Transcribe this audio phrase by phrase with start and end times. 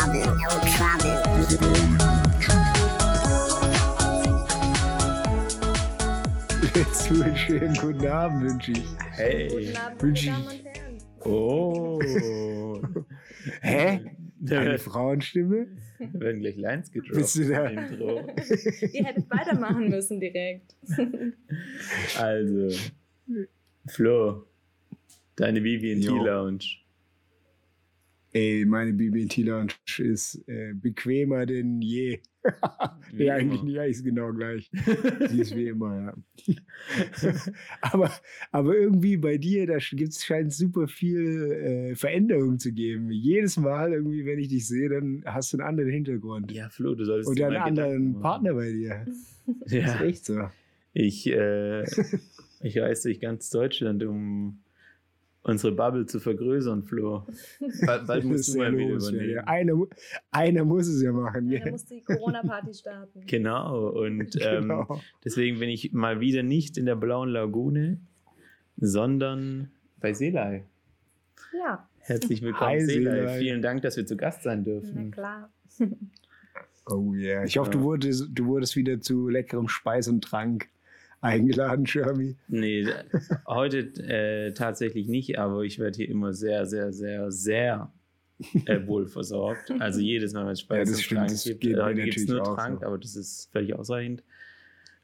[0.00, 2.20] trouble, no trouble.
[6.74, 8.84] Jetzt einen schönen guten Abend wünsche ich.
[9.12, 9.48] Hey.
[9.48, 10.98] Guten Abend, Wünsch meine ich- Damen und Herren.
[11.32, 12.82] Oh.
[13.62, 14.00] Hä?
[14.42, 15.66] Da Eine werden Frauenstimme?
[15.98, 17.14] gleich Lines gedroppt.
[17.16, 17.66] Bist du da?
[17.66, 18.20] im Intro.
[18.92, 20.74] Ihr hättet weitermachen müssen direkt.
[22.18, 22.74] Also,
[23.86, 24.46] Flo,
[25.36, 26.24] deine BB&T Jo.
[26.24, 26.64] Lounge.
[28.32, 32.20] Ey, meine BB&T Lounge ist äh, bequemer denn je.
[33.12, 34.70] Wie ja, eigentlich nicht, eigentlich ist genau gleich.
[35.28, 36.14] Sie ist wie immer,
[36.46, 36.54] ja.
[37.82, 38.10] aber,
[38.52, 41.52] aber irgendwie bei dir, da gibt's, scheint super viel
[41.90, 43.10] äh, Veränderung zu geben.
[43.10, 46.52] Jedes Mal irgendwie, wenn ich dich sehe, dann hast du einen anderen Hintergrund.
[46.52, 48.22] Ja, Flo, du solltest Und einen anderen machen.
[48.22, 49.06] Partner bei dir.
[49.60, 50.48] Das Ja, ist echt so.
[50.94, 51.82] ich, äh,
[52.62, 54.60] ich reise durch ganz Deutschland, um
[55.42, 57.26] unsere Bubble zu vergrößern, Flo.
[57.86, 59.16] Bald, bald musst du mal wieder los, ja.
[59.16, 59.38] übernehmen.
[59.46, 59.86] Einer,
[60.30, 61.50] einer muss es ja machen.
[61.50, 63.22] Ja, Ja, muss die Corona-Party starten.
[63.26, 65.00] Genau, und ähm, Genau.
[65.24, 67.98] deswegen bin ich mal wieder nicht in der blauen Lagune,
[68.76, 70.64] sondern bei Seelei.
[71.52, 73.10] Ja, Herzlich willkommen, Hi, Seelei.
[73.12, 73.38] Seelei.
[73.38, 75.10] Vielen Dank, dass wir zu Gast sein na dürfen.
[75.10, 75.50] klar.
[76.86, 77.44] Oh yeah.
[77.44, 80.68] Ich hoffe, du wurdest, du wurdest wieder zu leckerem Speis und Trank
[81.20, 82.36] eingeladen, Shermy.
[82.48, 82.86] Nee,
[83.46, 87.92] heute äh, tatsächlich nicht, aber ich werde hier immer sehr, sehr, sehr, sehr
[88.66, 89.70] äh, wohl versorgt.
[89.78, 92.16] Also jedes Mal, wenn es Ja, Speis das stimmt, das gibt, geht äh, heute gibt
[92.16, 92.86] es nur auch Trank, so.
[92.86, 94.22] aber das ist völlig ausreichend.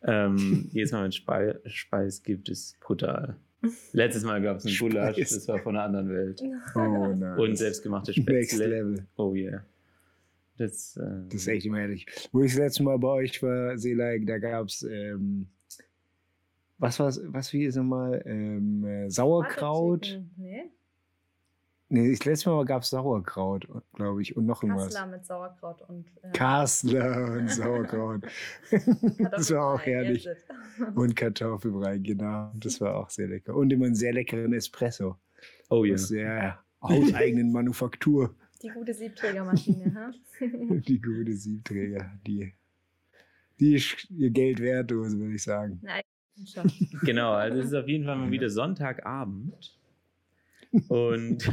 [0.03, 3.37] Ähm, jedes Mal, wenn es Spei Speis gibt, ist brutal.
[3.93, 6.41] Letztes Mal gab es einen Gulasch, das war von einer anderen Welt.
[6.75, 7.39] Oh nein.
[7.39, 8.67] Und selbstgemachte Next Spätzle.
[8.69, 9.07] Level.
[9.17, 9.65] Oh yeah.
[10.59, 12.07] Das, äh, Das ist echt immer ehrlich.
[12.33, 15.49] Wo ich das letzte Mal bei euch war, Seelei, da gab es, ähm,
[16.79, 20.03] was war's, was wie ist nochmal, ähm, äh, Sauerkraut.
[20.03, 20.71] Chicken, Nee,
[21.89, 24.87] Nee, das letzte Mal gab es Sauerkraut, glaube ich, und noch irgendwas.
[24.87, 28.27] Kassler mit Sauerkraut und äh, Kassler und Sauerkraut.
[29.31, 30.29] das war auch herrlich.
[30.97, 32.51] Und Kartoffelbrei, genau.
[32.57, 33.55] Das war auch sehr lecker.
[33.55, 35.17] Und immer einen sehr leckeren Espresso.
[35.71, 35.95] oh ja.
[35.95, 38.35] Aus der hauseigenen Manufaktur.
[38.63, 40.11] Die gute Siebträgermaschine, ha?
[40.41, 42.11] Die gute Siebträger.
[42.27, 42.53] Die,
[43.61, 45.79] die ist ihr Geld wert, würde ich sagen.
[45.83, 46.03] Nein.
[47.03, 49.79] Genau, also es ist auf jeden Fall mal wieder Sonntagabend.
[50.89, 51.51] Und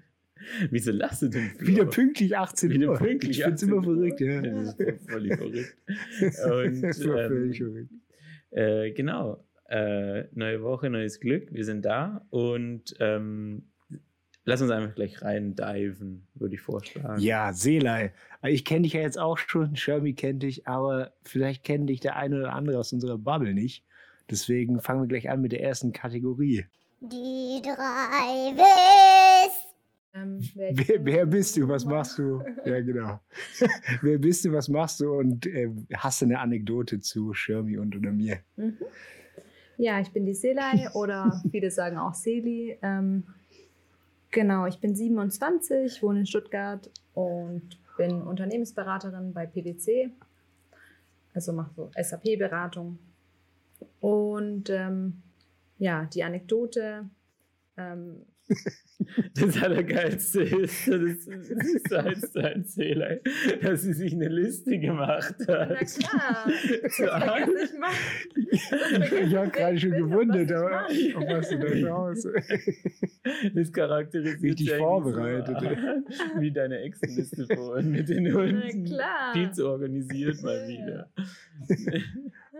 [0.70, 1.50] wieso lachst du denn?
[1.50, 1.66] Flo?
[1.66, 2.98] Wieder pünktlich 18 Wieder Uhr.
[2.98, 4.42] pünktlich ich finde es 18 immer verrückt, ja.
[4.42, 5.76] Das ist völlig verrückt.
[6.66, 7.92] Und, das war ähm, völlig verrückt.
[8.50, 9.44] Äh, genau.
[9.68, 11.52] Äh, neue Woche, neues Glück.
[11.52, 13.64] Wir sind da und ähm,
[14.44, 17.20] lass uns einfach gleich rein diven, würde ich vorschlagen.
[17.20, 18.14] Ja, Seelei.
[18.44, 22.16] Ich kenne dich ja jetzt auch schon, Shermy kennt dich, aber vielleicht kennt dich der
[22.16, 23.84] eine oder andere aus unserer Bubble nicht.
[24.30, 26.66] Deswegen fangen wir gleich an mit der ersten Kategorie.
[27.00, 29.68] Die drei Wiss.
[30.14, 31.68] Ähm, wer, Wer, bist du?
[31.68, 32.42] Was machst du?
[32.64, 33.20] Ja, genau.
[34.02, 34.52] wer bist du?
[34.52, 35.12] Was machst du?
[35.12, 38.38] Und äh, hast du eine Anekdote zu Shermy und oder mir?
[38.56, 38.78] Mhm.
[39.76, 42.78] Ja, ich bin die Selei oder viele sagen auch Seli.
[42.82, 43.24] Ähm,
[44.30, 50.10] genau, ich bin 27, wohne in Stuttgart und bin Unternehmensberaterin bei PwC.
[51.34, 52.98] Also mache so SAP-Beratung.
[54.00, 55.22] Und ähm,
[55.78, 57.08] ja, die Anekdote.
[57.76, 58.22] Ähm,
[59.34, 63.18] Das Allergeilste ist, das ist, das ist eins zu eins Zähler,
[63.62, 65.68] dass sie sich eine Liste gemacht hat.
[65.70, 66.44] na klar,
[67.46, 67.72] das
[68.50, 69.12] ich.
[69.22, 72.28] Ich habe gerade schon gewundert, aber ich auf was du da schaust.
[73.54, 78.84] Das charakterisiert Richtig vorbereitet, So, wie deine Excel-Liste vorhin mit den Hunden.
[78.84, 79.32] klar.
[79.32, 80.68] Viel zu organisiert mal Ja.
[80.68, 81.10] wieder.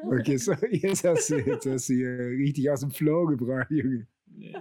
[0.07, 4.07] Okay, so, jetzt, hast du, jetzt hast du hier richtig aus dem Flow gebracht, Junge.
[4.41, 4.55] Jetzt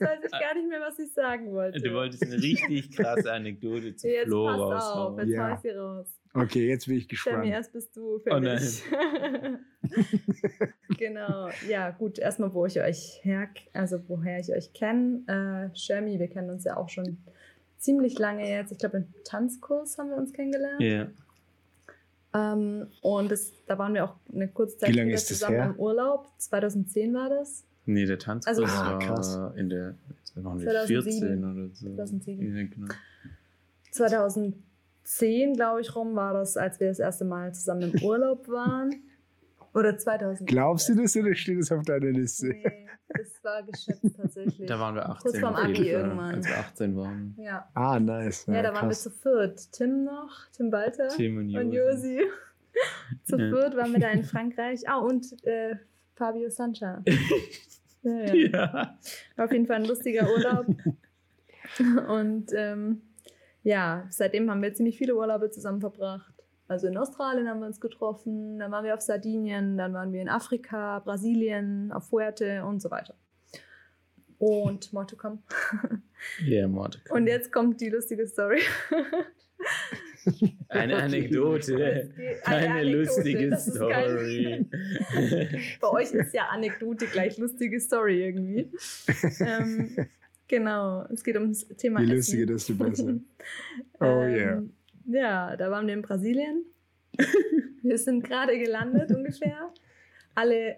[0.00, 1.80] weiß ich gar nicht mehr, was ich sagen wollte.
[1.80, 5.18] Du wolltest eine richtig krasse Anekdote zu Jetzt Flo passt auf, raushauen.
[5.20, 5.54] jetzt Ja.
[5.54, 6.20] ich sie raus.
[6.34, 7.52] Okay, jetzt bin ich Stell mir gespannt.
[7.54, 8.58] erst bist du Oh nein.
[8.58, 8.84] fertig.
[10.98, 11.48] genau.
[11.68, 15.22] Ja, gut, erstmal, wo ich euch her, also woher ich euch kenne.
[15.72, 17.18] Äh, Shermy, wir kennen uns ja auch schon
[17.78, 18.72] ziemlich lange jetzt.
[18.72, 20.80] Ich glaube, im Tanzkurs haben wir uns kennengelernt.
[20.82, 21.08] Ja.
[22.32, 25.66] Ähm, und das, da waren wir auch eine kurze Zeit Wie lange wieder zusammen her?
[25.74, 26.28] im Urlaub.
[26.38, 27.64] 2010 war das.
[27.86, 29.38] Nee, der Tanzkurs Also- Ah, war krass.
[29.56, 30.86] in der nicht 2007.
[30.86, 31.94] 14 oder so.
[31.94, 32.56] 2007.
[32.56, 32.86] Ja, genau.
[33.90, 38.94] 2010, glaube ich, rum war das, als wir das erste Mal zusammen im Urlaub waren.
[39.74, 40.48] Oder 2000.
[40.48, 42.48] Glaubst du das oder steht es auf deiner Liste?
[42.48, 44.66] Nee, das war geschätzt tatsächlich.
[44.68, 45.22] Da waren wir 18.
[45.22, 46.34] Kurz vorm Abi Fall, irgendwann.
[46.34, 47.34] Als wir 18 waren.
[47.38, 47.68] Ja.
[47.74, 48.46] Ah, nice.
[48.46, 49.70] Ja, Ja, da waren wir zu viert.
[49.72, 51.64] Tim noch, Tim Walter Tim und Josi.
[51.66, 52.20] und Josi.
[53.24, 53.48] zu Ja.
[53.50, 54.88] viert waren wir da in Frankreich.
[54.88, 55.76] Ah, und äh,
[56.16, 57.02] Fabio Sancha.
[58.02, 58.34] Ja, ja.
[58.34, 58.98] Ja.
[59.36, 60.64] War auf jeden Fall ein lustiger Urlaub.
[62.08, 63.02] Und ähm,
[63.62, 66.32] ja, seitdem haben wir ziemlich viele Urlaube zusammen verbracht.
[66.70, 70.22] Also in Australien haben wir uns getroffen, dann waren wir auf Sardinien, dann waren wir
[70.22, 73.16] in Afrika, Brasilien, auf Fuerte und so weiter.
[74.38, 75.42] Und come.
[76.44, 77.00] Ja, Mord.
[77.10, 78.60] Und jetzt kommt die lustige Story.
[80.68, 82.12] Eine Anekdote.
[82.44, 84.66] Eine Anekdote, lustige Story.
[85.80, 88.70] Bei euch ist ja Anekdote gleich lustige Story irgendwie.
[89.40, 90.06] ähm,
[90.46, 93.16] genau, es geht ums Thema Je lustiger, desto besser.
[93.98, 94.62] Oh yeah.
[95.10, 96.64] Ja, da waren wir in Brasilien.
[97.82, 99.72] wir sind gerade gelandet ungefähr.
[100.34, 100.76] Alle,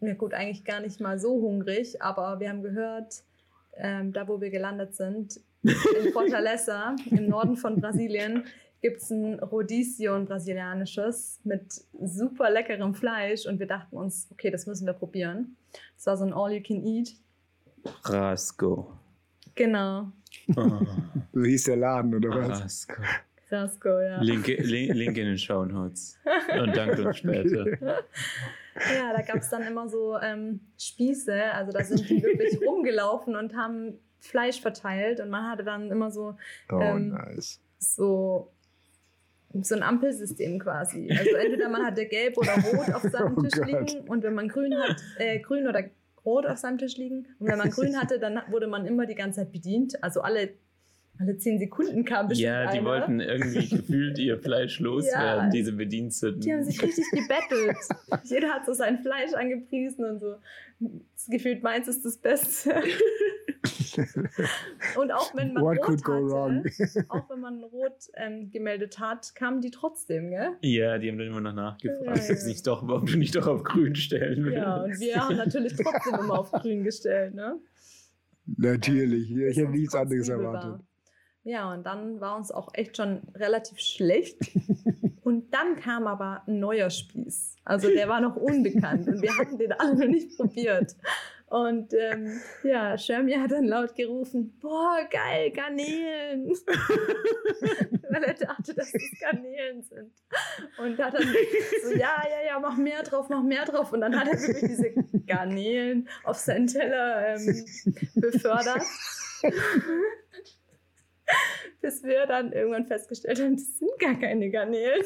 [0.00, 3.22] na gut, eigentlich gar nicht mal so hungrig, aber wir haben gehört,
[3.76, 8.44] ähm, da wo wir gelandet sind, in Fortaleza, im Norden von Brasilien,
[8.80, 13.46] gibt es ein Rodizio, ein brasilianisches, mit super leckerem Fleisch.
[13.46, 15.56] Und wir dachten uns, okay, das müssen wir probieren.
[15.96, 17.14] Das war so ein All-You-Can-Eat.
[18.04, 18.92] Rasco.
[19.54, 20.12] Genau,
[20.54, 20.80] Oh,
[21.32, 22.62] So hieß der Laden, oder was?
[22.62, 23.02] Rasco.
[23.50, 24.20] Rasco, ja.
[24.22, 26.18] Link, link, link in den Show Notes.
[26.60, 27.66] Und dankt uns später.
[27.80, 33.34] Ja, da gab es dann immer so ähm, Spieße, also da sind die wirklich rumgelaufen
[33.36, 36.36] und haben Fleisch verteilt und man hatte dann immer so,
[36.70, 37.60] Oh, Ähm, nice.
[37.78, 38.52] so,
[39.62, 41.08] so ein Ampelsystem quasi.
[41.10, 43.66] Also entweder man hatte gelb oder rot auf seinem Oh Tisch Gott.
[43.66, 45.84] liegen und wenn man grün hat, äh, grün oder
[46.24, 49.14] rot auf seinem Tisch liegen und wenn man grün hatte, dann wurde man immer die
[49.14, 50.02] ganze Zeit bedient.
[50.02, 50.50] Also alle,
[51.18, 52.86] alle zehn Sekunden kam bestimmt Ja, die einer.
[52.88, 55.50] wollten irgendwie gefühlt ihr Fleisch loswerden, Ja.
[55.50, 56.40] diese Bediensteten.
[56.40, 57.76] Die haben sich richtig gebettelt.
[58.24, 60.36] Jeder hat so sein Fleisch angepriesen und so.
[60.80, 62.74] Das gefühlt meins ist das Beste.
[64.98, 66.64] und auch wenn man What rot could go hatte, wrong?
[67.08, 70.50] auch wenn man rot ähm, gemeldet hat, kamen die trotzdem, gell?
[70.60, 73.62] Ja, die haben dann immer noch nachgefragt, Ja, nicht doch, ob du nicht doch auf
[73.64, 74.58] grün stellen willst.
[74.58, 77.58] Ja, und wir haben natürlich trotzdem immer auf grün gestellt, ne?
[78.56, 79.30] Natürlich.
[79.34, 80.70] Ich hätte nichts anderes erwartet.
[80.72, 80.80] war.
[81.46, 84.36] Ja, und dann war uns auch echt schon relativ schlecht.
[85.22, 87.56] Und dann kam aber ein neuer Spieß.
[87.64, 90.94] Also der war noch unbekannt und wir hatten den alle noch nicht probiert.
[91.48, 96.48] Und ähm, ja, Shermie hat dann laut gerufen, boah, geil, Garnelen.
[98.08, 100.12] Weil er dachte, dass das Garnelen sind.
[100.78, 101.26] Und hat dann
[101.82, 103.92] so, ja, ja, ja, mach mehr drauf, mach mehr drauf.
[103.92, 104.92] Und dann hat er wirklich diese
[105.26, 107.64] Garnelen auf seinen Teller ähm,
[108.14, 108.82] befördert.
[111.86, 115.04] Bis wir dann irgendwann festgestellt haben, das sind gar keine Garnelen.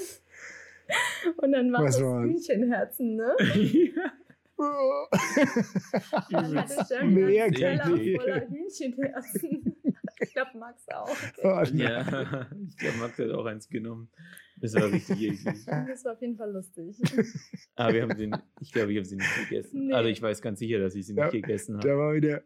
[1.36, 2.24] Und dann war Was das war's?
[2.24, 3.36] Hühnchenherzen, ne?
[6.30, 9.76] Dann hatte Shermie Mehr einen Teller voller Hühnchenherzen.
[10.22, 11.14] Ich glaube, Max auch.
[11.42, 14.10] Oh, ja, ich glaube, Max hat auch eins genommen.
[14.62, 15.66] Das war richtig eklig.
[15.66, 16.96] Das war auf jeden Fall lustig.
[17.74, 18.30] Aber wir haben sie,
[18.62, 19.88] ich glaube, ich habe sie nicht gegessen.
[19.88, 19.92] Nee.
[19.92, 21.98] Also ich weiß ganz sicher, dass ich sie nicht Ja, gegessen Da habe.
[21.98, 22.42] war wieder,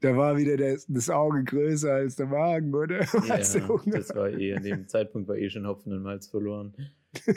[0.00, 3.00] da war wieder das, das Auge größer als der Magen, oder?
[3.00, 3.36] Ja,
[3.86, 6.74] das war eh, an dem Zeitpunkt war eh schon Hopfen und Malz verloren.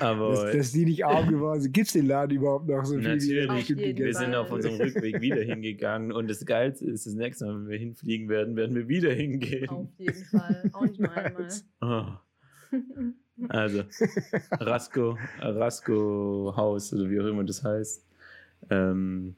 [0.00, 1.72] Aber dass, dass die nicht arm geworden sind.
[1.72, 3.02] Gibt es den Laden überhaupt noch so viel?
[3.02, 3.96] Natürlich.
[3.96, 7.68] wir sind auf unserem Rückweg wieder hingegangen und das Geilste ist, das nächste Mal, wenn
[7.68, 9.68] wir hinfliegen werden, werden wir wieder hingehen.
[9.68, 10.70] Auf jeden Fall.
[10.72, 11.48] Auch nicht nur einmal.
[11.80, 12.04] Oh.
[13.48, 13.84] Also,
[14.52, 18.06] Rasco, Rasco Haus, oder wie auch immer das heißt,
[18.70, 19.36] ähm,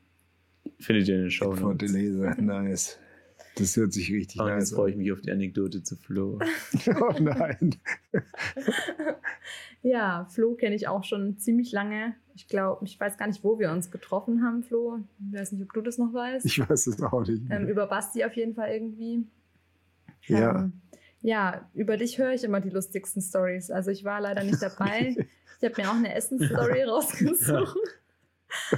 [0.79, 1.93] findet ihr in den Show Von Notes.
[1.93, 2.35] Leser.
[2.41, 2.99] Nice.
[3.57, 6.39] Das hört sich richtig jetzt nice freue ich mich auf die Anekdote zu Flo.
[6.39, 6.49] an.
[7.01, 7.75] Oh nein.
[9.83, 12.15] Ja, Flo kenne ich auch schon ziemlich lange.
[12.35, 14.99] Ich glaube, ich weiß gar nicht, wo wir uns getroffen haben, Flo.
[15.33, 16.45] Ich weiß nicht, ob du das noch weißt.
[16.47, 17.43] Ich weiß es auch nicht.
[17.51, 19.27] ähm, über Basti auf jeden Fall irgendwie.
[20.27, 20.65] ja.
[20.65, 20.73] Ähm,
[21.23, 23.71] ja, über dich höre ich immer die lustigsten Stories.
[23.71, 25.15] Also ich war leider nicht dabei.
[25.61, 27.77] Ich habe mir auch eine Essensstory rausgesucht.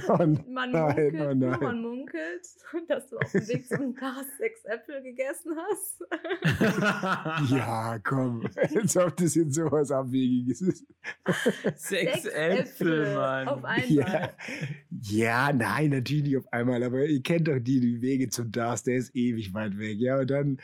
[0.07, 1.59] Oh Man Nein, munkelt, oh nur nein.
[1.59, 2.47] man munkelt,
[2.87, 6.03] dass du auf dem Weg zum Tag sechs Äpfel gegessen hast.
[7.49, 8.45] Ja, komm.
[8.55, 10.85] Als ob das jetzt sowas Abwegiges ist.
[11.75, 13.47] Sechs Äpfel, Mann.
[13.47, 13.91] auf einmal.
[13.91, 14.29] Ja.
[15.01, 16.83] ja, nein, natürlich nicht auf einmal.
[16.83, 19.97] Aber ihr kennt doch die, die Wege zum Dars, der ist ewig weit weg.
[19.99, 20.59] Ja, und dann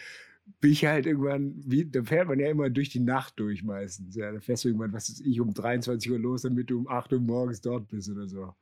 [0.61, 4.15] bin ich halt irgendwann, wie, da fährt man ja immer durch die Nacht durch meistens.
[4.15, 6.87] Ja, da fährst du irgendwann, was weiß ich, um 23 Uhr los, damit du um
[6.87, 8.53] 8 Uhr morgens dort bist oder so.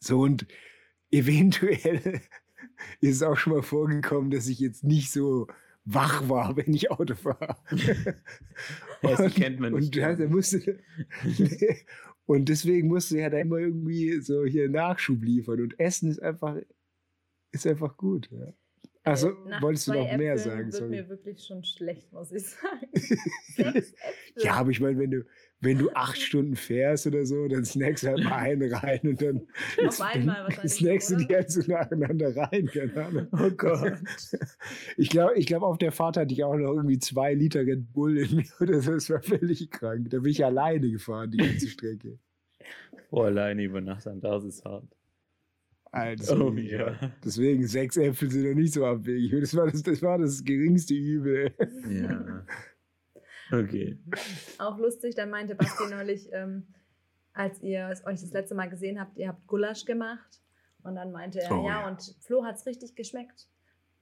[0.00, 0.46] So und
[1.10, 2.20] eventuell
[3.00, 5.46] ist es auch schon mal vorgekommen, dass ich jetzt nicht so
[5.84, 7.56] wach war, wenn ich Auto fahre.
[9.02, 9.86] Das kennt man nicht.
[9.86, 10.80] Und ja, musste,
[12.26, 15.60] und deswegen musste er da immer irgendwie so hier Nachschub liefern.
[15.60, 16.56] Und Essen ist einfach,
[17.52, 18.30] ist einfach gut.
[18.30, 18.52] Ja.
[19.02, 20.64] Also, Nach wolltest du noch mehr Äpfeln sagen?
[20.66, 20.90] Wird Sorry.
[20.90, 22.86] mir wirklich schon schlecht, muss ich sagen.
[22.94, 24.44] Sechs Äpfel.
[24.44, 25.24] Ja, aber ich meine, wenn du,
[25.60, 29.22] wenn du acht Stunden fährst oder so, dann snackst du halt mal einen rein und
[29.22, 29.46] dann
[29.86, 33.28] Auf einmal wahrscheinlich, snackst du die halt so nacheinander rein, keine Ahnung.
[33.32, 33.94] Oh Gott.
[34.98, 37.92] Ich glaube, ich glaub, auf der Fahrt hatte ich auch noch irgendwie zwei Liter Red
[37.94, 38.92] Bull in mir oder so.
[38.92, 40.10] Das war völlig krank.
[40.10, 42.18] Da bin ich alleine gefahren, die ganze Strecke.
[43.10, 44.84] Oh, alleine über Nacht an, das ist hart.
[45.92, 46.94] Also, Oh ja.
[47.24, 49.32] Deswegen, sechs Äpfel sind noch nicht so abwegig.
[49.40, 51.52] Das war das, das, war das geringste Übel.
[51.88, 52.46] Ja.
[53.52, 53.98] Okay.
[54.58, 56.68] Auch lustig, da meinte Basti neulich, ähm,
[57.32, 60.40] als ihr euch das letzte Mal gesehen habt, ihr habt Gulasch gemacht.
[60.82, 61.88] Und dann meinte er, Oh, ja, ja.
[61.88, 63.48] und Flo hat es richtig geschmeckt.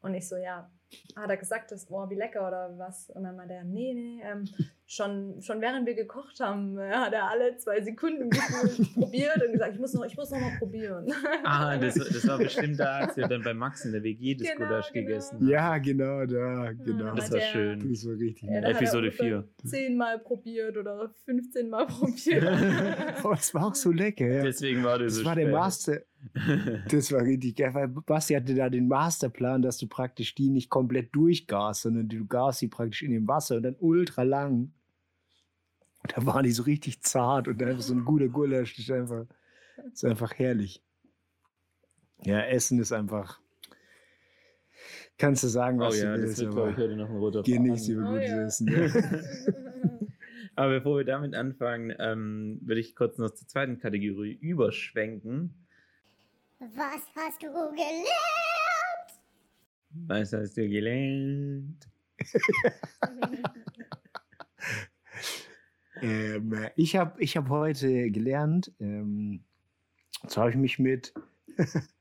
[0.00, 0.70] Und ich so, ja,
[1.16, 3.10] hat er gesagt, das, boah, wie lecker oder was?
[3.10, 4.44] Und dann meinte er, nee, nee, ähm,
[4.86, 8.30] schon, schon während wir gekocht haben, äh, hat er alle zwei Sekunden
[8.94, 11.12] probiert und gesagt, ich muss noch, ich muss noch mal probieren.
[11.44, 14.48] Ah, das, das war bestimmt da, als wir dann bei Max in der WG das
[14.48, 15.06] Genau, Gulasch genau.
[15.06, 15.48] gegessen haben.
[15.48, 17.14] Ja, genau, da, genau.
[17.14, 17.90] Das war schön.
[17.90, 19.68] Das war richtig Ja, Episode ungefähr 4.
[19.70, 22.44] Zehnmal probiert oder 15 Mal probiert.
[23.24, 24.26] Oh, das war auch so lecker.
[24.26, 24.42] Ja.
[24.42, 25.52] Deswegen war das Das so war der spät.
[25.54, 26.00] Master.
[26.90, 30.68] Das war richtig geil, weil Basti hatte da den Masterplan, dass du praktisch die nicht
[30.68, 34.72] komplett durchgast, sondern du gast die praktisch in dem Wasser und dann ultra lang.
[36.02, 38.76] Und da waren die so richtig zart und einfach so ein guter Gulasch.
[38.76, 39.26] Das ist einfach,
[39.76, 40.82] das ist einfach herrlich.
[42.24, 43.40] Ja, Essen ist einfach.
[45.18, 47.16] Kannst du sagen, Oh was ja, du das willst, wird, glaube ich, heute noch ein
[47.16, 48.44] roter genieß über Oh gutes ja.
[48.44, 48.68] Essen.
[48.68, 49.52] Ja.
[50.54, 55.54] Aber bevor wir damit anfangen, ähm, würde ich kurz noch zur zweiten Kategorie überschwenken.
[56.60, 58.08] Was hast du gelernt?
[59.90, 61.88] Was hast du gelernt?
[66.00, 69.42] Ähm, ich habe ich hab heute gelernt, ähm,
[70.22, 71.12] jetzt habe ich mich mit,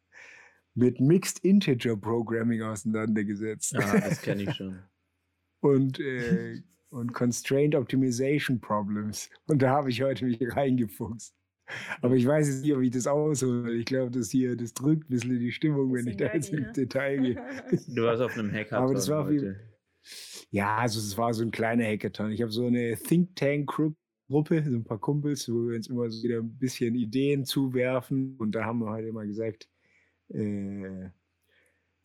[0.75, 4.79] mit Mixed Integer Programming auseinandergesetzt Ah, das kenne ich schon.
[5.61, 9.29] und, äh, und Constraint Optimization Problems.
[9.47, 11.36] Und da habe ich heute mich reingefuchst.
[12.01, 13.73] Aber ich weiß jetzt nicht, ob ich das aushole.
[13.73, 16.49] Ich glaube, das hier, das drückt ein bisschen in die Stimmung, wenn ich da jetzt
[16.49, 17.35] ins nerdy, Detail gehe.
[17.95, 19.39] Du warst auf einem Hackathon Aber das war heute.
[19.39, 22.31] viel- Ja, also es war so ein kleiner Hackathon.
[22.31, 23.69] Ich habe so eine Think Tank
[24.29, 28.35] Gruppe, so ein paar Kumpels, wo wir uns immer so wieder ein bisschen Ideen zuwerfen.
[28.37, 29.67] Und da haben wir heute mal gesagt,
[30.33, 31.09] äh,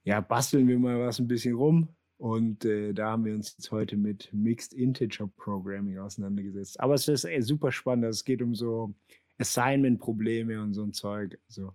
[0.05, 1.89] ja, basteln wir mal was ein bisschen rum.
[2.19, 6.79] Und äh, da haben wir uns jetzt heute mit Mixed Integer Programming auseinandergesetzt.
[6.79, 8.05] Aber es ist äh, super spannend.
[8.05, 8.95] Also Es geht um so
[9.43, 11.39] Assignment-Probleme und so ein Zeug.
[11.49, 11.73] Also,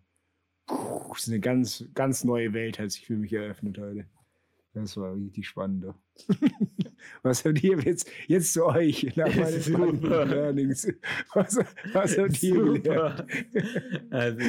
[0.65, 4.05] puh, ist eine ganz, ganz neue Welt, hat sich für mich eröffnet heute.
[4.81, 5.86] Das war richtig spannend.
[7.24, 10.25] Was habt ihr jetzt, jetzt zu euch nach meinen Super.
[10.25, 10.88] Learnings?
[11.34, 11.60] Was,
[11.93, 12.86] was habt ihr gelernt?
[12.86, 13.27] Super.
[14.10, 14.39] Also,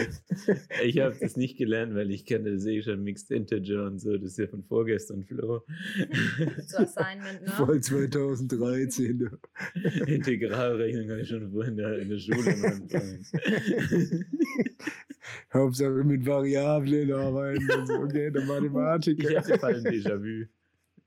[0.83, 4.17] ich habe das nicht gelernt, weil ich kenne das eh schon Mixed Integer und so.
[4.17, 5.63] Das ist ja von vorgestern, Flo.
[6.67, 7.49] Zur Assignment, ne?
[7.49, 9.19] Voll 2013.
[9.19, 9.29] du.
[10.07, 13.25] Integralrechnung habe ich schon vorhin in der, in der Schule am Anfang.
[15.53, 17.95] Hauptsache mit Variablen arbeiten und so.
[17.95, 19.39] Okay, der Ich Mathematiker.
[19.41, 20.47] hatte Fall ein Déjà-vu.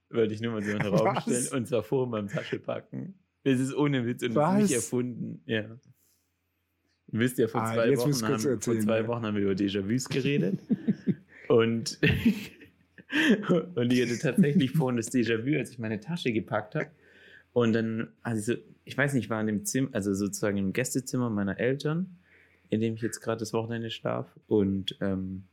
[0.09, 1.23] Wollte ich nur mal so in den Raum Was?
[1.23, 3.13] stellen und zwar vor meinem Tasche packen.
[3.43, 4.61] Das ist ohne Witz und das ist Was?
[4.63, 5.41] nicht erfunden.
[5.45, 5.61] Ja.
[7.13, 9.07] Ihr wisst ja, vor Ah, zwei, Wochen haben, vor erzählen, zwei ja.
[9.07, 10.59] Wochen haben wir über Déjà-vus geredet.
[11.49, 11.99] und,
[13.75, 16.87] und ich hatte tatsächlich vorhin das Déjà-vu, als ich meine Tasche gepackt habe.
[17.53, 18.53] Und dann, also
[18.85, 22.17] ich weiß nicht, ich war in dem Zimmer, also sozusagen im Gästezimmer meiner Eltern,
[22.71, 25.43] in dem ich jetzt gerade das Wochenende schlaf und ähm,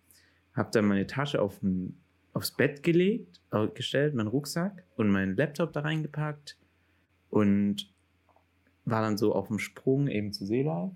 [0.55, 1.99] habe dann meine Tasche auf den,
[2.33, 3.41] aufs Bett gelegt,
[3.75, 6.57] gestellt, meinen Rucksack und meinen Laptop da reingepackt
[7.31, 7.93] und
[8.85, 10.91] war dann so auf dem Sprung eben zu Seelei.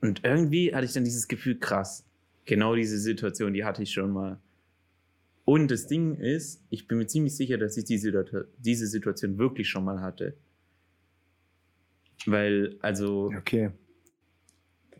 [0.00, 2.06] Und irgendwie hatte ich dann dieses Gefühl, krass,
[2.46, 4.40] genau diese Situation, die hatte ich schon mal.
[5.44, 9.68] Und das Ding ist, ich bin mir ziemlich sicher, dass ich diese, diese Situation wirklich
[9.68, 10.34] schon mal hatte.
[12.24, 13.72] Weil, also, Okay.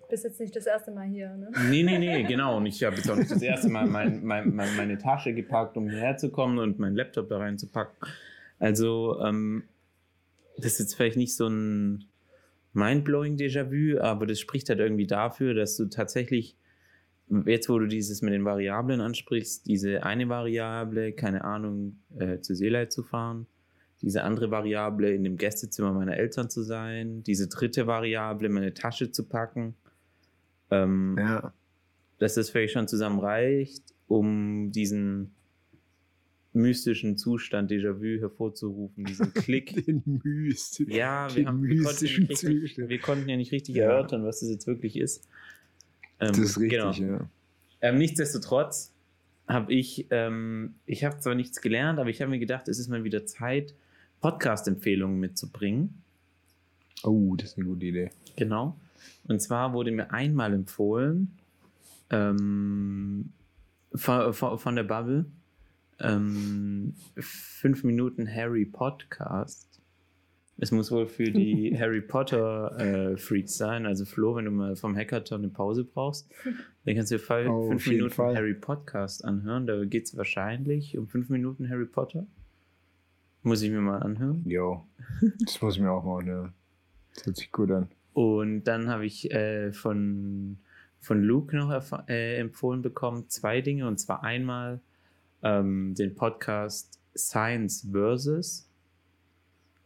[0.09, 1.51] Bist jetzt nicht das erste Mal hier, ne?
[1.69, 2.59] Nee, nee, nee, genau.
[2.59, 5.77] Und ich habe jetzt auch nicht das erste Mal mein, mein, mein, meine Tasche gepackt,
[5.77, 7.97] um hierher zu kommen und meinen Laptop da reinzupacken.
[8.59, 9.65] Also, ähm,
[10.57, 12.05] das ist jetzt vielleicht nicht so ein
[12.73, 16.57] mindblowing Déjà-vu, aber das spricht halt irgendwie dafür, dass du tatsächlich,
[17.47, 22.55] jetzt wo du dieses mit den Variablen ansprichst, diese eine Variable, keine Ahnung, äh, zu
[22.55, 23.47] Seeleit zu fahren,
[24.03, 29.11] diese andere Variable in dem Gästezimmer meiner Eltern zu sein, diese dritte Variable meine Tasche
[29.11, 29.75] zu packen.
[30.71, 31.53] Ähm, Ja.
[32.19, 35.31] dass das vielleicht schon zusammen reicht, um diesen
[36.53, 39.85] mystischen Zustand Déjà-vu hervorzurufen, diesen Klick.
[39.87, 40.91] Den mystischen.
[40.93, 42.89] Ja, Den wir, haben, wir, konnten mystischen nicht richtig, Zustand.
[42.89, 43.85] wir konnten ja nicht richtig Ja.
[43.91, 45.27] erörtern, was das jetzt wirklich ist.
[46.19, 47.13] Ähm, Das ist richtig, genau.
[47.19, 47.31] ja.
[47.83, 48.93] Ähm, nichtsdestotrotz
[49.49, 52.89] habe ich, ähm, ich habe zwar nichts gelernt, aber ich habe mir gedacht, es ist
[52.89, 53.75] mal wieder Zeit,
[54.23, 56.03] Podcast-Empfehlungen mitzubringen.
[57.05, 58.11] Oh, das ist eine gute Idee.
[58.37, 58.77] Genau.
[59.29, 61.37] Und zwar wurde mir einmal empfohlen
[62.11, 63.33] ähm,
[63.95, 65.27] von, von, der Bubble
[65.99, 69.81] ähm, fünf Minuten Harry Podcast.
[70.59, 73.85] Es muss wohl für die Harry Potter äh, Freaks sein.
[73.85, 76.31] Also Flo, wenn du mal vom Hackathon eine Pause brauchst,
[76.85, 78.37] dann kannst du dir Oh, fünf jeden Minuten Fall.
[78.37, 79.67] Harry Podcast anhören.
[79.67, 82.27] Da geht es wahrscheinlich um fünf Minuten Harry Potter.
[83.43, 84.43] Muss ich mir mal anhören.
[84.47, 84.87] Jo,
[85.41, 86.53] das muss ich mir auch mal anhören.
[87.15, 87.89] Das hört sich gut an.
[88.17, 90.57] Und dann habe ich äh, von,
[91.01, 91.71] von Luke noch
[92.09, 93.87] äh, empfohlen bekommen, zwei Dinge.
[93.87, 94.81] Und zwar einmal
[95.43, 98.71] ähm, den Podcast Science versus.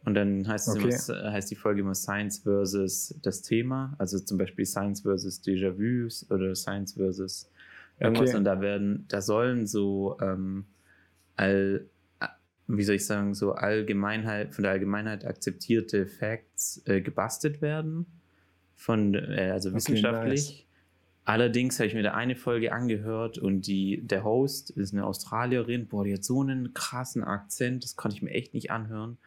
[0.05, 0.95] Und dann heißt, es Okay.
[1.13, 3.95] immer, heißt die Folge immer Science versus das Thema.
[3.97, 7.51] Also zum Beispiel Science versus Déjà-vus oder Science versus
[7.99, 8.29] irgendwas.
[8.29, 8.37] Okay.
[8.37, 10.63] Und da werden, da sollen so ähm,
[11.35, 11.85] all,
[12.67, 18.05] wie soll ich sagen, so Allgemeinheit, von der Allgemeinheit akzeptierte Facts äh, gebastelt werden.
[18.81, 20.49] Von, äh, also Okay, wissenschaftlich.
[20.49, 20.65] nice.
[21.23, 25.87] Allerdings habe ich mir da eine Folge angehört und die, der Host ist eine Australierin.
[25.87, 29.19] Boah, die hat so einen krassen Akzent, das konnte ich mir echt nicht anhören.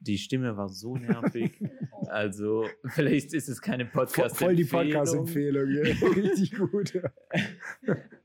[0.00, 1.52] Die Stimme war so nervig.
[2.08, 5.70] also, vielleicht ist es keine podcast voll die Podcast-Empfehlung.
[5.70, 5.82] ja.
[6.16, 7.00] Richtig gut.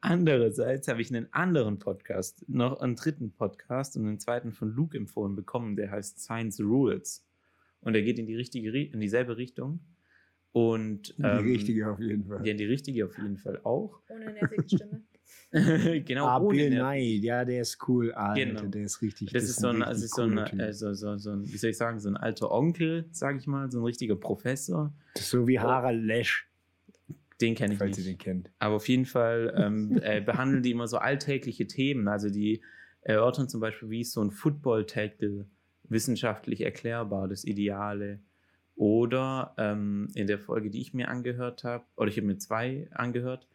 [0.01, 4.97] Andererseits habe ich einen anderen Podcast, noch einen dritten Podcast und einen zweiten von Luke
[4.97, 7.23] empfohlen bekommen, der heißt Science Rules.
[7.81, 9.79] Und der geht in die richtige, Ri- in dieselbe Richtung.
[10.53, 12.45] Und Die ähm, richtige auf jeden Fall.
[12.45, 14.01] Ja, die richtige auf jeden Fall auch.
[14.09, 15.01] Ohne nervige Stimme.
[16.05, 16.69] genau, ah, ohne Bill.
[16.81, 18.11] Nye, ja, der ist cool.
[18.13, 18.61] Alter, Genau.
[18.67, 19.31] der ist richtig.
[19.33, 21.71] Das, ist so ein, also ist so, ein, äh, so, so, so ein, wie soll
[21.71, 24.93] ich sagen, so ein alter Onkel, sage ich mal, so ein richtiger Professor.
[25.13, 26.49] Das ist so wie Harald Lesch,
[27.41, 28.13] Den kenne ich falls ihr nicht.
[28.13, 28.51] den kennt.
[28.59, 32.07] Aber auf jeden Fall ähm, äh, behandeln die immer so alltägliche Themen.
[32.07, 32.61] Also die
[33.01, 35.47] erörtern zum Beispiel, wie ist so ein Football-Tackle
[35.83, 38.19] wissenschaftlich erklärbar, das Ideale.
[38.81, 42.87] Oder ähm, in der Folge, die ich mir angehört habe, oder ich habe mir zwei
[42.89, 43.47] angehört,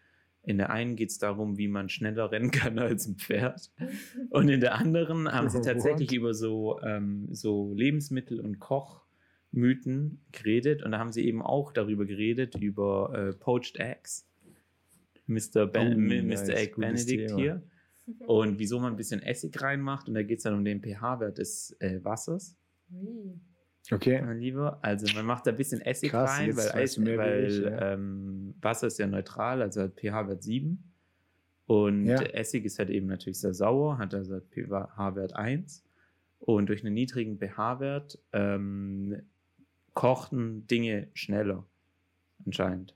[0.44, 3.72] in der einen geht es darum, wie man schneller rennen kann als ein Pferd.
[4.30, 5.64] Und in der anderen haben sie What?
[5.64, 10.84] tatsächlich über so, ähm, so Lebensmittel- und Kochmythen geredet.
[10.84, 14.28] Und da haben sie eben auch darüber geredet, über äh, Poached Eggs.
[15.26, 15.66] Mr.
[15.66, 16.54] Ben Oh, Mi- nice, Mr.
[16.56, 17.40] Egg gutes Benedict Thema.
[17.40, 17.62] hier.
[18.28, 20.06] Und wieso man ein bisschen Essig reinmacht.
[20.06, 22.56] Und da geht es dann um den pH-Wert des äh, Wassers,
[22.92, 23.40] Ui.
[23.92, 24.20] Okay.
[24.22, 24.78] mein Lieber.
[24.82, 27.92] Also man macht da ein bisschen Essig Krass, rein, weil, Eis, weil ich, ja.
[27.92, 30.82] ähm, Wasser ist ja neutral, also hat pH-Wert 7.
[31.66, 32.22] Und Ja.
[32.22, 35.84] Essig ist halt eben natürlich sehr sauer, hat also pH-Wert 1.
[36.38, 39.22] Und durch einen niedrigen pH-Wert ähm,
[39.94, 41.64] kochten Dinge schneller,
[42.44, 42.94] anscheinend.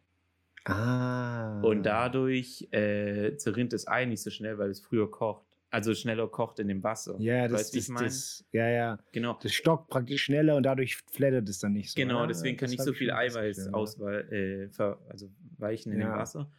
[0.64, 1.60] Ah.
[1.62, 5.46] Und dadurch äh, zerrinnt das Ei nicht so schnell, weil es früher kocht.
[5.70, 7.16] Also schneller kocht in dem Wasser.
[7.20, 8.98] Ja, das, wie das, ja, ja.
[9.12, 9.38] Genau.
[9.40, 12.00] Das stockt praktisch schneller und dadurch flattert es dann nicht so.
[12.00, 16.00] Genau, Ja, deswegen kann das nicht so viel Eiweiß ausweichen, äh, ver, also weichen in
[16.00, 16.16] dem Ja.
[16.18, 16.50] Wasser.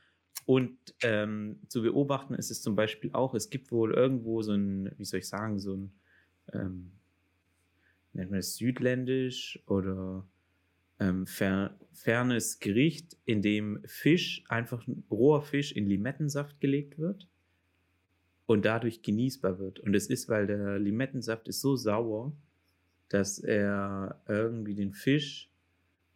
[0.45, 4.91] Und ähm, zu beobachten ist es zum Beispiel auch, es gibt wohl irgendwo so ein,
[4.97, 5.91] wie soll ich sagen, so ein,
[6.53, 6.93] ähm,
[8.13, 10.25] nennt man es südländisch oder
[10.99, 17.27] ähm, fer, fernes Gericht, in dem Fisch, einfach ein roher Fisch in Limettensaft gelegt wird
[18.51, 19.79] und dadurch genießbar wird.
[19.79, 22.33] Und es ist, weil der Limettensaft ist so sauer,
[23.09, 25.49] dass er irgendwie den Fisch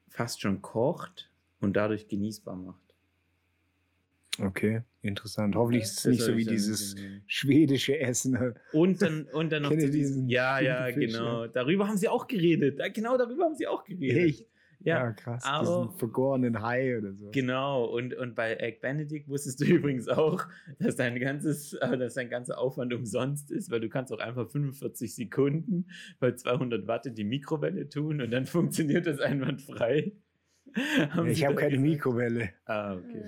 [0.09, 2.81] fast schon kocht und dadurch genießbar macht.
[4.39, 5.55] Okay, interessant.
[5.55, 6.95] Hoffentlich ist es nicht so wie dieses
[7.25, 8.55] schwedische Essen.
[8.73, 11.47] Und dann, und dann noch zu diesen ja, ja, Fisch, genau.
[11.47, 12.81] Darüber haben sie auch geredet.
[12.93, 14.17] Genau darüber haben sie auch geredet.
[14.17, 14.47] Echt?
[14.85, 15.43] Ja, krass.
[15.45, 17.31] aber- diesen vergorenen Hai oder so.
[17.31, 20.45] Genau, und, und bei Egg Benedict wusstest du übrigens auch,
[20.79, 24.49] dass dein ganzes, äh, dass dein ganzer Aufwand umsonst ist, weil du kannst auch einfach
[24.49, 25.87] 45 Sekunden
[26.19, 30.11] bei 200 Watt in die Mikrowelle tun und dann funktioniert das einwandfrei.
[31.11, 31.89] Haben Ja, ich habe keine gesagt.
[31.89, 32.49] Mikrowelle.
[32.65, 33.23] Ah, okay.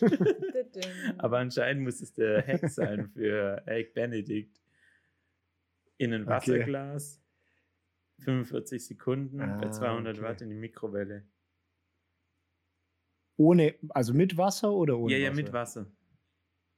[0.00, 1.18] Mm.
[1.18, 4.60] Aber anscheinend muss es der Hack sein für Egg Benedict.
[5.98, 6.32] In ein Okay.
[8.26, 10.26] Wasserglas, 45 Sekunden bei Ah, 200 okay.
[10.26, 11.24] Watt in die Mikrowelle.
[13.36, 15.42] Ohne, also mit Wasser oder ohne ja, ja, Wasser?
[15.42, 15.86] mit Wasser.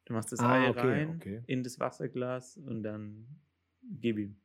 [0.07, 1.43] Du machst das Ah, Ei okay, rein okay.
[1.47, 3.27] in das Wasserglas und dann
[3.83, 4.37] gib ihm.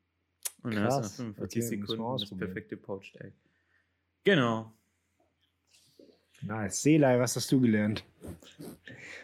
[0.63, 3.33] Und dann Krass, hast du nach 45 okay, müssen wir Sekunden das perfekte Poached Egg.
[4.23, 4.73] Genau.
[6.41, 6.81] Nice.
[6.81, 8.03] Selei, was hast du gelernt?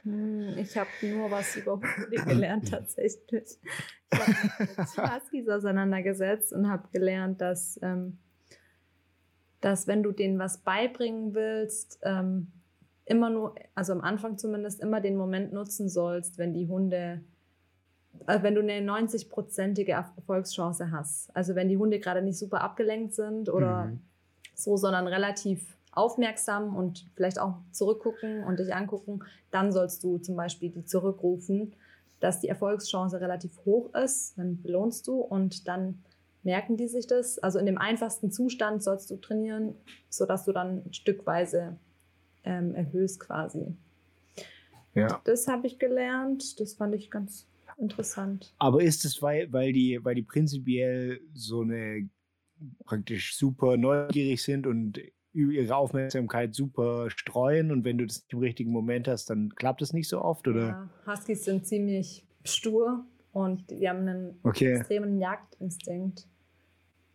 [0.04, 3.58] Hm, Ich habe nur was über Hunde gelernt tatsächlich.
[4.12, 8.17] Ich habe mich mit Huskies auseinandergesetzt und habe gelernt, dass, ähm,
[9.62, 12.51] dass wenn du denen was beibringen willst, ähm,
[13.06, 17.21] immer nur, also am Anfang zumindest, immer den Moment nutzen sollst, wenn die Hunde
[18.28, 21.36] also wenn du eine 90-prozentige Erfolgschance hast.
[21.36, 23.99] Also wenn die Hunde gerade nicht super abgelenkt sind oder Mhm.
[24.54, 30.36] so, sondern relativ aufmerksam und vielleicht auch zurückgucken und dich angucken, dann sollst du zum
[30.36, 31.73] Beispiel die zurückrufen,
[32.19, 34.38] dass die Erfolgschance relativ hoch ist.
[34.38, 36.03] Dann belohnst du und dann
[36.43, 37.39] merken die sich das.
[37.39, 39.75] Also in dem einfachsten Zustand sollst du trainieren,
[40.10, 41.77] sodass du dann stückweise
[42.43, 43.75] ähm, erhöhst quasi.
[44.93, 45.21] Ja.
[45.25, 46.60] Das habe ich gelernt.
[46.60, 48.53] Das fand ich ganz interessant.
[48.58, 52.10] Aber ist es, weil, weil, die, weil die prinzipiell so eine
[52.86, 54.99] praktisch super neugierig sind und
[55.35, 59.93] ihre Aufmerksamkeit super streuen und wenn du das im richtigen Moment hast, dann klappt es
[59.93, 60.77] nicht so oft, oder?
[60.77, 64.73] Ja, Huskies sind ziemlich stur und die haben einen Okay.
[64.73, 66.27] extremen Jagdinstinkt.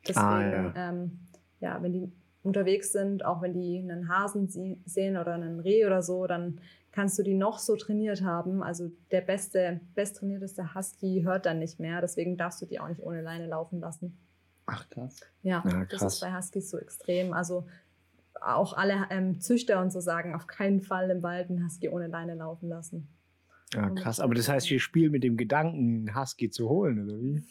[0.06, 1.20] Deswegen, Ah, Ähm,
[1.60, 5.86] ja, wenn die unterwegs sind, auch wenn die einen Hasen sie sehen oder einen Reh
[5.86, 6.60] oder so, dann
[6.92, 8.62] kannst du die noch so trainiert haben.
[8.62, 12.00] Also der beste, besttrainierteste Husky hört dann nicht mehr.
[12.00, 14.18] Deswegen darfst du die auch nicht ohne Leine laufen lassen.
[14.66, 15.20] Ach, krass.
[15.42, 16.14] Ja, Ja, das krass.
[16.14, 17.32] ist bei Huskies so extrem.
[17.32, 17.66] Also
[18.40, 22.06] auch alle ähm, Züchter und so sagen, auf keinen Fall im Wald einen Husky ohne
[22.08, 23.08] Leine laufen lassen.
[23.74, 24.18] Ja, krass.
[24.20, 27.42] Aber das heißt, wir spielen mit dem Gedanken, einen Husky zu holen, oder wie?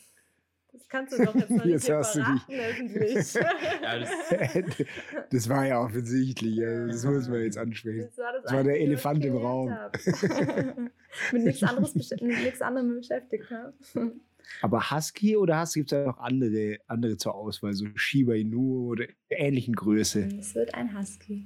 [0.73, 3.33] Das kannst du doch jetzt noch nicht Jetzt hast du verraten, öffentlich.
[3.81, 4.87] Ja, das,
[5.31, 8.07] das war ja offensichtlich, also das muss man jetzt ansprechen.
[8.07, 9.75] Das war, das Das war der Elefant im Raum.
[11.31, 13.45] mit nichts anderes mit nichts anderem beschäftigt.
[13.49, 13.71] Ja?
[14.61, 18.89] Aber Husky oder Husky gibt es da noch andere, andere zur Auswahl, so Shiba Inu
[18.89, 20.27] oder der ähnlichen Größe?
[20.39, 21.45] Es wird ein Husky.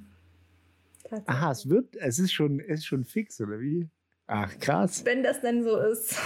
[1.25, 3.87] Aha, es wird, es ist schon, es ist schon fix, oder wie?
[4.27, 5.03] Ach, krass.
[5.05, 6.17] Wenn das denn so ist.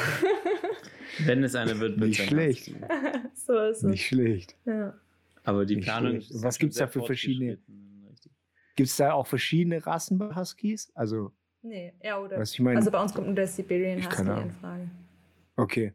[1.25, 2.71] wenn es eine wird, wird Nicht es schlecht.
[3.33, 3.83] So ist es.
[3.83, 4.55] Nicht schlecht.
[4.65, 4.93] Ja.
[5.43, 7.57] Aber die Nicht Planung Was schon gibt's da für verschiedene-.
[8.75, 10.91] Gibt es da auch verschiedene Rassen bei Huskies?
[10.93, 11.31] Also,
[11.63, 12.37] Nee, ja, oder.
[12.39, 14.51] was ich meine, Also bei uns kommt nur der Siberian Ich Husky keine in Ahnung.
[14.61, 14.89] Frage.
[15.55, 15.93] okay.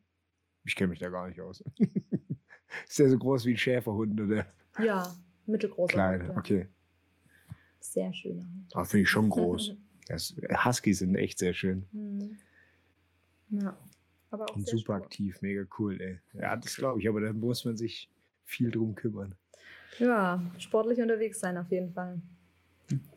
[0.64, 1.62] Ich kenne mich da gar nicht aus.
[2.88, 4.46] ist der so groß wie ein Schäferhund oder
[4.78, 5.14] Ja,
[5.46, 5.92] mittelgroßer.
[5.92, 6.24] kleiner?
[6.24, 6.38] Hund, ja.
[6.38, 6.68] Okay.
[7.80, 8.70] Sehr schöner Hund.
[8.74, 9.74] Ah, finde ich schon groß.
[10.08, 11.86] Das, Huskies sind echt sehr schön.
[11.92, 12.36] Mhm.
[13.50, 13.78] Ja.
[14.30, 14.96] Aber auch Und super stur.
[14.96, 16.18] aktiv, mega cool, ey.
[16.32, 18.10] Ja, das glaube ich, aber da muss man sich
[18.44, 19.36] viel drum kümmern.
[20.00, 22.20] Ja, sportlich unterwegs sein auf jeden Fall.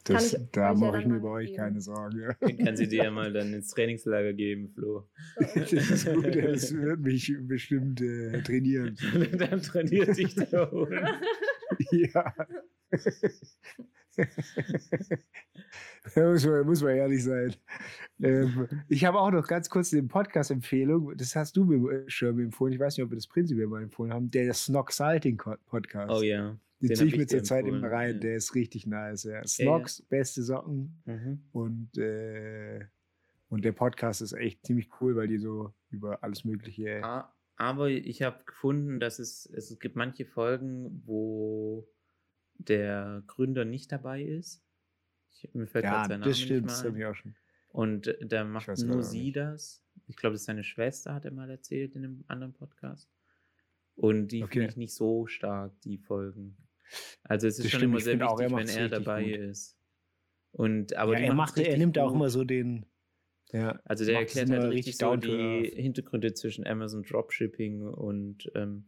[0.04, 1.58] Das, ich da mache ich mir bei euch geben.
[1.58, 2.20] keine Sorgen.
[2.20, 2.34] Ja.
[2.48, 5.10] Den kann sie dir ja mal dann ins Trainingslager geben, Flo.
[5.38, 8.96] Das ist gut, das wird mich bestimmt äh, trainieren.
[9.38, 10.92] dann trainiert sich der Hund.
[11.92, 12.34] ja.
[16.14, 17.56] da muss man, muss man ehrlich sein.
[18.22, 21.18] Ähm, ich habe auch noch ganz kurz eine Podcast-Empfehlung.
[21.18, 22.74] Das hast du mir schon empfohlen.
[22.74, 24.30] Ich weiß nicht, ob wir das prinzipiell mal empfohlen haben.
[24.30, 26.12] Der Snog Salting Podcast.
[26.12, 26.58] Oh ja.
[26.82, 28.16] Den ziehe ich mir zurzeit immer rein.
[28.16, 28.20] ja.
[28.20, 29.24] Der ist richtig nice.
[29.24, 29.46] Ja.
[29.48, 31.02] Snogs, beste Socken.
[31.06, 31.44] Mhm.
[31.52, 32.86] Und, äh,
[33.50, 37.02] und der Podcast ist echt ziemlich cool, weil die so über alles Mögliche.
[37.58, 41.88] Aber ich habe gefunden, dass es, es gibt manche Folgen, wo
[42.58, 44.62] der Gründer nicht dabei ist.
[45.32, 46.64] Ich, mir fällt ja, sein Name das stimmt.
[46.64, 47.00] nicht Das habe ein.
[47.00, 47.36] ich auch schon.
[47.70, 49.36] Und äh, da macht nur sie nicht.
[49.38, 49.82] das.
[50.08, 53.10] Ich glaube, das ist seine Schwester, hat er mal erzählt in einem anderen Podcast.
[53.96, 54.54] Und die Okay.
[54.60, 56.58] finde ich nicht so stark, die Folgen.
[57.24, 59.40] Also es ist Das schon stimmt, immer sehr auch, er wichtig, wenn er dabei gut.
[59.40, 59.78] ist.
[60.52, 62.16] Und aber ja, er, macht, er nimmt auch gut.
[62.16, 62.86] immer so den.
[63.52, 65.72] Ja, Also der erklärt halt richtig richtig so die.
[65.76, 68.86] Hintergründe zwischen Amazon Dropshipping und ähm,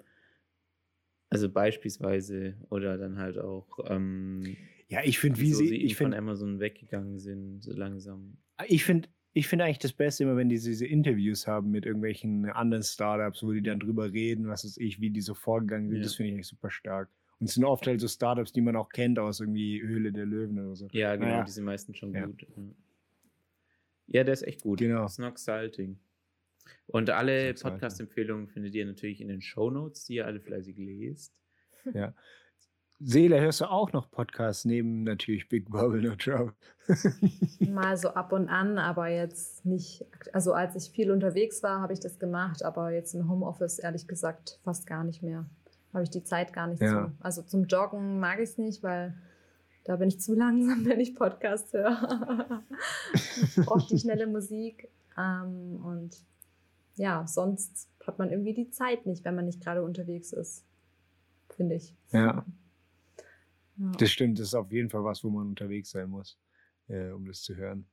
[1.30, 4.56] also beispielsweise oder dann halt auch ähm,
[4.90, 5.68] ja, ich finde, wie sie.
[5.68, 8.38] sie Ich von finde, Amazon weggegangen sind, so langsam.
[8.68, 12.46] ich finde, ich finde eigentlich das Beste immer, wenn die diese Interviews haben mit irgendwelchen
[12.46, 15.98] anderen Startups, wo die dann drüber reden, was weiß ich, wie die so vorgegangen sind.
[15.98, 16.04] Ja.
[16.04, 17.10] Das finde ich eigentlich super stark.
[17.40, 20.26] Und es sind oft halt so Startups, die man auch kennt aus irgendwie Höhle der
[20.26, 20.88] Löwen oder so.
[20.92, 21.44] Ja, genau, Naja.
[21.44, 22.26] die sind meistens schon Ja.
[22.26, 22.46] gut.
[24.08, 24.24] Ja.
[24.24, 24.80] der ist echt gut.
[24.80, 25.08] Genau.
[25.08, 26.00] Snog Salting.
[26.88, 27.54] Und alle.
[27.54, 31.34] Podcast-Empfehlungen findet ihr natürlich in den Shownotes, die ihr alle fleißig lest.
[31.94, 32.14] Ja.
[33.00, 36.54] Seele, hörst du auch noch Podcasts neben natürlich Big Bubble No Trouble?
[37.60, 40.04] Mal so ab und an, aber jetzt nicht.
[40.34, 44.08] Also als ich viel unterwegs war, habe ich das gemacht, aber jetzt im Homeoffice ehrlich
[44.08, 45.46] gesagt fast gar nicht mehr.
[45.94, 47.08] Habe ich die Zeit gar nicht Ja.
[47.08, 47.12] zu.
[47.20, 49.14] Also zum Joggen mag ich es nicht, weil
[49.86, 52.64] da bin ich zu langsam, wenn ich Podcast höre.
[53.14, 54.90] ich brauche die schnelle Musik.
[55.18, 56.18] Ähm, und
[56.96, 60.64] ja, sonst hat man irgendwie die Zeit nicht, wenn man nicht gerade unterwegs ist.
[61.50, 61.96] Finde ich.
[62.12, 62.46] Ja.
[63.78, 63.92] Ja.
[64.00, 66.38] Das stimmt, das ist auf jeden Fall was, wo man unterwegs sein muss,
[66.88, 67.86] äh, um das zu hören.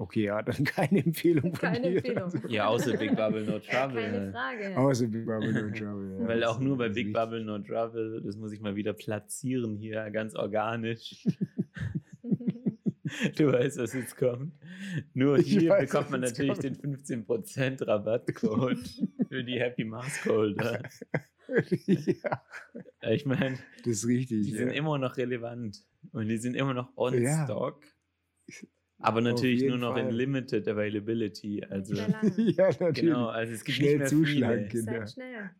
[0.00, 1.96] Okay, ja, dann keine Empfehlung von Keine dir.
[1.98, 2.32] Empfehlung.
[2.50, 4.00] Ja, außer Big Bubble No Trouble.
[4.02, 4.74] Keine Frage.
[4.78, 6.16] Außer Big Bubble No Trouble.
[6.22, 6.26] Ja.
[6.28, 7.12] Weil auch nur bei Big.
[7.12, 11.26] Bubble No Trouble, das muss ich mal wieder platzieren hier, ganz organisch.
[13.36, 14.54] du weißt, was jetzt kommt.
[15.12, 16.64] Nur Ich hier weiß, bekommt man natürlich kommt.
[16.64, 16.76] den
[17.26, 18.78] 15% Rabattcode
[19.28, 20.82] für die Happy Mask Holder.
[21.86, 22.42] ja,
[23.10, 24.46] Ich meine, das ist richtig.
[24.46, 24.58] die ja.
[24.58, 25.76] sind immer noch relevant
[26.12, 27.44] und die sind immer noch on Ja.
[27.44, 27.82] stock.
[29.00, 30.08] Aber natürlich nur noch Fall.
[30.08, 31.64] in Limited Availability.
[31.64, 32.94] Also, ja, natürlich.
[32.94, 34.84] genau, also es gibt Schnell nicht mehr zuschlagen, viele.
[34.84, 35.06] Kinder.
[35.06, 35.50] Schnell.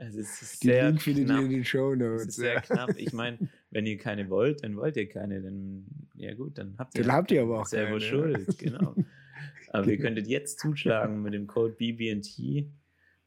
[0.00, 1.38] Also es ist Den sehr Link findet knapp.
[1.40, 2.24] ihr in den Show Es Notes.
[2.26, 2.90] ist sehr knapp.
[2.96, 3.38] Ich meine,
[3.70, 5.40] wenn ihr keine wollt, dann wollt ihr keine.
[5.42, 8.08] Dann, ja gut, dann habt ihr, Dann habt ihr aber auch selber keine, ja.
[8.08, 8.58] schuld.
[8.58, 8.94] Genau.
[9.70, 10.02] Aber ihr Genau.
[10.06, 12.66] könntet jetzt zuschlagen mit dem Code BBT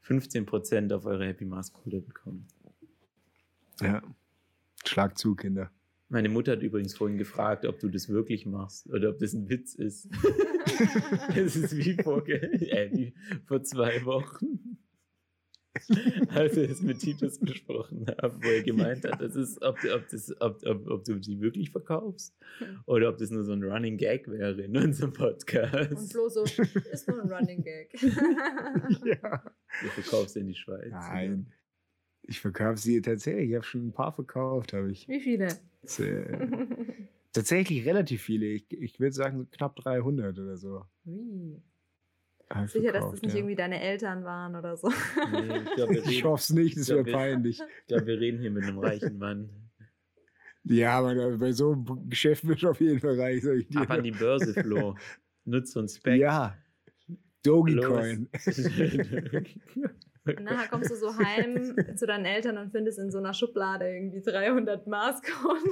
[0.05, 2.47] 15% auf eure Happy Mask Holder bekommen.
[3.81, 4.01] Ja.
[4.85, 5.71] Schlag zu, Kinder.
[6.11, 9.49] Meine Mutter hat übrigens vorhin gefragt, ob du das wirklich machst oder ob das ein
[9.49, 10.09] Witz ist.
[11.35, 13.13] Es ist wie vor, äh, wie
[13.45, 14.77] vor zwei Wochen.
[16.29, 20.07] Als wir es mit Titus besprochen haben, wo er gemeint hat, das ist, ob, ob,
[20.09, 22.35] das, ob, ob, ob du sie wirklich verkaufst
[22.85, 26.11] oder ob das nur so ein Running Gag wäre in unserem Und Podcast.
[26.11, 27.93] Flo so, ist nur ein Running Gag.
[28.01, 29.43] ja.
[29.81, 30.91] Du verkaufst in die Schweiz.
[30.91, 31.53] Nein.
[32.23, 33.49] Ich verkaufe sie tatsächlich.
[33.49, 35.07] Ich habe schon ein paar verkauft, habe ich.
[35.07, 35.47] Wie viele?
[35.81, 36.47] Das, äh,
[37.33, 38.45] tatsächlich relativ viele.
[38.47, 40.85] Ich, ich würde sagen knapp 300 oder so.
[41.03, 41.61] Wie?
[42.67, 43.37] Sicher, dass das verkauft, nicht ja.
[43.37, 44.89] irgendwie deine Eltern waren oder so.
[45.31, 47.59] Nee, ich glaube, Ich hoffe es nicht, das wäre peinlich.
[47.81, 49.49] ich glaub, wir reden hier mit einem reichen Mann.
[50.63, 53.81] Ja, aber bei so einem Geschäft wird auf jeden Fall reich, sag ich dir.
[53.81, 54.95] Ab an die Börse, Flo.
[55.45, 56.19] Nutz und Speck.
[56.19, 56.55] Ja.
[57.43, 58.29] Dogecoin.
[60.25, 63.85] Und nachher kommst du so heim zu deinen Eltern und findest in so einer Schublade
[63.91, 65.63] irgendwie 300 Maßkonnen.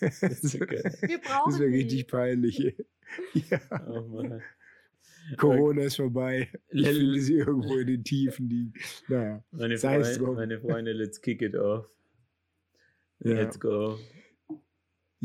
[0.00, 0.94] Das ist geil.
[1.02, 1.76] Wir brauchen Das wäre die.
[1.76, 2.76] richtig peinlich.
[3.32, 3.60] Ja.
[3.88, 4.42] Oh Mann.
[5.36, 6.50] Corona ist vorbei.
[6.70, 8.74] Ich finde sie irgendwo in den Tiefen liegen.
[9.08, 9.42] Naja.
[9.52, 11.86] Meine, Freund, meine Freunde, let's kick it off.
[13.20, 13.34] Ja.
[13.34, 13.98] Let's go.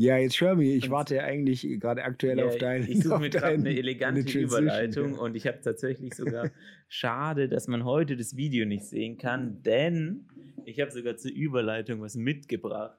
[0.00, 2.88] Ja, jetzt Shermy, ich Und- warte ja eigentlich gerade aktuell Ja, auf deinen.
[2.90, 5.20] ich suche mir gerade eine elegante Transition, Überleitung ja.
[5.20, 6.50] und ich habe tatsächlich sogar,
[6.88, 10.26] schade, dass man heute das Video nicht sehen kann, denn
[10.64, 12.96] ich habe sogar zur Überleitung was mitgebracht.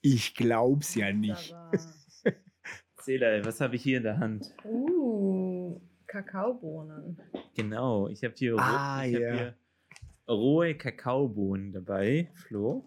[0.00, 1.56] Ich glaub's ja nicht.
[3.02, 4.54] Selay, was habe ich hier in der Hand?
[4.64, 7.18] Uh, Kakaobohnen.
[7.56, 9.32] Genau, ich habe hier, Ah, ich hab ja.
[9.34, 9.54] hier
[10.28, 12.84] rohe Kakaobohnen dabei, Flo.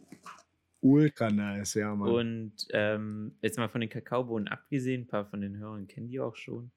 [0.83, 2.09] Ultra nice, ja, Mann.
[2.09, 6.19] Und ähm, jetzt mal von den Kakaobohnen abgesehen, ein paar von den Hörern kennen die
[6.19, 6.71] auch schon,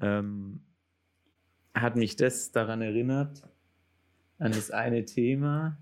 [0.00, 0.64] ähm,
[1.74, 3.42] hat mich das daran erinnert,
[4.38, 5.78] an das eine Thema,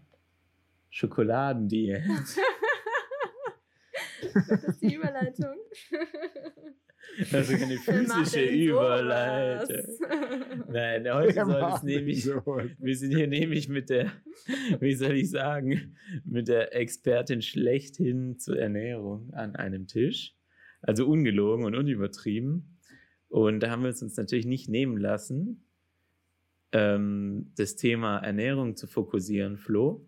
[0.90, 2.04] Schokoladendiät.
[4.22, 5.56] Das ist die Überleitung.
[7.32, 9.96] Also keine physische Überleitung.
[10.68, 12.70] Nein, heute soll es nämlich, sowas?
[12.78, 14.12] wir sind hier nämlich mit der,
[14.80, 20.34] wie soll ich sagen, mit der Expertin schlechthin zur Ernährung an einem Tisch.
[20.82, 22.78] Also ungelogen und unübertrieben.
[23.28, 25.64] Und da haben wir es uns natürlich nicht nehmen lassen,
[26.72, 30.06] ähm, das Thema Ernährung zu fokussieren, Flo.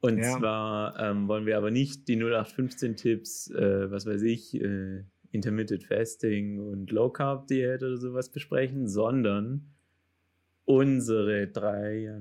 [0.00, 0.38] Und Ja.
[0.38, 6.58] zwar ähm, wollen wir aber nicht die 0815-Tipps, äh, was weiß ich, äh, Intermittent Fasting
[6.58, 9.70] und Low Carb Diät oder sowas besprechen, sondern
[10.64, 12.14] unsere drei,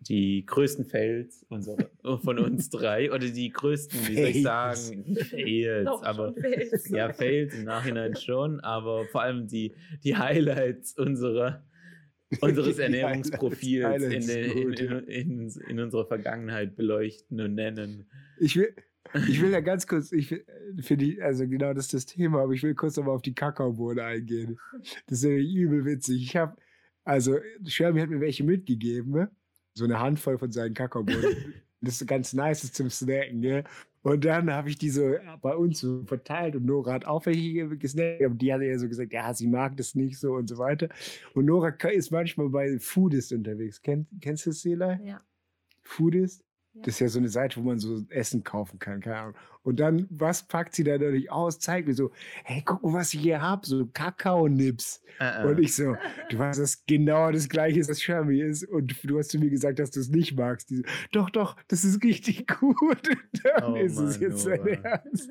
[0.00, 1.90] die größten Fails unsere,
[2.22, 6.88] von uns drei oder die größten, wie soll ich sagen, Fails, Doch, aber Fails.
[6.90, 11.64] ja, Fails im Nachhinein schon, aber vor allem die, die Highlights unserer,
[12.40, 18.08] unseres Ernährungsprofils Highlights, in, Highlights, in, in, in unserer Vergangenheit beleuchten und nennen.
[18.38, 18.74] Ich will,
[19.28, 20.44] ich will ja ganz kurz, ich will-
[20.80, 23.34] finde ich, also genau das ist das Thema, aber ich will kurz nochmal auf die
[23.34, 24.58] Kakaobohne eingehen.
[25.06, 26.22] Das ist nämlich übel witzig.
[26.22, 26.56] Ich habe,
[27.04, 29.30] also Shermy hat mir welche mitgegeben, ne?
[29.74, 31.22] so eine Handvoll von seinen Kakaobohnen.
[31.80, 33.64] das ist ganz nice ist zum Snacken, ne?
[34.02, 37.68] Und dann habe ich die so bei uns so verteilt und Nora hat auch welche
[37.76, 40.56] gesnackt, aber die hat ja so gesagt, ja, sie mag das nicht so und so
[40.56, 40.88] weiter.
[41.34, 43.82] Und Nora ist manchmal bei Foodist unterwegs.
[43.82, 45.00] Kenn, kennst du das, Sela?
[45.02, 45.20] Ja.
[45.82, 46.44] Foodist?
[46.78, 46.82] Ja.
[46.84, 49.34] Das ist ja so eine Seite, wo man so Essen kaufen kann, keine Ahnung.
[49.64, 51.58] Und dann, was packt sie da dadurch aus?
[51.58, 52.10] Zeigt mir so,
[52.44, 55.02] hey, guck mal, was ich hier habe, so Kakaonips.
[55.18, 55.94] Äh, Und ich so,
[56.30, 58.64] du weißt, dass genau das gleiche ist, was Shermy ist.
[58.64, 60.70] Und du hast zu mir gesagt, dass du es nicht magst.
[60.70, 62.78] Die so, doch, doch, das ist richtig gut.
[62.80, 64.70] Und dann Oh ist es Mann, jetzt sein Nora.
[64.70, 65.30] Ernst.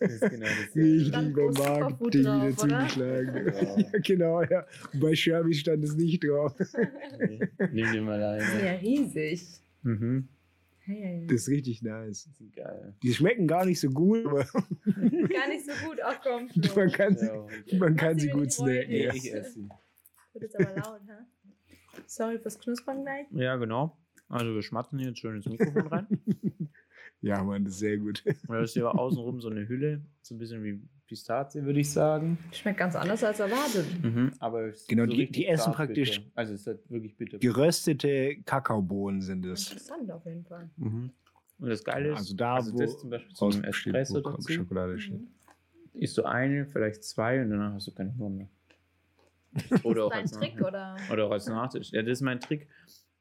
[0.00, 1.10] Das ist genau das.
[1.12, 3.46] Beim groß Superfood Marketing wieder zugeschlagen.
[3.46, 3.76] Ja.
[3.92, 4.66] Ja, genau, ja.
[4.92, 6.52] Und bei Shermy stand es nicht drauf.
[7.72, 9.46] Nimm dir mal Die sind ja riesig.
[9.82, 10.28] Mhm.
[10.90, 12.24] Hey, Das ist richtig nice.
[12.30, 12.94] Das ist geil.
[13.02, 14.44] Die schmecken gar nicht so gut, aber.
[15.28, 16.48] Gar nicht so gut aufkommen.
[16.62, 16.74] Flo.
[16.76, 17.76] man kann sie, Ja, okay.
[17.78, 18.90] man kann sie gut snacken.
[18.90, 19.12] Ja.
[19.12, 19.68] ich esse sie.
[20.32, 22.00] Wird jetzt aber laut, hä?
[22.06, 23.26] Sorry fürs Knuspern gleich.
[23.32, 23.98] Ja, genau.
[24.28, 26.06] Also wir schmatzen jetzt schön ins Mikrofon rein.
[27.20, 28.22] Ja, Mann, das ist sehr gut.
[28.46, 32.38] Da ist ja außenrum so eine Hülle, so ein bisschen wie Pistazie, würde ich sagen.
[32.52, 33.86] Schmeckt ganz anders als erwartet.
[34.02, 36.30] Mhm, aber es ist Genau, die- richtig die essen praktisch- bitter.
[36.34, 37.38] Also es ist halt wirklich bitter.
[37.38, 39.72] Geröstete Kakaobohnen sind es.
[39.72, 40.68] Interessant auf jeden Fall.
[40.76, 41.10] Mhm.
[41.60, 44.98] Und das Geile ist, Also da, wo das zum Beispiel zum Rausbesteht, Espresso dazu, Schokolade
[45.00, 45.20] steht.
[45.94, 48.48] Isst du eine, vielleicht zwei und danach hast du keine Hunger mehr.
[49.82, 50.66] Oder auch, Dein als Trick Nachtisch.
[50.68, 50.96] oder?
[51.10, 51.90] Oder auch als Nachtisch.
[51.90, 52.68] Ja, das ist mein Trick.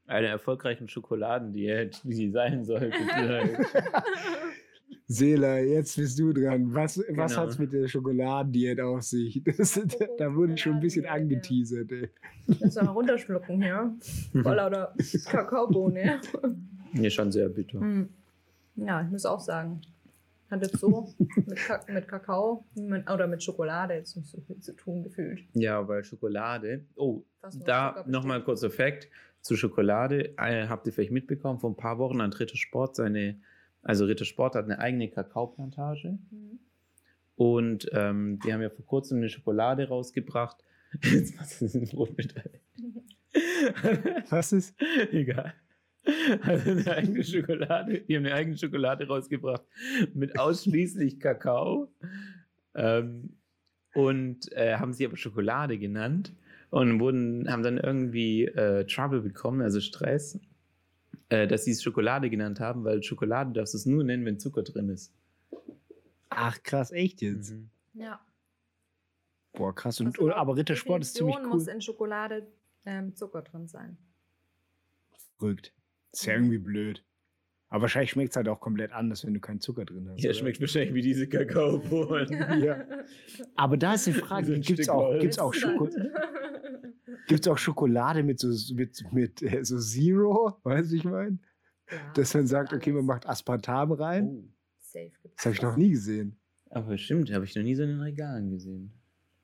[0.05, 2.91] Eine erfolgreichen Schokoladendiät, wie sie sein sollte.
[5.07, 6.73] Seela, jetzt bist du dran.
[6.73, 7.43] Was, was Genau.
[7.43, 9.41] hat's mit der Schokoladendiät auf sich?
[9.57, 9.79] Das,
[10.17, 11.91] da wurde ich schon ein bisschen angeteasert.
[11.91, 12.09] Ey.
[12.47, 13.95] Jetzt mal runterschlucken hier.
[14.31, 14.93] Voll lauter
[15.25, 16.19] Kakaobohne.
[16.93, 17.79] nee, schon sehr bitter.
[17.79, 18.09] Hm.
[18.75, 19.81] Ja, ich muss auch sagen.
[20.49, 21.13] Hat jetzt so
[21.45, 25.41] mit, Ka mit Kakao mit, oder mit Schokolade jetzt nicht so viel zu tun gefühlt.
[25.53, 26.85] Ja, weil Schokolade.
[26.95, 27.23] Oh,
[27.65, 29.09] da nochmal kurzer Fact
[29.41, 30.37] zu Schokolade.
[30.37, 33.39] Äh, habt ihr vielleicht mitbekommen, vor ein paar Wochen hat Ritter Sport seine,
[33.87, 36.19] also Ritter Sport hat eine eigene Kakaoplantage.
[36.29, 36.59] Mhm.
[37.35, 40.57] Und ähm, die haben ja vor kurzem eine Schokolade rausgebracht.
[41.03, 42.35] Jetzt was ist ein Brot mit
[44.29, 44.75] Was ist?
[45.11, 45.53] Egal.
[46.41, 48.01] Also eine eigene Schokolade.
[48.01, 49.63] Die haben eine eigene Schokolade rausgebracht
[50.13, 51.89] mit ausschließlich Kakao.
[52.75, 53.37] Ähm,
[53.93, 56.33] und äh, haben sie aber Schokolade genannt
[56.71, 60.39] und wurden, haben dann irgendwie äh, Trouble bekommen, also Stress,
[61.29, 64.39] äh, dass sie es Schokolade genannt haben, weil Schokolade darfst du es nur nennen, wenn
[64.39, 65.13] Zucker drin ist.
[66.29, 67.51] Ach, krass, echt jetzt?
[67.53, 67.69] Mhm.
[67.93, 68.19] Ja.
[69.53, 69.99] Boah, krass.
[69.99, 71.47] Und, Also aber Rittersport ist ziemlich cool.
[71.47, 72.47] muss in Schokolade
[72.85, 73.97] ähm, Zucker drin sein.
[75.37, 75.73] Verrückt.
[76.13, 77.03] Ist ja irgendwie blöd.
[77.69, 80.23] Aber wahrscheinlich schmeckt es halt auch komplett anders, wenn du keinen Zucker drin hast.
[80.23, 80.39] Ja, oder?
[80.39, 82.27] schmeckt wahrscheinlich wie diese Kakaobohnen.
[82.63, 82.85] Ja.
[83.55, 85.89] Aber da ist die Frage, gibt es auch, gibt's auch, Schoko
[87.27, 90.59] gibt's auch Schokolade mit so, mit, mit äh, so Zero?
[90.63, 91.39] Weißt du, ich meine?
[91.89, 94.27] Ja, Dass man sagt, okay, man macht Aspartam rein.
[94.27, 94.43] Oh.
[94.79, 96.37] Safe gibt's Das habe ich noch nie gesehen.
[96.69, 98.91] Aber stimmt, habe ich noch nie so in den Regalen gesehen.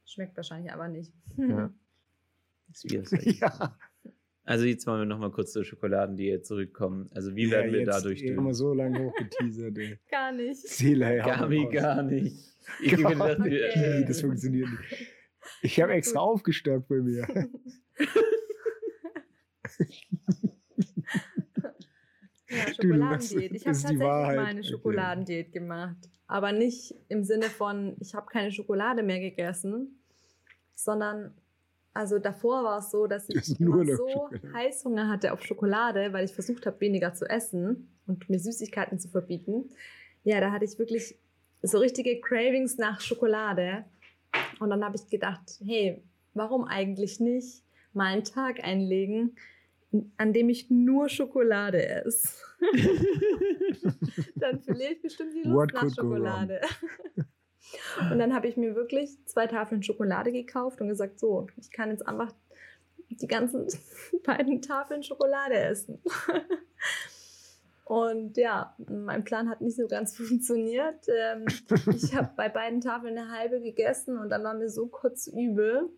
[0.06, 1.14] Schmeckt wahrscheinlich aber nicht.
[1.38, 1.74] Ja.
[2.68, 3.78] Das ist Ja,
[4.44, 7.10] Also jetzt wollen wir noch mal kurz zur Schokoladendiät zurückkommen.
[7.14, 8.58] Also wie werden ja, wir dadurch Immer durch?
[8.58, 9.78] so lange hochgeteasert.
[9.78, 10.00] Ey.
[10.12, 10.68] Gar nicht.
[10.68, 11.26] Seele, ja.
[11.26, 12.36] Gar nicht, gar nicht.
[12.82, 13.72] Ich gedacht, Okay.
[13.76, 15.08] Nee, das funktioniert nicht.
[15.62, 17.28] Ich habe extra aufgestockt bei mir.
[22.50, 23.52] Ja, Schokoladendiät.
[23.54, 24.36] Ich habe tatsächlich Wahrheit.
[24.38, 25.98] mal eine Schokoladendiät gemacht.
[26.28, 30.00] Aber nicht im Sinne von, ich habe keine Schokolade mehr gegessen,
[30.76, 31.34] sondern
[31.94, 34.54] also davor war es so, dass ich Das nur so Schokolade.
[34.54, 39.10] Heißhunger hatte auf Schokolade, weil ich versucht habe, weniger zu essen und mir Süßigkeiten zu
[39.10, 39.70] verbieten.
[40.24, 41.16] Ja, da hatte ich wirklich
[41.62, 43.86] so richtige Cravings nach Schokolade.
[44.60, 49.36] Und dann habe ich gedacht, hey, warum eigentlich nicht mal einen Tag einlegen,
[50.18, 52.30] an dem ich nur Schokolade esse?
[54.36, 55.94] dann verliere ich bestimmt die Lust What nach?
[55.94, 56.62] Schokolade.
[58.12, 61.90] Und dann habe ich mir wirklich zwei Tafeln Schokolade gekauft und gesagt, so, ich kann
[61.90, 62.32] jetzt einfach
[63.10, 63.68] die ganzen
[64.24, 66.00] beiden Tafeln Schokolade essen.
[67.86, 71.06] Und ja, mein Plan hat nicht so ganz funktioniert.
[71.08, 71.46] Ähm,
[71.94, 75.90] ich habe bei beiden Tafeln eine halbe gegessen und dann war mir so kurz übel.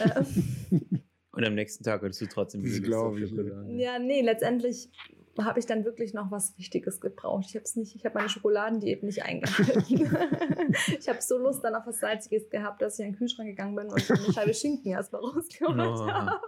[0.00, 3.28] Ähm, Und am nächsten Tag hattest du trotzdem Das Lust auf glaub ich.
[3.28, 3.70] Schokolade.
[3.74, 4.90] ja, nee, letztendlich
[5.38, 7.44] habe ich dann wirklich noch was Richtiges gebraucht.
[7.50, 9.84] Ich habe es nicht, ich habe meine Schokoladendiät nicht eingehalten.
[10.98, 13.76] ich habe so Lust dann auf was Salziges gehabt, dass ich in den Kühlschrank gegangen
[13.76, 16.06] bin und eine Scheibe Schinken erstmal rausgeholt Oh.
[16.10, 16.40] habe.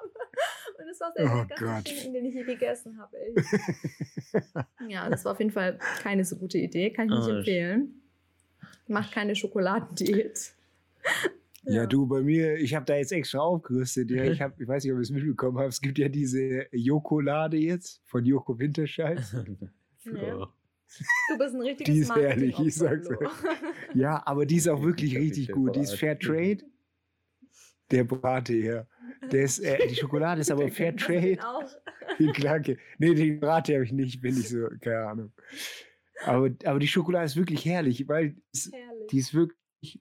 [0.81, 1.89] Und es war der Oh Gott.
[1.89, 3.17] Schinken, den ich je gegessen habe.
[3.19, 3.35] ey.
[4.89, 8.03] ja, das war auf jeden Fall keine so gute Idee, kann ich nicht Oh, empfehlen.
[8.87, 10.55] Macht keine Schokoladendiät.
[11.65, 14.11] Ja, du, bei mir, ich habe da jetzt extra aufgerüstet.
[14.11, 15.69] Ja, ich, hab, ich weiß nicht, ob ihr es mitbekommen habt.
[15.69, 19.21] Es gibt ja diese Jokolade jetzt von Joko Winterscheid.
[20.05, 20.49] Ja.
[21.29, 23.29] Du bist ein richtiges Die ist herrlich, ich sag's Flo.
[23.93, 25.77] Ja, aber die ist auch wirklich Ich richtig gut.
[25.77, 25.97] Die ist.
[25.97, 26.61] Fair Trade.
[27.91, 28.87] Der Brate hier.
[29.33, 31.39] Der ist, äh, die Schokolade ist aber Fair Trade.
[32.19, 32.79] Die Klacke.
[32.99, 35.33] Nee, den Brate habe ich nicht, bin ich so, keine Ahnung.
[36.25, 39.07] Aber, aber die Schokolade ist wirklich herrlich, weil es, Herrlich.
[39.11, 40.01] die ist wirklich,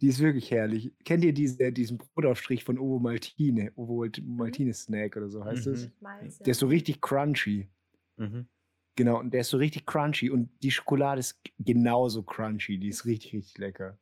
[0.00, 0.92] die ist wirklich herrlich.
[1.04, 3.72] Kennt ihr diese, diesen Brotaufstrich von Ovo Maltine?
[3.74, 5.72] Ovo Maltine Snack oder so heißt Mhm.
[5.72, 5.90] es?
[6.00, 6.44] Weiß, ja.
[6.44, 7.68] Der ist so richtig crunchy.
[8.16, 8.46] Mhm.
[8.94, 12.78] Genau, und der ist so richtig crunchy und die Schokolade ist genauso crunchy.
[12.78, 13.98] Die ist richtig, richtig lecker.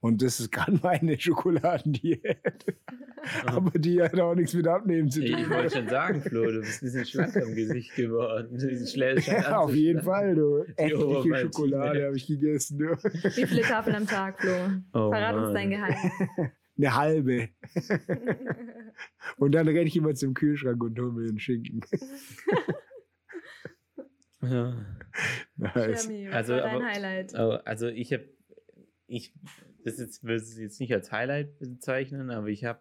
[0.00, 2.22] Und das ist gerade meine Schokoladendiät.
[3.46, 5.40] Aber die hat auch nichts mit Abnehmen zu Ich, tun.
[5.40, 8.56] ich wollte schon sagen, Flo, du bist ein bisschen schlanker im Gesicht geworden.
[9.26, 10.02] Ja, auf jeden.
[10.02, 10.60] Fall, du.
[10.78, 11.38] Obermaltine.
[11.40, 12.78] Schokolade habe ich gegessen.
[12.78, 12.86] Du.
[12.96, 14.52] Wie viele Tafeln am Tag, Flo?
[14.92, 15.54] Oh Verrat uns Mann.
[15.54, 16.12] dein Geheimnis.
[16.78, 17.48] Eine halbe.
[19.38, 21.80] Und dann renne ich immer zum Kühlschrank und hole mir den Schinken.
[24.42, 24.74] Ja.
[25.56, 26.06] Nice.
[26.06, 27.34] Jeremy, was Also, war dein aber- Highlight?
[27.34, 28.24] Oh, also ich habe,
[29.08, 29.34] ich,
[29.88, 32.80] das jetzt, will ich jetzt nicht als Highlight bezeichnen, aber ich habe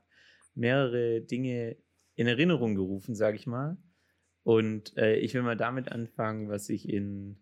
[0.55, 1.77] mehrere Dinge
[2.15, 3.77] in Erinnerung gerufen, sage ich mal.
[4.43, 7.37] Und äh, ich will mal damit anfangen, was ich in,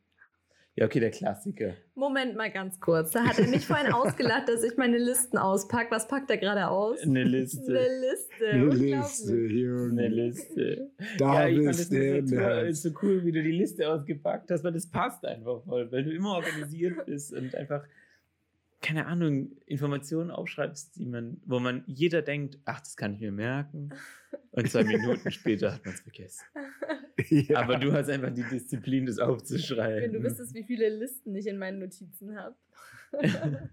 [0.76, 1.76] ja okay, der Klassiker.
[1.93, 3.11] Moment mal ganz kurz.
[3.11, 5.91] Da hat er mich vorhin ausgelacht, dass ich meine Listen auspacke.
[5.91, 6.99] Was packt er gerade aus?
[7.01, 7.72] Eine Eine Liste.
[7.72, 8.49] Liste.
[8.49, 8.66] Eine.
[8.66, 9.91] Liste, Junge.
[9.91, 10.91] Eine Liste.
[11.18, 12.70] Da ja, ich fand bist das toll, Herz.
[12.70, 16.03] ist so cool, wie du die Liste ausgepackt hast, weil das passt einfach voll, weil
[16.03, 17.86] du immer organisiert bist und einfach,
[18.86, 23.31] keine Ahnung, Informationen aufschreibst, die man, wo man jeder denkt, ach, das kann ich mir
[23.31, 23.89] merken.
[24.51, 26.45] Und zwei Minuten später hat man es vergessen.
[27.29, 27.61] Ja.
[27.61, 30.11] Aber du hast einfach die Disziplin, das Wenn aufzuschreiben.
[30.11, 32.55] du wüsstest, wie viele Listen ich in meinen Notizen habe.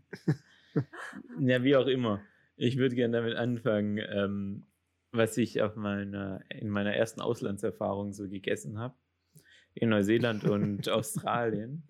[1.41, 2.23] ja, wie auch immer.
[2.57, 4.65] Ich würde gerne damit anfangen, ähm,
[5.11, 8.95] was ich auf meiner, in meiner ersten Auslandserfahrung so gegessen habe.
[9.75, 11.83] In Neuseeland und Australien.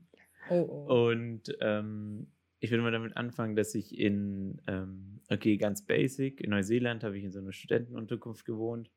[0.48, 1.10] Oh, oh.
[1.10, 2.28] Und ähm,
[2.62, 7.18] ich würde mal damit anfangen, dass ich in, ähm, okay, ganz basic, in Neuseeland habe
[7.18, 8.88] ich in so einer Studentenunterkunft gewohnt.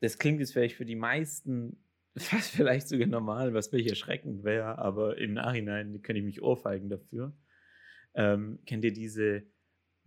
[0.00, 1.84] Das klingt jetzt vielleicht für die meisten
[2.16, 6.88] fast vielleicht sogar normal, was wirklich erschreckend wäre, aber im Nachhinein könnte ich mich ohrfeigen
[6.88, 7.32] dafür.
[8.14, 9.44] Ähm, kennt ihr diese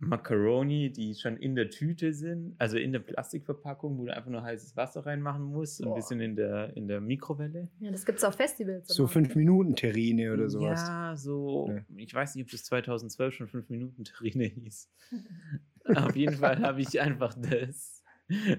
[0.00, 4.42] Macaroni, die schon in der Tüte sind, also in der Plastikverpackung, wo du einfach nur
[4.42, 5.94] heißes Wasser reinmachen musst, ein Boah.
[5.94, 7.68] bisschen in der, in der Mikrowelle?
[7.80, 8.88] Ja, das gibt es auf Festivals.
[8.88, 9.12] So aber.
[9.12, 10.82] fünf Minuten Terrine oder sowas.
[10.86, 11.82] Ja, so, Ja.
[11.96, 14.90] ich weiß nicht, ob das 2012 schon 5 Minuten Terrine hieß.
[15.96, 18.02] Auf jeden Fall habe ich einfach das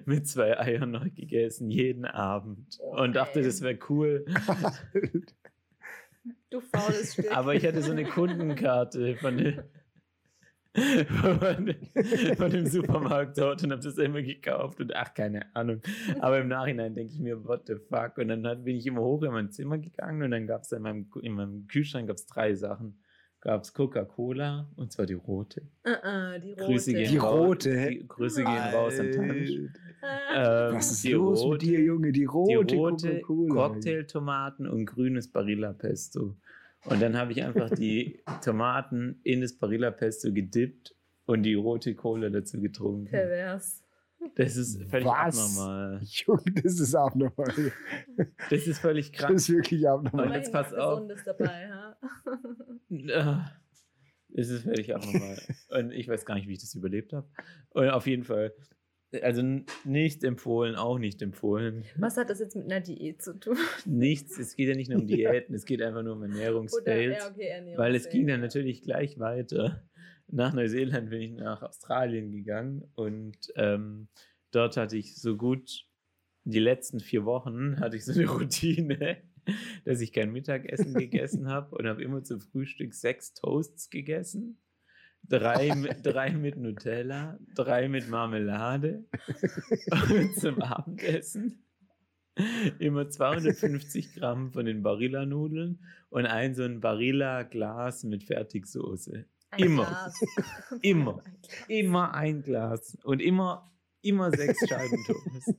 [0.05, 2.79] mit zwei Eiern noch gegessen, jeden Abend.
[2.79, 3.47] Und dachte, Okay.
[3.47, 4.25] das wäre cool.
[6.49, 7.31] Du faules Stück.
[7.35, 9.59] Aber ich hatte so eine Kundenkarte von, dem-
[10.75, 15.81] von, dem- Supermarkt dort und habe das immer gekauft und ach, keine Ahnung.
[16.19, 18.17] Aber im Nachhinein denke ich mir, what the fuck?
[18.17, 20.81] Und dann bin ich immer hoch in mein Zimmer gegangen und dann gab es in
[20.81, 22.97] meinem, in meinem Kühlschrank gab's drei Sachen.
[23.41, 25.61] Gab es Coca-Cola und zwar die rote.
[25.85, 26.65] Uh -uh, die rote.
[26.65, 27.39] Grüße gehen Die raus.
[27.39, 27.89] rote?
[27.91, 29.49] Die Grüße gehen raus an Tansch.
[29.51, 32.11] Ähm, Was ist die los rote, mit dir, Junge?
[32.11, 33.53] Die rote, die rote Coca-Cola.
[33.69, 36.35] Cocktailtomaten und grünes Barilla Pesto.
[36.85, 41.95] Und dann habe ich einfach die Tomaten in das Barilla Pesto gedippt und die rote
[41.95, 43.05] Cola dazu getrunken.
[43.05, 43.81] Pervers.
[44.35, 45.37] Das ist völlig Was?
[45.57, 46.01] abnormal.
[46.03, 47.53] Junge, das ist abnormal.
[48.49, 49.35] Das ist völlig Das krank.
[49.35, 50.27] ist wirklich abnormal.
[50.27, 51.01] Und jetzt pass auf.
[51.25, 51.69] Dabei?
[53.13, 53.51] Ah,
[54.35, 55.37] Es ist völlig abnormal.
[55.69, 57.27] Und ich weiß gar nicht, wie ich das überlebt habe.
[57.71, 58.53] Und auf jeden Fall.
[59.21, 59.41] Also
[59.83, 61.83] nicht empfohlen, auch nicht empfohlen.
[61.97, 63.57] Was hat das jetzt mit einer Diät zu tun?
[63.85, 67.17] Nichts, es geht ja nicht nur um Diäten, es geht einfach nur um Oder, Ernährungsfails.
[67.19, 67.77] ja, okay, Ernährung.
[67.77, 69.83] Weil es ging dann natürlich gleich weiter.
[70.27, 74.07] Nach Neuseeland bin ich nach Australien gegangen und ähm,
[74.51, 75.85] dort hatte ich so gut
[76.45, 79.17] die letzten vier Wochen hatte ich so eine Routine,
[79.83, 84.59] dass ich kein Mittagessen gegessen habe und habe immer zum Frühstück sechs Toasts gegessen.
[85.29, 89.05] Drei mit, drei mit Nutella, drei mit Marmelade
[90.09, 91.65] und zum Abendessen
[92.79, 99.25] immer 250 Gramm von den Barilla-Nudeln und ein so ein Barilla-Glas mit Fertigsoße.
[99.51, 99.85] Ein immer.
[99.85, 100.21] Glas.
[100.81, 101.21] Immer.
[101.23, 101.65] Ein Glas.
[101.67, 103.71] Immer ein Glas und immer,
[104.01, 105.55] immer sechs Scheiben Toast.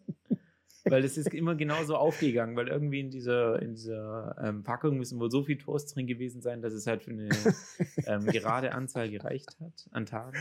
[0.89, 5.19] Weil das ist immer genauso aufgegangen, weil irgendwie in dieser, in dieser ähm, Packung müssen
[5.19, 7.29] wohl so viel Toast drin gewesen sein, dass es halt für eine
[8.07, 10.39] ähm, gerade Anzahl gereicht hat an Tagen.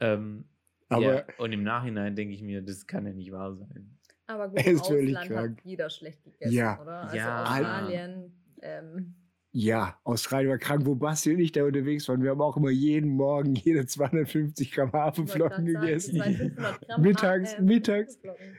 [0.00, 0.44] Ähm,
[0.88, 3.96] Aber- ja, und im Nachhinein denke ich mir, das kann ja nicht wahr sein.
[4.26, 5.58] Aber gut, im Ausland krank.
[5.58, 6.80] hat jeder schlecht gegessen, Ja.
[6.80, 7.00] oder?
[7.02, 7.42] Also Ja.
[7.44, 8.32] Australien,
[8.62, 9.14] ähm,
[9.52, 12.22] Ja, Australien war krank, wo Basti und ich da unterwegs waren.
[12.22, 16.22] Wir haben auch immer jeden Morgen jede 250 Gramm Haferflocken sagen, gegessen.
[16.22, 18.16] 500 Gramm Mittags- mittags.
[18.18, 18.56] Haferflocken.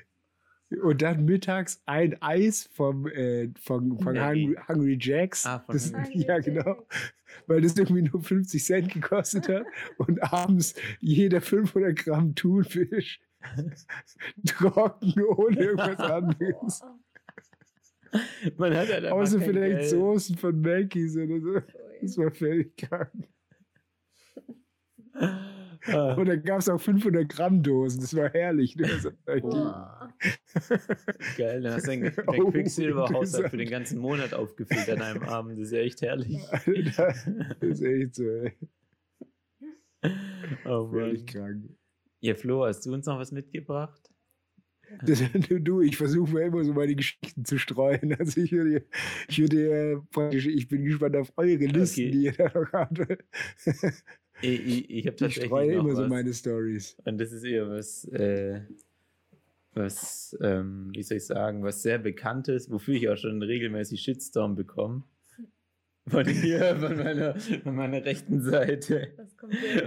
[0.81, 4.47] Und dann mittags ein Eis vom, äh, von, von Maggie.
[4.47, 5.45] Hungry, Hungry Jacks.
[5.45, 6.87] Ah, von das, Hungry ja, genau.
[7.47, 9.65] Weil das irgendwie nur 50 Cent gekostet hat.
[9.97, 13.19] Und abends jeder 500 Gramm Thunfisch.
[14.45, 16.81] Trocken, ohne irgendwas anderes.
[18.57, 19.89] Man hat halt Außer vielleicht Geld.
[19.89, 21.61] Soßen von Mackey's oder so.
[22.01, 23.11] Das war völlig krank.
[25.87, 26.13] Ah.
[26.13, 28.01] Und dann gab es auch 500 Gramm Dosen.
[28.01, 28.75] Das war herrlich.
[28.75, 28.87] ne?
[28.87, 30.13] Das war echt- Boah.
[31.37, 35.23] Geil, dann hast du dein, dein Oh, Quicksilver-Haushalt für den ganzen Monat aufgefüllt an einem
[35.23, 35.57] Abend.
[35.59, 36.39] Das ist ja echt herrlich.
[36.51, 37.13] Alter,
[37.59, 38.53] das ist echt so, ey.
[40.65, 41.25] Oh Mann.
[41.25, 41.69] krank.
[42.19, 43.99] Ja, Flo, hast du uns noch was mitgebracht?
[45.05, 48.13] Das, du, ich versuche mir immer so meine Geschichten zu streuen.
[48.19, 48.85] Also ich würde,
[49.29, 52.11] ich würde praktisch, ich bin gespannt auf eure Listen, Okay.
[52.11, 52.99] die ihr da noch habt.
[54.41, 55.97] Ich, ich, ich habe Ich streue noch immer was.
[55.97, 56.97] so meine Stories.
[57.05, 58.61] Und das ist eher was, äh,
[59.73, 64.55] was, ähm, wie soll ich sagen, was sehr bekanntes, wofür ich auch schon regelmäßig Shitstorm
[64.55, 65.03] bekomme.
[66.07, 69.13] Von hier, von meiner, von meiner rechten Seite.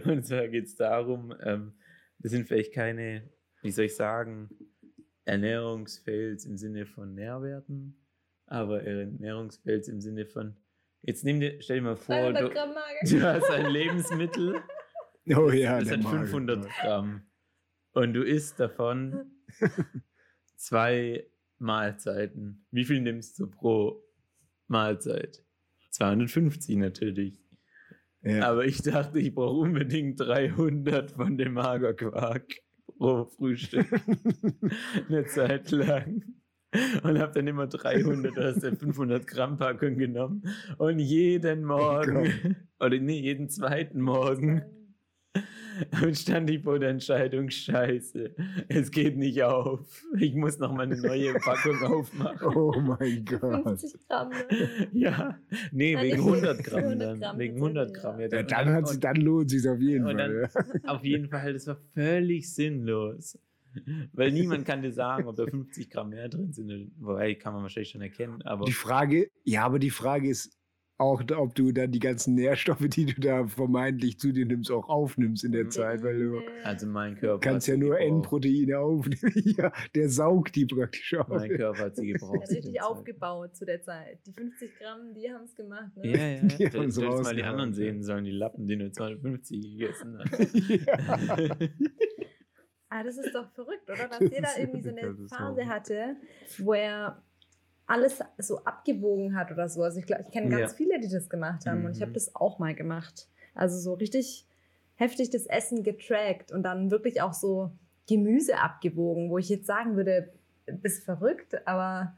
[0.05, 1.73] Und zwar geht es darum, ähm,
[2.19, 3.29] das sind vielleicht keine,
[3.63, 4.49] wie soll ich sagen,
[5.25, 7.97] Ernährungsfails im Sinne von Nährwerten,
[8.47, 10.57] aber Ernährungsfails im Sinne von,
[11.07, 12.55] jetzt nimm dir, stell dir mal vor, 300
[13.05, 14.63] du, du hast ein Lebensmittel,
[15.37, 16.19] Oh ja, das der hat Magen.
[16.19, 17.23] 500 Gramm
[17.93, 19.31] und du isst davon
[20.57, 21.27] zwei
[21.59, 22.67] Mahlzeiten.
[22.71, 24.03] Wie viel nimmst du pro
[24.67, 25.43] Mahlzeit?
[25.93, 27.41] 250 natürlich.
[28.23, 28.51] Ja.
[28.51, 32.57] Aber ich dachte, ich brauche unbedingt 300 von dem Magerquark
[32.99, 33.87] pro Frühstück.
[35.09, 36.23] Eine Zeit lang.
[37.03, 40.43] Und habe dann immer 300 aus der 500 Gramm Packung genommen.
[40.79, 44.62] Und jeden Morgen, oder nee, jeden zweiten Morgen,
[46.05, 48.35] und stand ich vor der Entscheidung, scheiße,
[48.68, 50.05] es geht nicht auf.
[50.18, 52.47] Ich muss noch mal eine neue Packung aufmachen.
[52.57, 53.62] Oh mein Gott.
[53.81, 54.29] 50 Gramm.
[54.31, 54.89] Ne?
[54.93, 55.39] Ja,
[55.72, 57.20] nee, Ah, wegen nee, 100 Gramm 100 dann.
[57.20, 58.20] Gramm wegen tatsächlich, 100 Gramm.
[58.20, 58.27] ja.
[58.29, 60.49] Ja, und dann, hat sie, dann lohnt sich auf jeden und Fall.
[60.55, 63.37] dann- auf jeden Fall, das war völlig sinnlos.
[64.12, 66.93] Weil niemand kann dir sagen, ob da 50 Gramm mehr drin sind.
[66.99, 68.43] Wobei, kann man wahrscheinlich schon erkennen.
[68.43, 70.59] Aber Die Frage, ja, aber die Frage ist
[70.97, 74.89] auch, ob du dann die ganzen Nährstoffe, die du da vermeintlich zu dir nimmst, auch
[74.89, 75.68] aufnimmst in der.
[75.68, 77.41] Zeit, weil du also mein Körper.
[77.41, 77.99] kannst hat ja nur.
[77.99, 79.33] N-Proteine aufnehmen.
[79.57, 81.29] ja, der saugt die praktisch auf.
[81.29, 82.43] Mein Körper hat sie gebraucht.
[82.43, 84.18] hat richtig aufgebaut zu der Zeit.
[84.27, 85.97] Die 50 Gramm, die haben es gemacht.
[85.97, 86.11] Ne?
[86.11, 86.43] Ja, ja.
[86.59, 91.68] Die Du mal die anderen sehen sollen, die Lappen, die nur 250 gegessen haben.
[92.95, 93.01] Ja.
[93.01, 93.97] Ah, das ist doch verrückt, oder?
[94.09, 95.28] Dass Das jeder ist irgendwie so eine.
[95.28, 96.16] Phase hatte,
[96.59, 97.22] wo er
[97.86, 99.82] alles so abgewogen hat oder so.
[99.82, 100.76] Also ich glaube, ich kenne ganz Ja.
[100.76, 102.14] viele, die das gemacht haben und ich habe Mhm.
[102.14, 103.28] das auch mal gemacht.
[103.55, 104.47] Also so richtig
[104.97, 107.72] heftig das Essen getrackt und dann wirklich auch so
[108.09, 110.32] Gemüse abgewogen, wo ich jetzt sagen würde,
[110.66, 112.16] bist verrückt, aber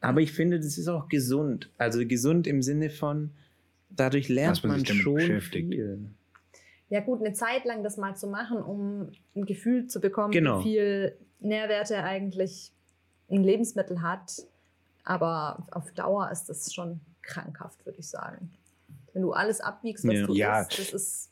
[0.00, 1.70] Aber ich finde, das ist auch gesund.
[1.78, 3.30] Also gesund im Sinne von,
[3.90, 5.72] dadurch lernt man man, schon beschäftigt.
[5.72, 6.10] viel.
[6.90, 10.60] Ja gut, eine Zeit lang das mal zu machen, um ein Gefühl zu bekommen, Genau.
[10.60, 12.72] wie viel Nährwerte eigentlich
[13.30, 14.46] ein Lebensmittel hat.
[15.04, 18.50] Aber auf Dauer ist das schon krankhaft, würde ich sagen.
[19.12, 20.26] Wenn du alles abwiegst, was Ja.
[20.26, 20.60] du Ja.
[20.60, 21.30] isst, das ist,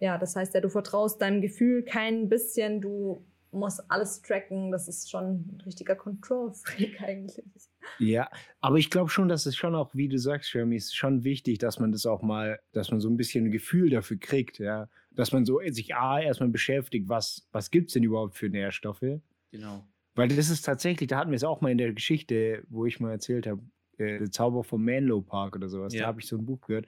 [0.00, 4.88] ja, das heißt ja, du vertraust deinem Gefühl kein bisschen, du musst alles tracken, das
[4.88, 5.24] ist schon
[5.56, 7.67] ein richtiger Control-Freak eigentlich.
[7.96, 8.30] Ja,
[8.60, 11.24] aber ich glaube schon, dass es schon auch, wie du sagst, Jeremy, es ist schon
[11.24, 14.58] wichtig, dass man das auch mal, dass man so ein bisschen ein Gefühl dafür kriegt,
[14.58, 14.88] ja.
[15.10, 19.02] Dass man so sich A, erstmal beschäftigt, was, was gibt es denn überhaupt für Nährstoffe?
[19.50, 19.84] Genau.
[20.14, 23.00] Weil das ist tatsächlich, da hatten wir es auch mal in der Geschichte, wo ich
[23.00, 23.62] mal erzählt habe,
[23.98, 26.02] äh, der Zauber vom Menlo Park oder sowas, Ja.
[26.02, 26.86] da habe ich so ein Buch gehört.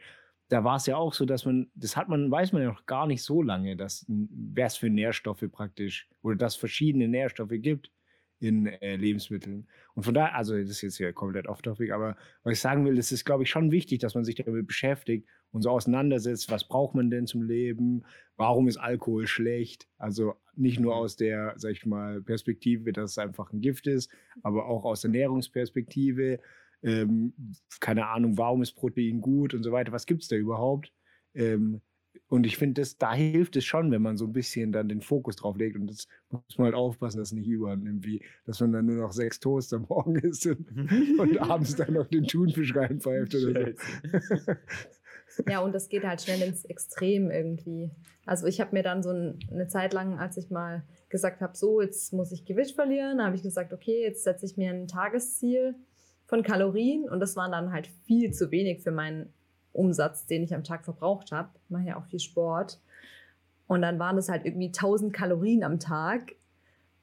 [0.48, 2.86] Da war es ja auch so, dass man, das hat man, weiß man ja noch
[2.86, 7.92] gar nicht so lange, dass was für Nährstoffe praktisch oder dass verschiedene Nährstoffe gibt
[8.41, 9.68] in äh, Lebensmitteln.
[9.95, 12.97] Und von daher, also das ist jetzt ja komplett off-topic, aber was ich sagen will,
[12.97, 16.66] das ist, glaube ich, schon wichtig, dass man sich damit beschäftigt und so auseinandersetzt, was
[16.66, 18.05] braucht man denn zum Leben,
[18.36, 19.88] warum ist Alkohol schlecht?
[19.99, 24.11] Also nicht nur aus der, sag ich mal, Perspektive, dass es einfach ein Gift ist,
[24.43, 26.41] aber auch aus der Ernährungsperspektive.
[26.82, 27.34] Ähm,
[27.78, 29.93] keine Ahnung, warum ist Protein gut und so weiter.
[29.93, 30.93] Was gibt es da überhaupt?
[31.34, 31.82] Ähm,
[32.31, 35.03] und ich finde, das- da hilft es schon, wenn man so ein bisschen dann den
[35.03, 35.76] Fokus drauf legt.
[35.76, 38.87] Und das muss man halt aufpassen, dass es nicht überhand nimmt, wie, dass man dann
[38.87, 43.35] nur noch sechs Toast am Morgen isst und, und abends dann noch den Thunfisch reinpfeift
[43.35, 44.53] oder so.
[45.49, 47.91] Ja, und das geht halt schnell ins Extrem irgendwie.
[48.26, 51.57] Also ich habe mir dann so ein, eine Zeit lang, als ich mal gesagt habe,
[51.57, 54.89] so, jetzt muss ich Gewicht verlieren, habe ich gesagt, okay, jetzt setze ich mir ein
[54.89, 55.76] Tagesziel
[56.26, 59.33] von Kalorien und das waren dann halt viel zu wenig für meinen
[59.73, 61.51] Umsatz, den ich am Tag verbraucht habe.
[61.64, 62.81] Ich mache ja auch viel Sport.
[63.66, 66.33] Und dann waren das halt irgendwie 1000 Kalorien am Tag.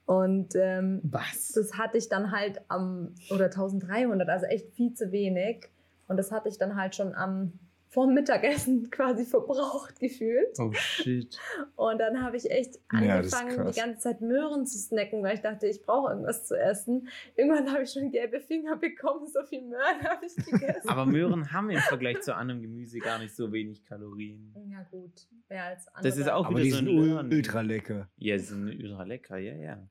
[0.06, 1.52] Und ähm, Was?
[1.54, 5.70] das hatte ich dann halt am, oder 1300, also echt viel zu wenig.
[6.08, 7.54] Und das hatte ich dann halt schon am,
[7.90, 10.58] vorm Mittagessen quasi verbraucht gefühlt.
[10.60, 11.38] Oh shit.
[11.76, 13.76] Und dann habe ich echt Ja, angefangen, krass.
[13.76, 17.08] die ganze Zeit Möhren zu snacken, weil ich dachte, ich brauche irgendwas zu essen.
[17.36, 20.88] Irgendwann habe ich schon gelbe Finger bekommen, so viel Möhren habe ich gegessen.
[20.90, 24.54] Aber Möhren haben im Vergleich zu anderem Gemüse gar nicht so wenig Kalorien.
[24.70, 26.04] ja gut, mehr als andere.
[26.10, 27.32] Das ist auch Aber wieder die so ein sind Learning.
[27.38, 28.10] ultra lecker.
[28.18, 29.88] Ja, die sind ultra lecker, ja, ja.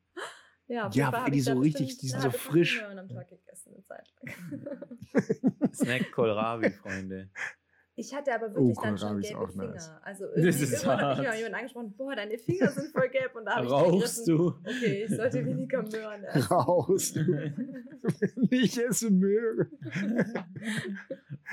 [0.69, 2.81] Ja, Ja, weil habe die ich so richtig- die sind so frisch.
[2.83, 5.73] Möhren am Tag gegessen, eine Zeit lang.
[5.73, 7.31] Snack Kohlrabi, Freunde.
[7.99, 9.71] Ich hatte aber wirklich Oh, dann schon gelbe auch Finger.
[9.71, 9.91] nice.
[10.03, 13.09] Also Das irgendwie, ist irgendwann hat mich mal jemand angesprochen, boah, deine Finger sind voll
[13.09, 13.35] gelb.
[13.35, 14.55] Und da habe ich Rauchst du?
[14.65, 16.43] Okay, ich sollte weniger Möhren essen.
[16.43, 17.15] Raus.
[18.51, 19.71] ich esse Möhren.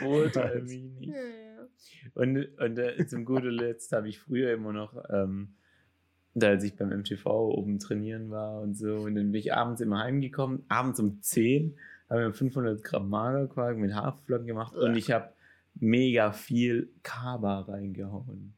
[0.02, 1.10] Mich nicht.
[1.10, 1.68] Ja, ja.
[2.16, 5.56] Und, und äh, zum guten Letzt habe ich früher immer noch ähm,
[6.36, 8.96] da als ich beim MTV oben trainieren war und so.
[8.96, 11.78] Und dann bin ich abends immer heimgekommen, abends um 10,
[12.10, 15.30] habe mir 500 Gramm Magerquark mit Haferflocken gemacht und ich habe
[15.76, 18.56] mega viel Kaba reingehauen.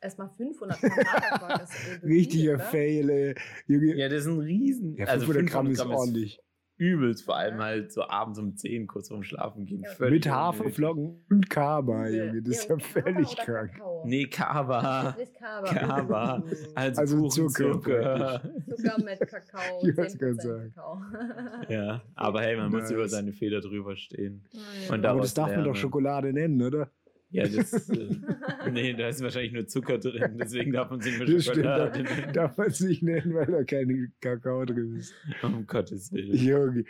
[0.00, 2.58] Erstmal 500 Gramm Magerquark, das ist irgendwie Richtiger?
[2.58, 3.34] Fail, ey.
[3.66, 4.96] Junge, Ja, das ist ein Riesen.
[4.96, 6.40] ja, also 500 Gramm ist ordentlich.
[6.76, 9.82] Übelst, vor allem halt so abends um 10, kurz vorm Schlafen gehen.
[9.98, 10.08] Ja.
[10.10, 10.28] Mit.
[10.28, 12.08] Haferflocken und Kaba.
[12.08, 12.42] Junge.
[12.42, 13.72] Das ist ja und Kaba völlig krank.
[13.72, 14.02] Kakao?
[14.06, 15.14] Nee, Kaba.
[15.18, 15.68] Nicht Kaba.
[15.72, 16.42] Kaba.
[16.74, 18.40] Also, Also puren Zucker, Zucker.
[18.76, 19.60] Zucker mit Kakao.
[19.82, 20.72] Ich 10% grad sagen.
[20.74, 21.02] Kakao.
[21.68, 22.90] Ja, aber hey, man muss Nice.
[22.90, 24.44] über seine Fehler drüber stehen.
[24.90, 25.74] Und Aber das darf man doch.
[25.76, 26.90] Schokolade nennen, oder?
[27.34, 27.88] Ja, das.
[27.90, 28.08] Äh,
[28.72, 31.56] nee, da ist wahrscheinlich nur Zucker drin, deswegen darf man es nicht mehr Das stimmt,
[31.56, 32.32] Schokolade darf, nennen.
[32.32, 35.14] darf man es nicht nennen, weil da kein Kakao drin ist.
[35.42, 36.34] Um Gottes Willen.
[36.36, 36.84] Junge,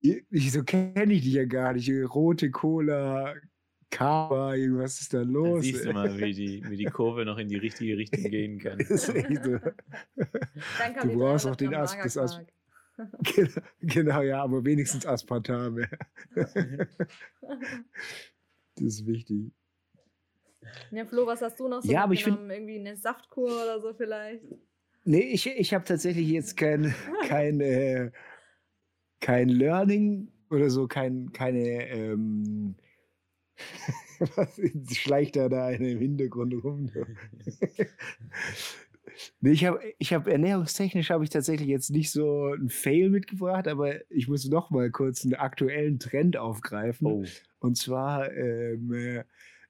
[0.00, 1.90] ich, so kenne ich dich ja gar nicht.
[1.90, 3.34] Rote Cola,
[3.90, 5.64] Kaba, irgendwas ist da Da los?
[5.64, 8.78] siehst du mal, wie die, wie die Kurve noch in die richtige Richtung gehen kann.
[8.78, 9.58] Das ist echt so.
[9.58, 12.52] Du brauchst 300 auch den Ast- das Ast- Magerquark.
[13.22, 15.88] Genau, genau, ja, aber wenigstens Aspartame.
[16.34, 16.54] Das
[18.76, 19.52] ist wichtig.
[20.90, 22.68] Ja, Flo, was hast du noch so Ja, aber ich find- mitgenommen?
[22.68, 24.42] Irgendwie eine Saftkur oder so vielleicht?
[25.04, 26.94] Nee, ich, ich habe tatsächlich jetzt kein,
[27.26, 28.10] kein, äh,
[29.20, 31.88] kein Learning oder so, kein, keine.
[31.88, 32.76] Ähm,
[34.36, 34.60] was
[34.96, 36.90] schleicht da da im Hintergrund rum?
[39.40, 43.68] nee, ich habe ich hab ernährungstechnisch habe ich tatsächlich jetzt nicht so einen Fail mitgebracht,
[43.68, 47.06] aber ich muss noch mal kurz einen aktuellen Trend aufgreifen.
[47.06, 47.24] Oh.
[47.60, 49.24] Und zwar ähm, äh,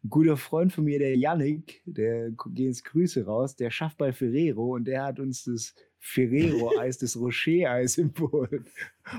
[0.05, 4.13] ein guter Freund von mir, der Yannick, der gehen jetzt Grüße raus, der schafft bei
[4.13, 8.65] Ferrero und der hat uns das Ferrero-Eis, das Rocher-Eis empfohlen.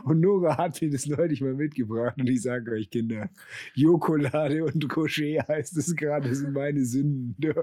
[0.06, 3.30] Und Nora hat mir das neulich mal mitgebracht und ich sage euch, Kinder,
[3.74, 7.36] Jokolade und Rocher-Eis, das gerade sind meine Sünden.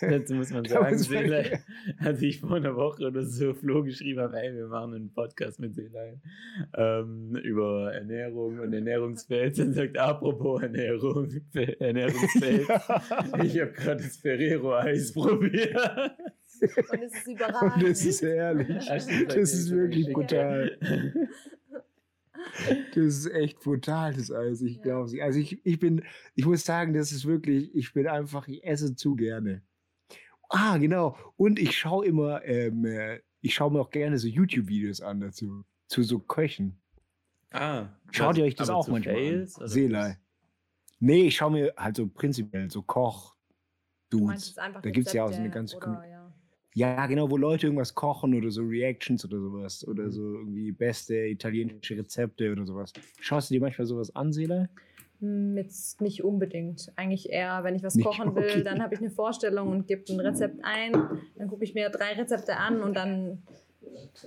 [0.00, 1.62] Dazu muss man sagen, Seelei,
[1.98, 5.60] als ich vor einer Woche oder so Flo geschrieben habe, hey, wir machen einen Podcast
[5.60, 6.20] mit Seelei
[6.76, 12.68] ähm, über Ernährung und Ernährungsfeld, dann sagt, apropos Ernährung, Ernährungsfeld,
[13.42, 15.76] ich habe gerade das Ferrero-Eis probiert.
[16.92, 17.74] Und es ist überragend.
[17.76, 18.86] Und das ist herrlich.
[18.88, 20.78] Das ist wirklich brutal.
[22.94, 24.60] Das ist echt brutal, das Eis.
[24.62, 24.82] Ich Ja.
[24.82, 25.22] glaube nicht.
[25.22, 26.02] Also ich, ich bin,
[26.34, 29.62] ich muss sagen, das ist wirklich, ich bin einfach, ich esse zu gerne.
[30.50, 31.16] Ah, genau.
[31.36, 35.64] Und ich schaue immer, ähm, äh, ich schaue mir auch gerne so YouTube-Videos an dazu.
[35.88, 36.78] Zu so Köchen.
[37.50, 39.68] Ah, Schaut was- ihr euch das auch manchmal Fails, an?
[39.68, 40.18] Seelei.
[41.00, 43.34] Nee, ich schaue mir halt so prinzipiell so Koch.
[44.10, 44.48] Du meinst Dudes.
[44.48, 46.10] jetzt einfach Da gibt es ja auch so eine ganze oder, Community.
[46.10, 46.23] ja.
[46.76, 49.84] Ja, genau, wo Leute irgendwas kochen oder so Reactions oder sowas.
[49.86, 49.92] Mhm.
[49.92, 52.92] Oder so irgendwie beste italienische Rezepte oder sowas.
[53.20, 54.68] Schaust du dir manchmal sowas an, Seele?
[55.20, 56.92] Hm, Jetzt nicht unbedingt.
[56.96, 58.64] Eigentlich eher, wenn ich was Nicht, kochen will, okay.
[58.64, 60.92] dann habe ich eine Vorstellung und gebe ein Rezept ein.
[61.36, 63.44] Dann gucke ich mir drei Rezepte an und dann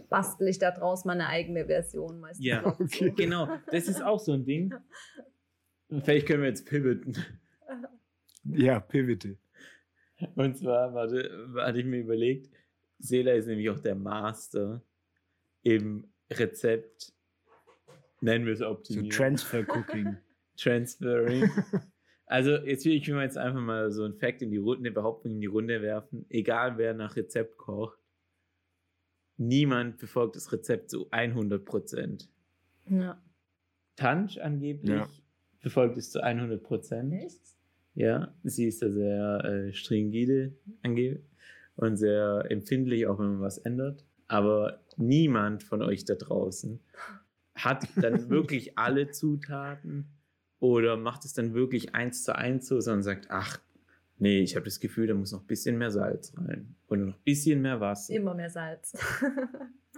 [0.10, 2.22] bastel ich daraus meine eigene Version.
[2.22, 3.10] Meistens Ja, okay.
[3.10, 3.14] So.
[3.14, 4.74] Genau, das ist auch so ein Ding.
[6.04, 7.18] Vielleicht können wir jetzt pivoten.
[8.46, 9.38] Ja, pivote.
[10.36, 12.50] Und zwar warte, hatte ich mir überlegt,
[13.00, 14.82] Sela ist nämlich auch der Master
[15.62, 17.14] im Rezept,
[18.22, 19.10] nennen wir es So optimieren.
[19.10, 20.18] Transfer Cooking.
[20.58, 21.50] Transferring.
[22.26, 24.92] Also jetzt will ich mir jetzt einfach mal so ein Fact in die Runde, eine
[24.92, 26.26] Behauptung in die Runde werfen.
[26.30, 28.00] Egal wer nach Rezept kocht,
[29.38, 32.30] niemand befolgt das Rezept zu 100 Prozent.
[32.90, 33.22] Ja.
[33.96, 35.08] Tansch angeblich Ja.
[35.62, 37.14] befolgt es zu 100 Prozent.
[37.14, 37.57] Echt?
[37.98, 41.24] Ja, sie ist da sehr äh, stringide angeblich
[41.78, 44.06] und sehr empfindlich, auch wenn man was ändert.
[44.28, 46.80] Aber niemand von euch da draußen
[47.56, 50.06] hat dann wirklich alle Zutaten
[50.60, 53.60] oder macht es dann wirklich eins zu eins so, sondern sagt, ach,
[54.20, 57.16] nee, ich habe das Gefühl, da muss noch ein bisschen mehr Salz rein oder noch
[57.16, 58.14] ein bisschen mehr Wasser.
[58.14, 58.94] Immer mehr Salz.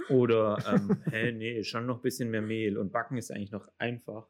[0.09, 2.77] Oder, ähm, hä, nee, schon noch ein bisschen mehr Mehl.
[2.77, 4.29] Und Backen ist eigentlich noch einfach.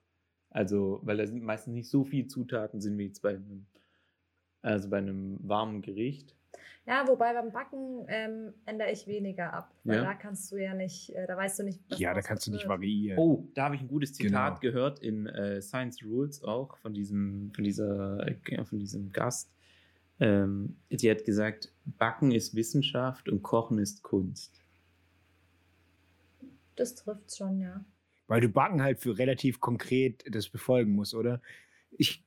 [0.51, 3.65] Also, weil da sind meistens nicht so viele Zutaten sind wie jetzt bei einem,
[4.61, 6.35] also bei einem warmen Gericht.
[6.87, 9.71] ja, wobei beim Backen ähm, ändere ich weniger ab.
[9.83, 10.03] Weil Ja.
[10.05, 12.51] da kannst du ja nicht, äh, da weißt du nicht, was ja, da kannst du
[12.51, 13.19] nicht variieren.
[13.19, 14.71] Oh, da habe ich ein gutes Zitat Genau.
[14.73, 19.51] gehört in äh, Science Rules auch von diesem, von dieser, äh, von diesem Gast.
[20.19, 24.59] Ähm, die hat gesagt, Backen ist Wissenschaft und Kochen ist Kunst.
[26.75, 27.85] Das trifft schon, ja.
[28.29, 31.41] Weil du Backen halt für relativ konkret das befolgen musst, oder?
[31.91, 32.23] Ich.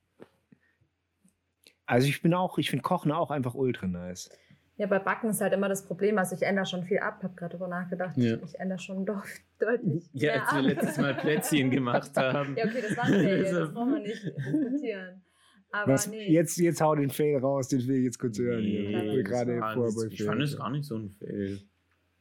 [1.86, 4.30] Also ich bin auch, ich finde Kochen auch einfach ultra nice.
[4.78, 7.34] Ja, bei Backen ist halt immer das Problem, also ich ändere schon viel ab, habe
[7.34, 8.16] gerade darüber nachgedacht.
[8.16, 8.36] Ja.
[8.44, 9.24] Ich ändere schon doch
[9.58, 10.08] deutlich.
[10.12, 10.64] Ja, mehr als wir ab.
[10.64, 12.56] letztes Mal Plätzchen gemacht haben.
[12.56, 15.22] Ja, okay, das war ein Fail, das brauchen wir nicht diskutieren.
[15.70, 16.30] Aber Was, nee.
[16.32, 18.62] jetzt, jetzt hau den Fail raus, den will ich jetzt kurz hören.
[18.62, 18.82] Hier.
[19.02, 19.76] Nee, Ich gerade war-
[20.10, 21.60] ich fand es gar nicht so ein Fail.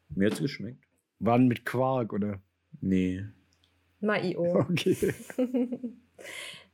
[0.09, 0.83] Mir hat's geschmeckt.
[1.19, 2.39] Wann mit Quark, oder?
[2.79, 3.23] Nee.
[4.01, 4.65] Mal IO.
[4.69, 5.13] Okay.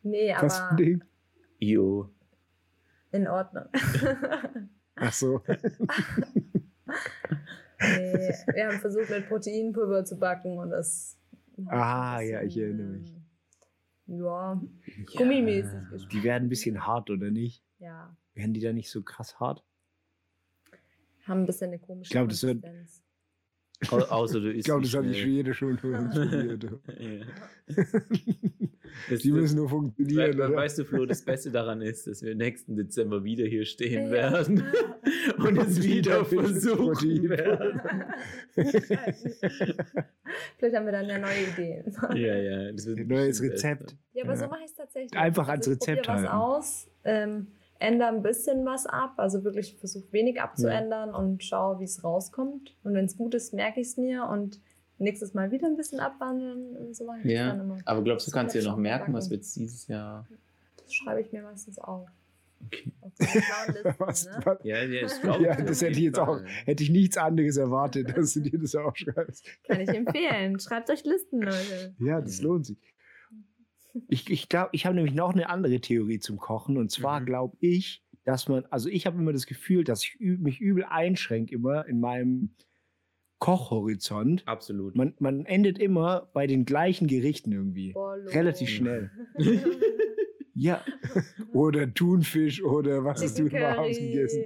[0.03, 1.03] nee, Was für aber ein Ding?
[1.59, 2.09] IO.
[3.11, 3.65] in Ordnung.
[4.95, 5.41] Ach so.
[7.79, 11.17] nee, wir haben versucht, mit Proteinpulver zu backen und das.
[11.67, 13.13] hat Ah, ein ja, ich erinnere mich.
[14.07, 14.61] ähm, Ja,
[15.17, 16.23] gummimäßig Die geschmeckt.
[16.23, 17.63] werden ein bisschen hart, oder nicht?
[17.79, 19.63] Ja, Werden die da nicht so krass hart?
[21.25, 23.03] haben ein bisschen eine komische Ich glaub, das wird- Konsistenz.
[23.91, 25.33] Au außer du isst Ich glaube, das hat nicht schnell.
[25.33, 26.15] jede schon von uns.
[29.11, 30.37] Das- Die müssen nur We funktionieren.
[30.37, 30.55] we oder?
[30.55, 34.11] weißt du, Flo, das Beste daran ist, dass wir nächsten Dezember wieder hier stehen Ja.
[34.11, 34.63] werden
[35.37, 37.29] und es wieder versuchen Protein.
[37.29, 37.81] werden.
[40.57, 41.93] Vielleicht haben wir dann ja neue Ideen.
[42.15, 42.71] Ja, ja.
[42.71, 43.95] Das wird Ein neues Rezept.
[44.13, 44.37] Ja, aber Ja.
[44.39, 45.15] so mache ich es tatsächlich.
[45.19, 46.33] Einfach also ich Rezept probier was halten.
[46.35, 47.47] aus, ähm,
[47.79, 52.75] ändere ein bisschen was ab, also wirklich versuche wenig abzuändern und schaue, wie es rauskommt.
[52.83, 54.59] Und wenn es gut ist, merke ich es mir und
[54.97, 57.77] nächstes Mal wieder ein bisschen abwandeln und so mache ich Ja, dann immer.
[57.85, 59.29] aber glaubst du, kannst dir noch merken, was Schokoladen.
[59.31, 60.27] wir jetzt dieses Jahr.
[60.77, 62.07] Das schreibe ich mir meistens auf.
[63.01, 63.41] Okay.
[63.41, 64.39] Schlauen Listen, Was, ne?
[64.43, 64.57] was?
[64.63, 65.65] Ja, ja, das glaube Ja, ich.
[65.65, 69.45] das hätte ich jetzt auch, hätte ich nichts anderes erwartet, dass du dir das aufschreibst.
[69.65, 70.59] Kann ich empfehlen.
[70.59, 71.93] Schreibt euch Listen, Leute.
[71.99, 72.77] Ja, das lohnt sich.
[74.07, 76.77] Ich, ich glaube, ich habe nämlich noch eine andere Theorie zum Kochen.
[76.77, 77.25] Und zwar Mhm.
[77.25, 81.53] glaube ich, dass man, also ich habe immer das Gefühl, dass ich mich übel einschränke
[81.55, 82.49] immer in meinem
[83.39, 84.43] Kochhorizont.
[84.47, 84.95] Absolut.
[84.95, 87.93] Man, man endet immer bei den gleichen Gerichten irgendwie.
[87.93, 88.29] Bolo.
[88.29, 89.11] Relativ schnell.
[90.59, 90.83] Ja.
[91.53, 94.11] Oder Thunfisch oder was hast du Chicken immer abends Curry.
[94.11, 94.45] gegessen?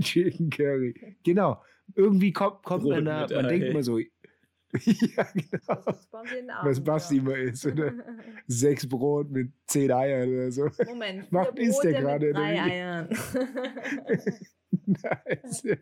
[0.00, 1.16] Chicken Curry.
[1.24, 1.60] Genau.
[1.94, 3.98] Irgendwie kommt, kommt Brot man da, man denkt immer so,
[4.84, 5.82] ja, genau.
[5.84, 6.12] Das ist
[6.62, 7.92] Was Basti immer isst, oder?
[8.46, 10.70] Sechs Brot mit zehn Eiern oder so.
[10.86, 12.62] Moment, Was vier isst der gerade, mit drei?
[12.62, 13.08] Eiern.
[14.86, 15.62] Nice.
[15.62, 15.76] ja.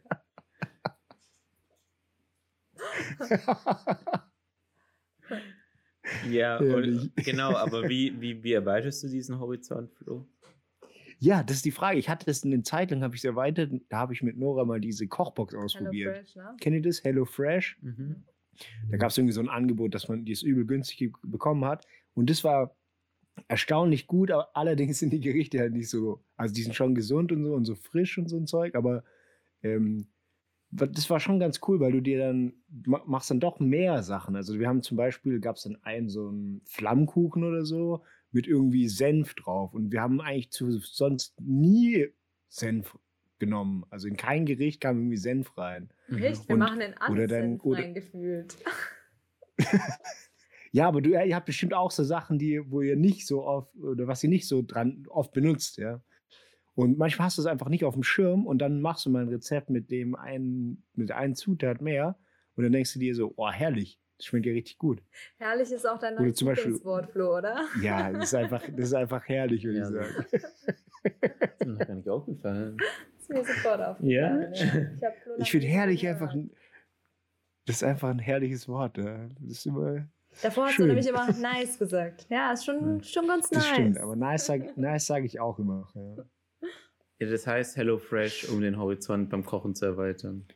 [6.29, 10.27] Ja, und, genau, aber wie, wie, wie erweiterst du diesen Horizont, Flo?
[11.21, 11.99] ja, das ist die Frage.
[11.99, 13.71] Ich hatte das in den Zeit lang, habe ich es erweitert.
[13.91, 16.17] Da habe ich mit Nora mal diese Kochbox Hello ausprobiert.
[16.17, 16.57] Fresh, ne?
[16.61, 17.05] Kennt ihr das?
[17.05, 17.79] Hello Fresh?
[17.83, 18.25] Mhm.
[18.91, 21.87] Da gab es irgendwie so ein Angebot, dass man das übel günstig bekommen hat.
[22.15, 22.77] Und das war
[23.49, 27.33] erstaunlich gut, aber allerdings sind die Gerichte halt nicht so, also die sind schon gesund
[27.33, 29.05] und so und so frisch und so ein Zeug, aber
[29.63, 30.09] ähm,
[30.71, 32.53] das war schon ganz cool, weil du dir dann
[32.87, 34.37] ma- machst dann doch mehr Sachen.
[34.37, 38.47] Also wir haben zum Beispiel, gab es dann einen so einen Flammkuchen oder so mit
[38.47, 42.09] irgendwie Senf drauf und wir haben eigentlich zu, sonst nie
[42.49, 42.97] Senf
[43.41, 43.85] genommen.
[43.91, 45.91] Also in kein Gericht kam irgendwie Senf rein.
[46.09, 46.49] Echt?
[46.49, 48.57] Wir Und- machen in alles oder dann- Senf oder- reingefühlt.
[50.73, 53.75] Ja, aber du, ihr habt bestimmt auch so Sachen, die, wo ihr nicht so oft,
[53.77, 56.01] oder was ihr nicht so dran oft benutzt, ja.
[56.77, 59.23] Und manchmal hast du es einfach nicht auf dem Schirm und dann machst du mal
[59.23, 62.17] ein Rezept mit dem einen, mit einer Zutat mehr
[62.55, 65.03] und dann denkst du dir so, oh, herrlich, das schmeckt ja richtig gut.
[65.39, 67.65] Herrlich ist auch dein neues zum Beispiel- Lieblingswort, Flo, oder?
[67.83, 70.27] Ja, das ist einfach, das ist einfach herrlich, würde Ja, ich sagen.
[70.31, 70.43] Das
[71.59, 72.77] ist mir noch gar nicht aufgefallen.
[73.31, 74.11] Das mir sofort aufgefallen.
[74.11, 74.51] Ja?
[74.53, 74.63] Ich,
[75.05, 76.51] hab Flo Ich finde herrlich einfach, ein-
[77.67, 78.99] das ist einfach ein herrliches Wort.
[78.99, 79.29] Ja.
[79.41, 80.07] Das ist immer,
[80.43, 80.87] Davor hast schön.
[80.89, 82.27] du nämlich immer nice gesagt.
[82.31, 83.73] Ja, ist schon, schon ganz das nice.
[83.75, 85.89] stimmt, aber nice sage nice sag ich auch immer.
[85.95, 86.25] Ja.
[87.19, 90.47] Ja, das heißt Hello Fresh, um den Horizont beim Kochen zu erweitern.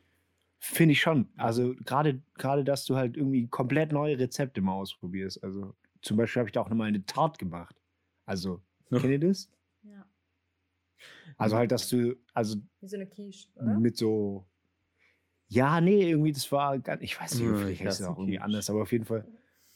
[0.59, 1.29] Finde ich schon.
[1.37, 5.43] Also gerade, gerade, dass du halt irgendwie komplett neue Rezepte mal ausprobierst.
[5.43, 7.75] Also zum Beispiel habe ich da auch nochmal eine Tart gemacht.
[8.25, 8.97] Also, Ja.
[8.99, 9.47] kennt ihr das?
[9.83, 10.03] Ja,
[11.37, 13.77] Also halt, dass du, also wie so eine Quiche, oder?
[13.77, 14.45] mit so,
[15.47, 18.69] ja, nee, irgendwie, das war, gar- ich weiß nicht, vielleicht heißt es auch irgendwie anders,
[18.69, 19.27] aber auf jeden Fall,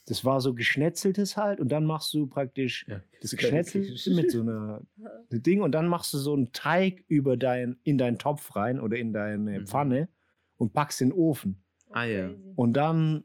[0.06, 4.40] das war so geschnetzeltes halt und dann machst du praktisch Ja, das Geschnetzelte mit so
[4.40, 4.82] einer
[5.30, 8.80] eine Ding und dann machst du so einen Teig über dein, in deinen Topf rein
[8.80, 9.66] oder in deine Mhm.
[9.66, 10.08] Pfanne
[10.56, 11.62] und packst in den Ofen.
[11.90, 12.30] Ah, ja.
[12.56, 13.24] Und dann,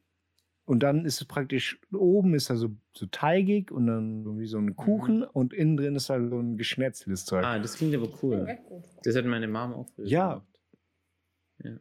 [0.66, 4.48] und dann ist es praktisch, oben ist er so, so teigig und dann so wie
[4.48, 7.44] so ein Kuchen und innen drin ist halt so ein geschnetzeltes Zeug.
[7.46, 8.84] Ah, das klingt aber Ja, cool.
[9.04, 10.30] Das hat meine Mama auch früher Ja.
[10.34, 11.80] gemacht.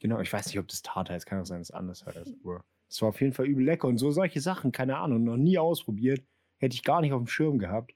[0.00, 2.34] Genau, ich weiß nicht, ob das Tart heißt, kann auch sein, dass es anders heißt.
[2.44, 5.36] Aber es war auf jeden Fall übel lecker und so solche Sachen, keine Ahnung, noch
[5.38, 6.22] nie ausprobiert,
[6.58, 7.94] hätte ich gar nicht auf dem Schirm gehabt.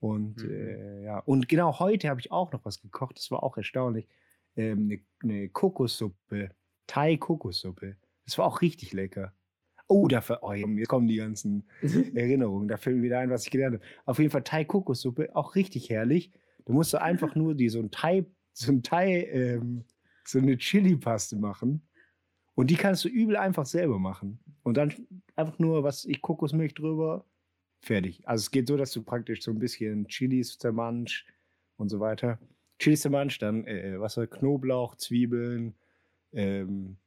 [0.00, 0.50] Und Mhm.
[0.50, 4.06] äh, ja, und genau heute habe ich auch noch was gekocht, das war auch erstaunlich.
[4.56, 5.00] Ähm, eine,
[5.34, 6.50] eine Kokossuppe,
[6.86, 7.96] Thai-Kokossuppe.
[8.24, 9.32] Das war auch richtig lecker.
[9.90, 11.64] Oh, dafür, oh, jetzt kommen die ganzen
[12.14, 12.68] Erinnerungen.
[12.68, 13.84] Da fällt mir wieder ein, was ich gelernt habe.
[14.06, 16.30] Auf jeden Fall Thai-Kokossuppe, auch richtig herrlich.
[16.64, 19.84] Du musst du einfach nur die, so ein Thai, so ein Thai, ähm,
[20.24, 21.82] so eine Chili-Paste machen.
[22.54, 24.38] Und die kannst du übel einfach selber machen.
[24.62, 24.94] Und dann
[25.34, 27.24] einfach nur, was ich, Kokosmilch drüber
[27.82, 28.26] Fertig.
[28.28, 31.26] Also es geht so, dass du praktisch so ein bisschen Chilis zermansch
[31.76, 32.38] und so weiter.
[32.78, 35.74] Chilis zermansch, dann äh, was Knoblauch, Zwiebeln,
[36.32, 36.98] ähm,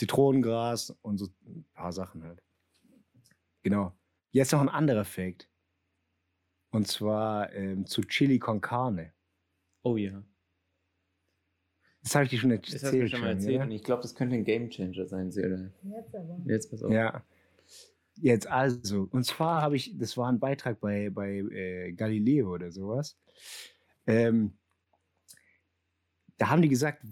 [0.00, 2.42] Zitronengras und so ein paar Sachen halt.
[3.62, 3.92] Genau.
[4.30, 5.50] Jetzt noch ein anderer Fact.
[6.70, 9.12] Und zwar ähm, zu Chili con Carne.
[9.82, 10.22] Oh ja.
[12.02, 13.10] Das habe ich dir schon Das hast du erzählt.
[13.10, 13.62] schon mal erzählt ja?
[13.62, 15.74] und ich glaube, das könnte ein Gamechanger sein, Seele.
[15.82, 16.40] Jetzt aber.
[16.46, 16.92] Jetzt pass auf.
[16.92, 17.22] Ja.
[18.14, 22.72] Jetzt also, und zwar habe ich, das war ein Beitrag bei, bei äh, Galileo oder
[22.72, 23.18] sowas.
[24.06, 24.54] Ähm,
[26.40, 27.04] da haben die gesagt,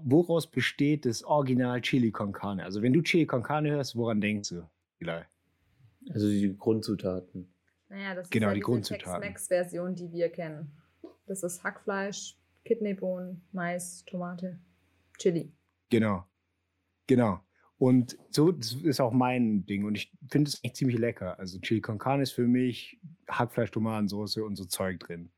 [0.00, 2.64] woraus besteht das Original Chili con Carne?
[2.64, 4.66] Also wenn du Chili con Carne hörst, woran denkst du?
[4.98, 5.24] Eli?
[6.08, 7.52] Also die Grundzutaten.
[7.90, 9.22] Naja, das Genau, ist ja die diese Grundzutaten.
[9.22, 10.72] Tex-Mex-Version, die wir kennen.
[11.26, 14.58] Das ist Hackfleisch, Kidneybohnen, Mais, Tomate,
[15.18, 15.52] Chili.
[15.90, 16.24] Genau.
[17.06, 17.40] Genau.
[17.76, 19.84] Und so das ist auch mein Ding.
[19.84, 21.38] Und ich finde es echt ziemlich lecker.
[21.38, 22.98] Also Chili con Carne ist für mich
[23.28, 25.30] Hackfleisch, Tomatensauce und so Zeug drin.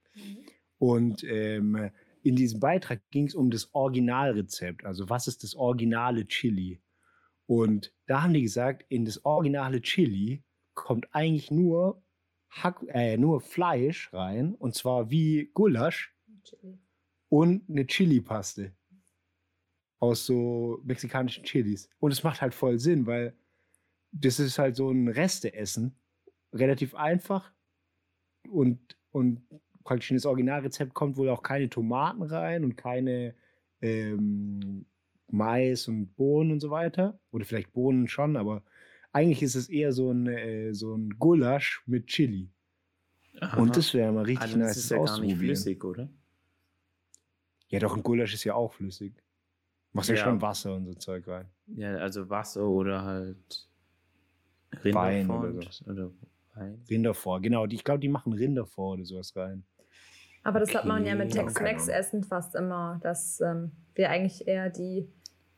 [0.78, 1.90] Und ähm,
[2.24, 4.84] in diesem Beitrag ging es um das Originalrezept.
[4.84, 6.80] Also was ist das originale Chili?
[7.46, 12.02] Und da haben die gesagt, in das originale Chili kommt eigentlich nur,
[12.48, 14.54] Hack, äh, nur Fleisch rein.
[14.54, 16.78] Und zwar wie Gulasch Chili.
[17.28, 18.74] und eine Chili-Paste
[19.98, 21.90] aus so mexikanischen Chilis.
[21.98, 23.36] Und es macht halt voll Sinn, weil
[24.12, 25.94] das ist halt so ein Resteessen.
[26.54, 27.52] Relativ einfach
[28.48, 29.46] und, und
[29.84, 33.34] praktisch in das Originalrezept kommt wohl auch keine Tomaten rein und keine
[33.80, 34.86] ähm,
[35.30, 37.18] Mais und Bohnen und so weiter.
[37.30, 38.62] Oder vielleicht Bohnen schon, aber
[39.12, 42.50] eigentlich ist es eher so ein, äh, so ein Gulasch mit Chili.
[43.40, 43.60] Aha.
[43.60, 46.08] Und das wäre mal richtig dann nice ist das ja gar nicht flüssig, oder?
[47.68, 49.14] Ja, doch, ein Gulasch ist ja auch flüssig.
[49.92, 50.24] Machst ja, Ja.
[50.24, 51.48] schon Wasser und so Zeug rein.
[51.66, 53.68] Ja, also Wasser oder halt
[54.82, 56.10] Wein Rinderfond oder oder
[56.54, 56.84] Wein.
[56.88, 57.66] Rinder vor, genau.
[57.66, 59.64] Ich glaube, die machen Rinder vor oder sowas rein.
[60.44, 61.38] Aber das hat man ja mit Okay.
[61.38, 65.08] Ja, keine Tex-Mex-Essen fast immer, dass ähm, wir eigentlich eher die,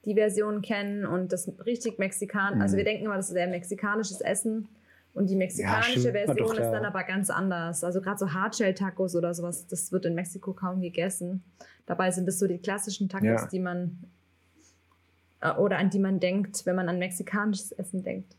[0.04, 2.62] die Version kennen und das richtig Mexikan.
[2.62, 2.78] Also Mhm.
[2.78, 4.68] wir denken immer, das ist eher mexikanisches Essen.
[5.12, 6.04] Und die mexikanische.
[6.04, 6.72] War Version doch ist klar.
[6.72, 7.82] dann aber ganz anders.
[7.84, 11.42] Also gerade so Hardshell-Tacos oder sowas, das wird in Mexiko kaum gegessen.
[11.86, 13.46] Dabei sind es so die klassischen Tacos, Ja.
[13.46, 13.98] die man
[15.40, 18.36] äh, oder an die man denkt, wenn man an mexikanisches Essen denkt.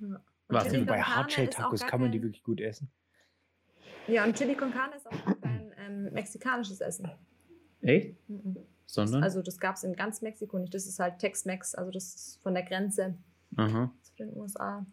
[0.00, 0.06] Ja.
[0.06, 2.88] Und Was Chili denn con Bei Hardshell-Tacos kann man die wirklich gut essen.
[4.08, 7.10] Ja, und Chili con Carne ist auch kein ähm, mexikanisches Essen.
[7.80, 8.16] Echt?
[8.28, 8.56] Mhm.
[8.86, 9.22] Sondern?
[9.22, 10.74] Also das gab es in ganz Mexiko nicht.
[10.74, 13.16] Das ist halt Tex-Mex, also das ist von der Grenze
[13.56, 13.90] Aha.
[14.02, 14.84] zu den USA.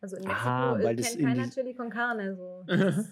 [0.00, 2.36] Also in Mexiko Ah, weil äh, das kennt in keiner Chili con Carne.
[2.36, 2.64] So.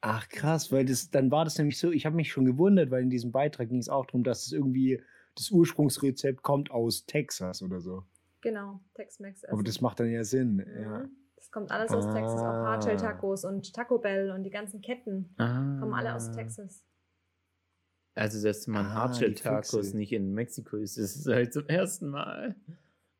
[0.00, 3.02] Ach krass, weil das, dann war das nämlich so, ich habe mich schon gewundert, weil
[3.02, 5.02] in diesem Beitrag ging es auch darum, dass es irgendwie
[5.34, 8.04] das Ursprungsrezept kommt aus Texas oder so.
[8.40, 9.44] genau, Tex-Mex.
[9.46, 10.56] Aber das macht dann ja Sinn.
[10.56, 10.82] Mhm.
[10.82, 11.04] Ja.
[11.56, 12.66] Das kommt alles aus Texas, auch Ah.
[12.72, 15.78] Hardshell-Tacos und Taco Bell und die ganzen Ketten Ah.
[15.80, 16.84] kommen alle aus Texas.
[18.14, 22.56] Also, dass man Ah, Hardshell-Tacos nicht in Mexiko ist, das ist halt zum ersten Mal.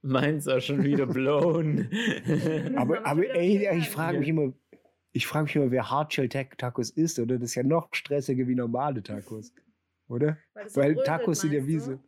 [0.03, 1.89] Meins auch schon wieder blown.
[2.77, 4.53] Aber, aber ey, ich frage mich immer,
[5.13, 7.39] ich frage mich immer, wer Hardshell-Tacos isst, oder?
[7.39, 9.51] Das ist ja noch stressiger wie normale Tacos.
[10.09, 10.37] Oder?
[10.53, 11.81] Weil, Weil Tacos sind ja wie du?
[11.81, 11.99] so.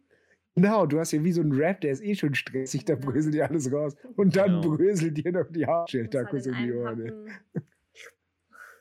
[0.54, 2.98] Genau, du hast ja wie so einen Rap, der ist eh schon stressig, da Ja.
[2.98, 3.94] bröselt dir alles raus.
[4.16, 4.76] Und dann Genau.
[4.76, 7.12] bröselt dir noch die in um die Ohren.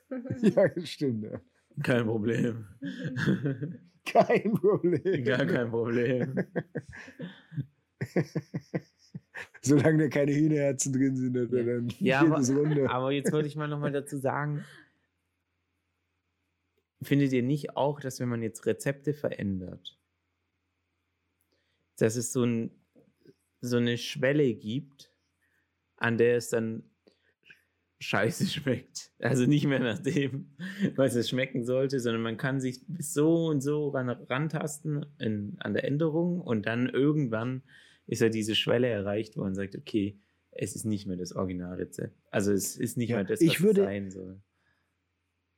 [0.42, 1.24] Ja, das stimmt.
[1.26, 1.42] Ja.
[1.84, 2.66] Kein Problem.
[4.06, 5.24] Kein Problem.
[5.26, 6.34] Gar kein Problem.
[9.62, 12.90] Solange da keine Hühnerherzen drin sind, dann Ja, geht aber- es runter.
[12.90, 14.64] Aber jetzt wollte ich mal nochmal dazu sagen,
[17.04, 20.00] findet ihr nicht auch, dass wenn man jetzt Rezepte verändert,
[21.98, 22.72] dass es so, ein,
[23.62, 25.12] so eine Schwelle gibt,
[25.98, 26.84] an der es dann
[28.00, 29.12] scheiße schmeckt.
[29.20, 30.56] Also nicht mehr nach dem,
[30.96, 35.56] was es schmecken sollte, sondern man kann sich bis so und so ran, rantasten in,
[35.60, 37.64] an der Änderung und dann irgendwann
[38.06, 40.20] ist ja diese Schwelle erreicht, wo man sagt, okay,
[40.52, 42.16] es ist nicht mehr das Originalrezept.
[42.32, 44.42] Also es ist nicht Ja, mehr das, was würde- es sein soll.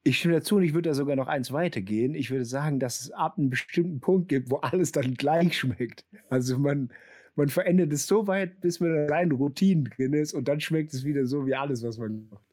[0.03, 2.15] Ich stimme dazu und ich würde da sogar noch eins weitergehen.
[2.15, 6.05] Ich würde sagen, dass es ab einem bestimmten Punkt gibt, wo alles dann gleich schmeckt.
[6.29, 6.89] Also man,
[7.35, 10.93] man verändert es so weit, bis man in kleinen Routinen drin ist und dann schmeckt
[10.93, 12.43] es wieder so wie alles, was man macht.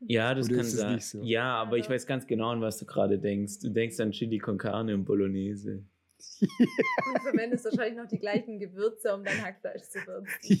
[0.00, 1.00] Ja, das Oder kann sein.
[1.00, 1.22] so?
[1.22, 3.60] Ja, aber ich weiß ganz genau, an was du gerade denkst.
[3.60, 5.84] Du denkst an Chili con Carne und Bolognese.
[6.40, 10.60] Und verwendest wahrscheinlich noch die gleichen Gewürze, um dein Hackfleisch zu würzen.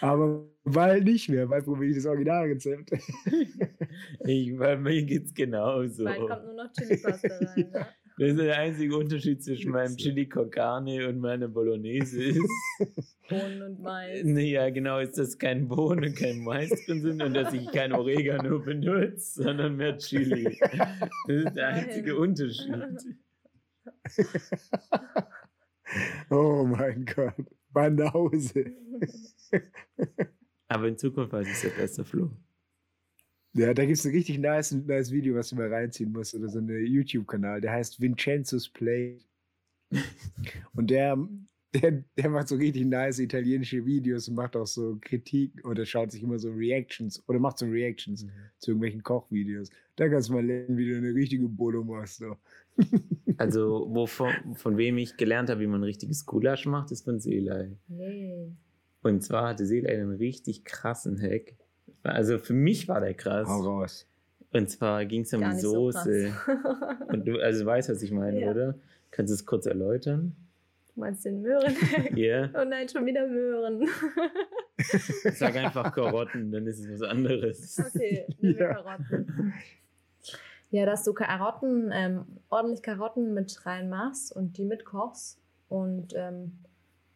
[0.00, 2.92] Aber bald nicht mehr, bald probiere ich das Originalrezept.
[4.26, 6.04] Ich, bei mir geht's genauso.
[6.04, 7.70] Bald kommt nur noch Chili-Pasta rein.
[7.72, 7.86] Ne?
[8.20, 13.62] Das ist der einzige Unterschied zwischen meinem Chili con Carne und meiner Bolognese ist, Bohnen
[13.62, 14.22] und Mais.
[14.24, 17.66] nee, ja genau, ist, dass kein Bohnen und kein Mais drin sind und dass ich
[17.72, 20.58] kein Oregano benutze, sondern mehr Chili.
[20.60, 22.18] Das ist der einzige.
[22.18, 22.74] Unterschied.
[26.30, 27.34] Oh mein Gott.
[27.72, 28.64] Banause.
[30.68, 32.30] Aber in Zukunft weiß ich es ja besser, Flo.
[33.52, 36.48] Ja, da gibt es ein richtig nice, nice Video, was du mal reinziehen musst, oder
[36.48, 39.18] so einen YouTube-Kanal, der heißt Vincenzo's Play.
[40.74, 41.18] Und der,
[41.74, 46.10] der, der macht so richtig nice italienische Videos und macht auch so Kritik oder schaut
[46.12, 48.26] sich immer so Reactions oder macht so Reactions
[48.58, 49.70] zu irgendwelchen Kochvideos.
[49.96, 52.18] Da kannst du mal lernen, wie du eine richtige Bolo machst.
[52.18, 52.36] So.
[53.36, 57.20] Also, wovon, von wem ich gelernt habe, wie man ein richtiges Gulasch macht, ist von
[57.20, 57.70] Selei.
[57.88, 58.52] Hey.
[59.02, 61.54] Und zwar hatte Selei einen richtig krassen Hack.
[62.02, 63.48] Also für mich war der krass.
[63.48, 64.06] Hau raus.
[64.52, 66.32] Und zwar ging es um die so Soße.
[66.34, 66.96] krass.
[67.08, 68.50] Und du also weißt, was ich meine, Ja.
[68.50, 68.78] oder?
[69.10, 70.36] Kannst du es kurz erläutern?
[70.94, 71.74] Du meinst den Möhren?
[72.16, 72.48] Ja.
[72.54, 73.88] Oh nein, schon wieder Möhren.
[75.34, 77.78] Sag einfach Karotten, dann ist es was anderes.
[77.78, 78.74] Okay, nehmen wir Ja.
[78.74, 79.54] Karotten.
[80.70, 86.58] Ja, dass du Karotten, ähm, ordentlich Karotten mit reinmachst und die mitkochst und ähm,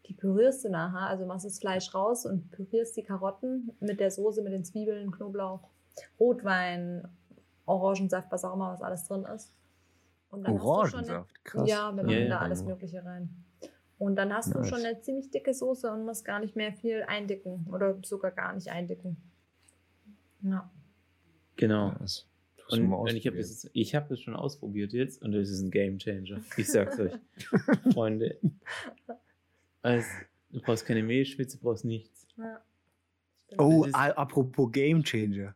[0.06, 1.08] die pürierst du nachher.
[1.08, 5.10] Also machst das Fleisch raus und pürierst die Karotten mit der Soße, mit den Zwiebeln,
[5.12, 5.68] Knoblauch,
[6.18, 7.06] Rotwein,
[7.66, 9.52] Orangensaft, was auch immer, was alles drin ist.
[10.30, 11.68] Und dann hast du schon eine, Orangensaft, krass.
[11.68, 12.64] Ja, wir machen Ja, ja, da alles.
[12.64, 13.43] Mögliche rein.
[14.04, 14.68] Und dann hast Nice.
[14.70, 18.30] du schon eine ziemlich dicke Soße und musst gar nicht mehr viel eindicken oder sogar
[18.32, 19.16] gar nicht eindicken.
[20.42, 20.70] Ja.
[21.56, 21.92] Genau.
[21.98, 22.26] Das
[22.70, 25.98] Und, ich habe das, ich hab das schon ausprobiert jetzt und es ist ein Game
[25.98, 26.40] Changer.
[26.56, 27.12] Ich sag's euch.
[27.94, 28.38] Freunde.
[29.82, 30.06] Also,
[30.50, 32.26] du brauchst keine Mehlschwitze, du brauchst nichts.
[32.36, 32.60] ja.
[33.58, 35.54] Oh, ist- a- apropos Game Changer.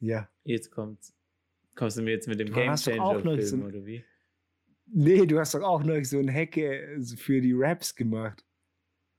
[0.00, 0.28] Ja.
[0.44, 1.14] Jetzt kommt's.
[1.76, 4.04] Kommst du mir jetzt mit dem Du Game Changer auch noch Film, so- oder wie?
[4.86, 8.44] Nee, du hast doch auch noch so ein Hacke für die Raps gemacht.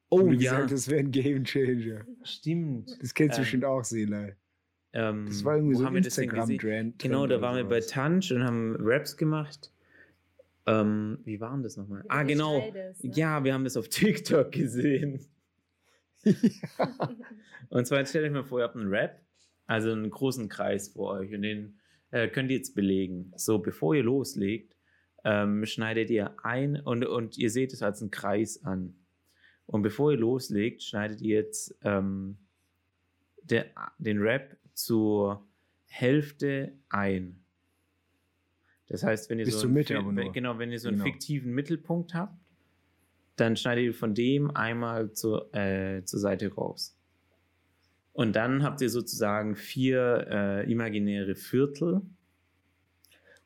[0.09, 2.05] Oh Und du ja, gesagt, das wäre ein Game Changer.
[2.23, 2.91] stimmt.
[3.01, 4.35] Das kennst du Ähm, bestimmt auch, Selay.
[4.93, 6.03] Ähm, Das war irgendwie so haben ein?
[6.03, 6.99] Instagram-Trend.
[6.99, 9.71] Genau, da waren wir bei Tanch und haben Raps gemacht.
[10.65, 12.03] Ähm, wie waren das nochmal?
[12.07, 12.59] Ah, genau.
[12.61, 13.11] schneidest, ne?
[13.15, 15.25] Ja, wir haben das auf TikTok gesehen.
[17.69, 19.21] Und zwar, jetzt stellt euch mal vor, ihr habt einen Rap,
[19.65, 21.79] also einen großen Kreis vor euch und den
[22.11, 23.31] äh, könnt ihr jetzt belegen.
[23.35, 24.75] So, bevor ihr loslegt,
[25.29, 28.95] ähm, schneidet ihr ein und, und ihr seht es als einen Kreis an.
[29.65, 32.37] Und bevor ihr loslegt, schneidet ihr jetzt ähm,
[33.43, 33.65] der,
[33.97, 35.45] den Rap zur
[35.87, 37.43] Hälfte ein.
[38.87, 41.09] Das heißt, wenn ihr Bis so einen Mitte wenn- genau, wenn ihr so einen Genau.
[41.11, 42.33] fiktiven Mittelpunkt habt,
[43.35, 46.97] dann schneidet ihr von dem einmal zur, äh, zur Seite raus.
[48.13, 52.01] Und dann habt ihr sozusagen vier äh, imaginäre Viertel.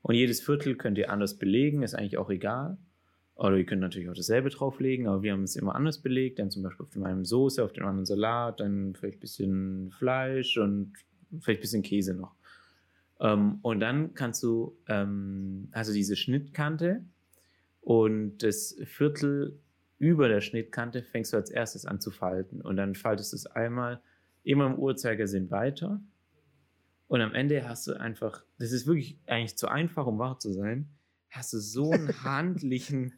[0.02, 2.78] Und jedes Viertel könnt ihr anders belegen, ist eigentlich auch egal.
[3.36, 6.40] Oder ihr könnt natürlich auch dasselbe drauflegen, aber wir haben es immer anders belegt.
[6.40, 9.92] Dann zum Beispiel auf dem einen Soße, auf dem anderen Salat, dann vielleicht ein bisschen
[9.92, 10.94] Fleisch und
[11.40, 12.36] vielleicht ein bisschen Käse noch.
[13.20, 17.04] Ähm, und dann kannst du, ähm, also diese Schnittkante
[17.82, 19.60] und das Viertel
[19.98, 22.62] über der Schnittkante fängst du als erstes an zu falten.
[22.62, 24.02] Und dann faltest du es einmal
[24.44, 26.02] immer im Uhrzeigersinn weiter.
[27.12, 30.54] Und am Ende hast du einfach, das ist wirklich eigentlich zu einfach, um wahr zu
[30.54, 30.88] sein,
[31.30, 33.12] hast du so einen handlichen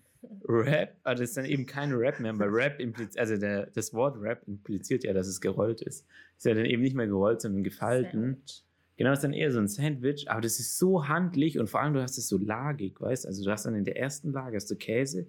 [0.45, 3.93] Rap, aber das ist dann eben kein Rap mehr, weil Rap impliziert, also der, das
[3.93, 6.07] Wort Rap impliziert ja, dass es gerollt ist.
[6.37, 8.19] Ist ja dann eben nicht mehr gerollt, sondern gefalten.
[8.19, 8.63] Sandwich.
[8.97, 11.93] Genau, ist dann eher so ein Sandwich, aber das ist so handlich und vor allem
[11.93, 14.71] du hast es so lagig, weißt Also du hast dann in der ersten Lage hast
[14.71, 15.27] du Käse,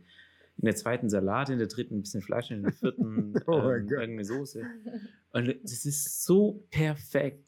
[0.56, 3.88] in der zweiten Salat, in der dritten ein bisschen Fleisch, in der vierten Oh ähm,
[3.90, 4.64] irgendeine Soße.
[5.32, 7.44] Und das ist so perfekt.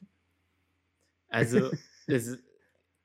[1.29, 1.71] Also,
[2.07, 2.39] das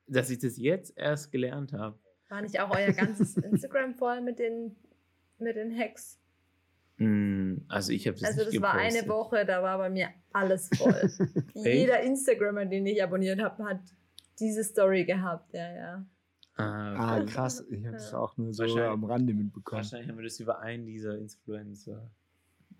[0.06, 1.98] dass ich das jetzt erst gelernt habe.
[2.28, 4.76] War nicht auch euer ganzes Instagram voll mit den,
[5.38, 6.18] mit den Hacks?
[6.98, 9.06] Mm, Also ich habe das Also nicht das war eine.
[9.08, 11.10] Woche, da war bei mir alles voll.
[11.54, 13.80] Jeder Instagrammer, den ich abonniert habe, hat
[14.38, 15.52] diese Story gehabt.
[15.54, 16.06] Ja, ja.
[16.56, 17.64] Ah, Ah, krass.
[17.70, 18.18] Ich habe es Ja.
[18.18, 19.78] auch nur so am Rande mitbekommen.
[19.78, 22.10] Wahrscheinlich haben wir das über einen dieser Influencer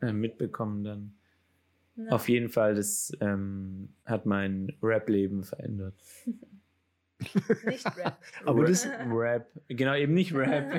[0.02, 1.14] äh, mitbekommen dann.
[1.96, 2.10] Ja.
[2.10, 5.94] Auf jeden Fall, das ähm, hat mein Rap-Leben verändert.
[7.64, 8.18] Nicht Rap.
[8.44, 10.72] Aber das- Rap, genau, eben nicht Rap.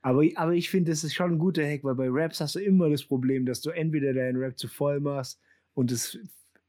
[0.00, 2.60] Aber, aber ich finde, das ist schon ein guter Hack, weil bei Raps hast du
[2.60, 5.40] immer das Problem, dass du entweder deinen Rap zu voll machst
[5.74, 6.16] und das,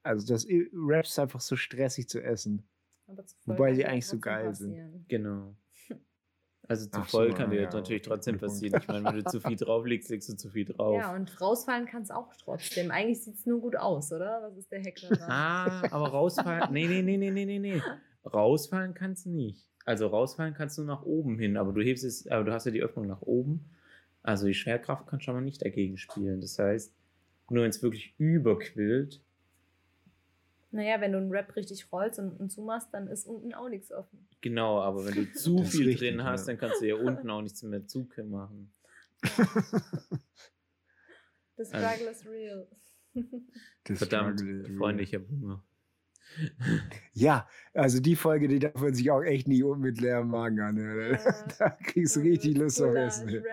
[0.01, 2.67] also das Raps einfach so stressig zu essen.
[3.07, 4.71] Aber zu voll Wobei ja eigentlich so geil sind.
[4.71, 5.05] passieren.
[5.07, 5.55] genau.
[6.73, 8.81] Also zu Ach so, voll kann dir ja, jetzt natürlich trotzdem passieren.
[8.81, 10.99] Ich meine, wenn du zu viel drauflegst, legst du zu viel drauf.
[10.99, 12.89] Ja, und rausfallen kann es auch trotzdem.
[12.89, 14.41] Eigentlich sieht es nur gut aus, oder?
[14.41, 15.29] Was ist der Hack daran?
[15.29, 16.73] Ah, aber rausfallen.
[16.73, 17.81] Nee, nee, nee, nee, nee, nee, nee.
[18.25, 19.67] rausfallen kannst du nicht.
[19.85, 22.71] Also rausfallen kannst du nach oben hin, aber du hebst es, aber du hast ja
[22.71, 23.69] die Öffnung nach oben.
[24.23, 26.41] Also die Schwerkraft kann schon mal nicht dagegen spielen.
[26.41, 26.91] Das heißt,
[27.51, 29.21] nur wenn es wirklich überquillt,
[30.73, 33.91] Naja, wenn du einen Rap richtig rollst und, und zumachst, dann ist unten auch nichts
[33.91, 34.27] offen.
[34.41, 37.29] genau, aber wenn du zu Das viel richtig, drin hast, dann kannst du ja unten
[37.29, 38.73] auch nichts mehr zu machen.
[41.55, 42.67] The Also- struggle is real.
[43.83, 44.75] Das Verdammt, is.
[44.77, 45.63] Freunde, ich habe Hunger.
[47.13, 50.59] Ja, also die Folge, die darf man sich auch echt nicht um mit leerem Magen
[50.61, 51.19] anhören.
[51.23, 51.47] Ja.
[51.59, 53.43] Da kriegst du richtig Lust auf Essen.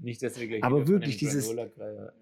[0.00, 1.72] Nicht, dass wir gleich Aber wirklich dieses- snacken.
[1.78, 2.12] Ja, ja.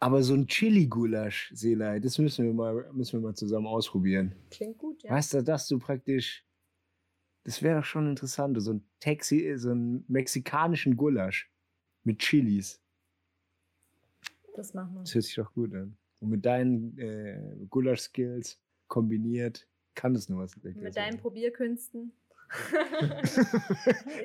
[0.00, 4.34] Aber so ein Chili-Gulasch, Selei, das müssen wir mal, müssen wir mal zusammen ausprobieren.
[4.50, 5.10] Klingt gut, ja.
[5.10, 6.44] Weißt du, dass du praktisch,
[7.44, 11.50] das wäre doch schon interessant, so ein Texi, so einen mexikanischen Gulasch
[12.04, 12.80] mit Chilis.
[14.54, 15.00] Das machen wir.
[15.00, 15.96] Das hört sich doch gut an.
[16.20, 21.18] Und mit deinen äh, Gulasch-Skills kombiniert kann es nur was Mit deinen.
[21.18, 22.12] Probierkünsten.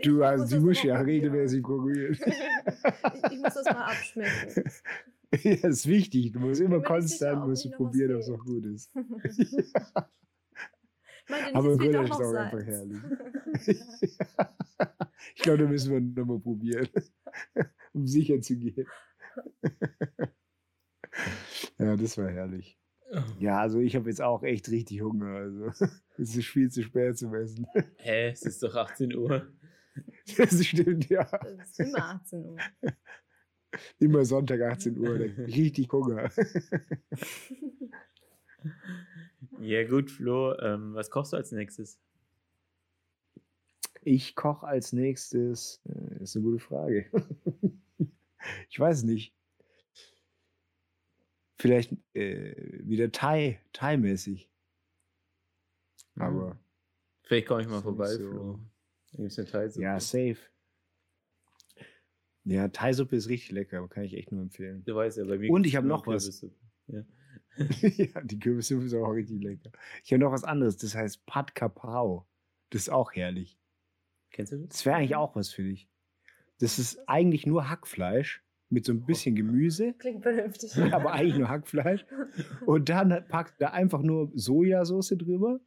[0.04, 2.14] Du, die das musst ja regelmäßig probieren.
[2.14, 4.64] ich, ich muss das mal abschmecken.
[5.44, 6.32] ja, das ist wichtig.
[6.32, 8.94] Du musst immer konstant musst du probieren, ob es noch gut ist.
[11.30, 13.02] Meinte nicht, Aber es doch ist auch noch einfach herrlich.
[15.36, 16.90] ich glaube, da müssen wir nochmal probieren,
[17.94, 18.86] um sicher zu gehen.
[21.80, 22.78] ja, das war herrlich.
[23.40, 25.34] Ja, also ich habe jetzt auch echt richtig Hunger.
[25.36, 25.68] Also
[26.18, 27.66] es ist viel zu spät zum Essen.
[27.98, 29.48] Hä, es ist doch 18 Uhr.
[30.38, 31.24] Das stimmt, ja.
[31.24, 32.58] Das ist immer 18 Uhr.
[34.00, 35.20] Immer Sonntag 18 Uhr.
[35.20, 36.30] Richtig Hunger.
[39.60, 42.00] Ja, gut, Flo, ähm, was kochst du als nächstes?
[44.02, 45.82] Ich koche als nächstes.
[45.86, 47.10] Äh, ist eine gute Frage.
[48.70, 49.34] ich weiß nicht.
[51.58, 54.50] Vielleicht äh, wieder Thai, Thai-mäßig.
[56.16, 56.58] Aber
[57.24, 58.30] Vielleicht komme ich mal vorbei, so.
[58.30, 58.60] Flo.
[59.12, 59.84] Da gibt es eine Teilsuppe.
[59.84, 60.38] ja, safe.
[62.46, 64.84] Ja, Thai-Suppe ist richtig lecker, kann ich echt nur empfehlen.
[64.86, 66.24] Du weißt ja, bei mir Und ich hab nur noch was.
[66.26, 66.56] Kürbissuppe.
[66.88, 67.06] Ja.
[68.16, 69.72] ja, die Kürbissuppe ist auch richtig lecker.
[70.04, 72.28] Ich habe noch was anderes, das heißt Pad Kapau.
[72.70, 73.58] Das ist auch herrlich.
[74.32, 74.70] Kennst du das?
[74.70, 75.88] Das wäre eigentlich auch was für dich.
[76.60, 79.94] Das ist eigentlich nur Hackfleisch mit so ein bisschen Gemüse.
[79.94, 80.76] Klingt vernünftig.
[80.92, 82.06] aber eigentlich nur Hackfleisch.
[82.66, 85.60] Und dann packt da einfach nur Sojasauce drüber,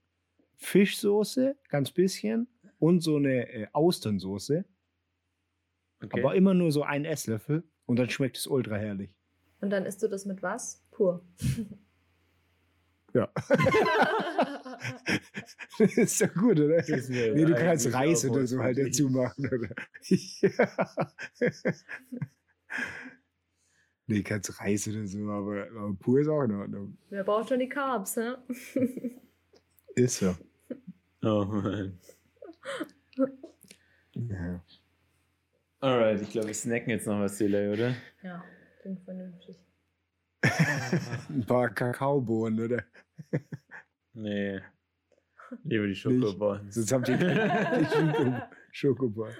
[0.57, 2.49] Fischsoße, ganz bisschen
[2.79, 4.64] und so eine äh, Austernsoße,
[6.03, 6.20] Okay.
[6.20, 9.11] aber immer nur so ein Esslöffel und dann schmeckt es ultra herrlich.
[9.61, 10.86] Und dann isst du das mit was?
[10.90, 11.24] Pur.
[13.14, 13.30] Ja.
[15.78, 16.82] das ist doch gut, oder?
[16.86, 19.70] Nee, du kannst Reis oder so halt dazu machen, oder?
[20.11, 20.51] ja.
[24.09, 26.99] Nee, kannst Reis oder so, aber, aber pur ist auch in Ordnung.
[27.09, 28.34] Wer braucht schon die Carbs, hä?
[29.97, 30.36] Ist so.
[31.22, 31.99] Oh Mann.
[34.14, 34.62] Ja.
[35.81, 37.95] Alright, ich glaube, wir snacken jetzt noch was, Sela, oder?
[38.22, 38.43] Ja,
[38.81, 39.57] klingt vernünftig.
[41.29, 42.85] Ein paar Kakaobohnen, oder?
[44.14, 44.61] Nee.
[45.64, 46.74] Lieber die Schokobons.
[46.74, 47.24] Sonst habt ihr die
[47.93, 48.33] Schoko
[48.72, 49.31] Schokobar.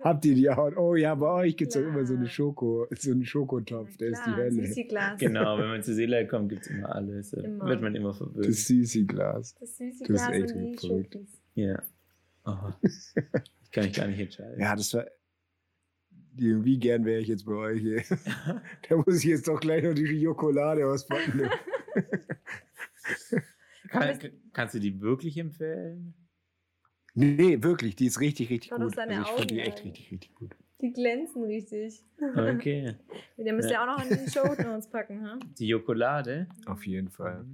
[0.00, 0.76] Habt ihr die auch?
[0.76, 2.26] Oh ja, bei euch gibt es auch immer so eine.
[2.26, 4.50] Schoko, so einen Schokotopf, der ist die Hölle.
[4.66, 5.18] Süßi-Glas.
[5.18, 7.30] Genau, wenn man zu Sela kommt, gibt es immer alles.
[7.30, 7.66] Da Immer.
[7.66, 8.46] Wird man immer verwöhnt.
[8.46, 9.54] Das Süßi-Glas.
[9.54, 11.12] Das Das ist Süßi-Glas echt und die verrückt.
[11.14, 11.42] Schokis.
[11.54, 11.82] ja.
[12.44, 12.56] Oh.
[12.82, 14.60] Ich kann mich gar nicht entscheiden.
[14.60, 15.06] Ja, das war.
[16.34, 18.02] Wie gern wäre ich jetzt bei euch hier.
[18.88, 21.38] da muss ich jetzt doch gleich noch die Schokolade auspacken.
[21.38, 21.50] ne?
[23.88, 24.18] Kann,
[24.52, 26.14] kannst du die wirklich empfehlen?
[27.14, 28.94] nee, wirklich, die ist richtig, richtig Schau gut.
[28.94, 29.84] seine Also ich fand die Augen echt an.
[29.84, 30.56] richtig, richtig gut.
[30.80, 32.02] Die glänzen richtig.
[32.34, 32.94] Okay.
[33.36, 35.38] Den müsst ihr auch noch in die Show Notes packen, ha?
[35.58, 37.44] Die Jokolade, Auf jeden Fall.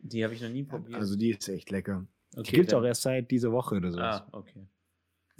[0.00, 0.98] die habe ich noch nie probiert.
[0.98, 2.06] Also die ist echt lecker.
[2.32, 4.00] okay, die gibt es auch erst seit dieser Woche oder so.
[4.00, 4.66] Ah, okay.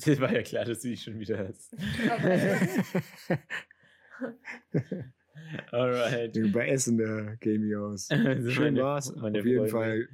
[0.06, 1.74] Das war ja klar, dass du die schon wieder hast.
[5.72, 6.38] Alright.
[6.52, 8.08] Bei Essen, da käme ich aus.
[8.10, 9.14] Also Schön meine- war's.
[9.16, 9.68] meine Auf jeden.
[9.68, 10.08] Fall.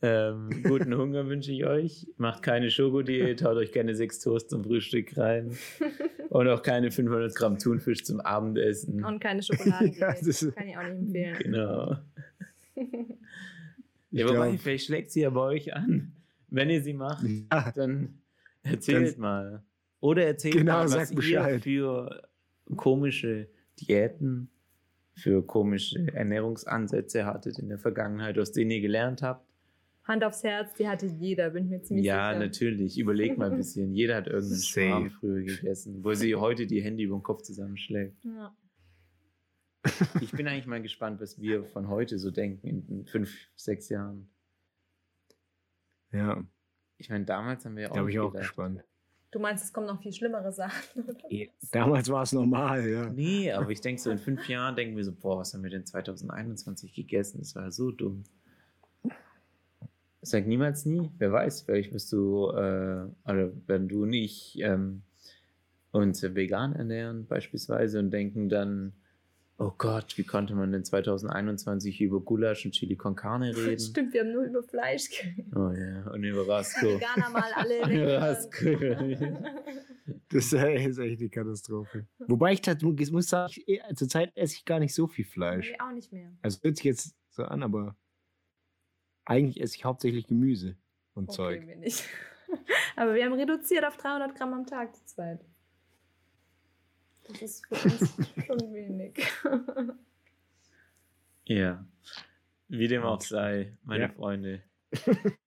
[0.00, 2.06] Ähm, guten Hunger wünsche ich euch.
[2.18, 5.56] Macht keine Schokodiät, haut euch keine sechs Toast zum Frühstück rein.
[6.28, 9.02] Und auch keine 500 Gramm Thunfisch zum Abendessen.
[9.04, 9.88] Und keine Schokolade.
[9.98, 11.36] Ja, das Kann ich auch nicht empfehlen.
[11.40, 11.96] Genau.
[14.12, 16.12] Ja, wobei, glaub- vielleicht schlägt sie ja bei euch an.
[16.48, 18.20] Wenn ihr sie macht, Ja, dann
[18.62, 19.64] erzählt Dann- mal.
[20.00, 22.22] Oder erzählt Genau, mal, was ihr für
[22.76, 23.48] komische
[23.80, 24.50] Diäten,
[25.14, 29.44] für komische Ernährungsansätze hattet in der Vergangenheit, aus denen ihr gelernt habt.
[30.04, 32.38] Hand aufs Herz, die hatte jeder, bin ich mir ziemlich ja, sicher.
[32.38, 32.98] natürlich.
[32.98, 33.92] Überleg mal ein bisschen.
[33.92, 34.60] Jeder hat irgendeinen.
[34.62, 38.16] Schwarm früher gegessen, wo sie heute die Hände über den Kopf zusammenschlägt.
[38.24, 38.56] Ja.
[40.20, 44.30] ich bin eigentlich mal gespannt, was wir von heute so denken in fünf, sechs Jahren.
[46.12, 46.42] Ja,
[46.98, 47.94] Ich meine, damals haben wir ja auch.
[47.94, 48.48] da bin ich nicht auch gedacht.
[48.48, 48.84] gespannt.
[49.30, 51.30] Du meinst, es kommen noch viel schlimmere Sachen, oder?
[51.30, 53.08] Eh, Damals war es normal, ja.
[53.10, 55.70] Nee, aber ich denke so, in fünf Jahren denken wir so, boah, was haben wir
[55.70, 57.38] denn 2021 gegessen?
[57.40, 58.24] Das war so dumm.
[60.22, 61.10] Sag niemals nie.
[61.18, 65.02] Wer weiß, vielleicht bist du, äh, oder wenn du und ich ähm,
[65.92, 68.94] uns vegan ernähren beispielsweise und denken dann,
[69.58, 73.78] oh Gott, wie konnte man denn 2021 über Gulasch und Chili con Carne reden?
[73.80, 75.54] Stimmt, wir haben nur über Fleisch geredet.
[75.54, 76.86] Oh ja, und über Rasco.
[76.86, 78.66] Veganer mal alle Rasco.
[80.30, 82.06] Das ist echt eine Katastrophe.
[82.26, 85.70] Wobei ich tatsächlich muss sagen, eh, zurzeit esse ich gar nicht so viel Fleisch.
[85.70, 86.32] Nee, auch nicht mehr.
[86.40, 87.94] Also hört sich jetzt so an, aber
[89.26, 90.76] eigentlich esse ich hauptsächlich Gemüse
[91.14, 91.66] und Okay, Zeug.
[91.66, 92.04] wir nicht.
[92.96, 95.44] Aber wir haben reduziert auf 300 Gramm am Tag zu zweit.
[97.28, 98.14] Das ist für uns
[98.46, 99.18] schon wenig.
[101.44, 101.84] Ja.
[102.68, 104.08] Wie dem auch sei, meine Ja.
[104.10, 104.62] Freunde.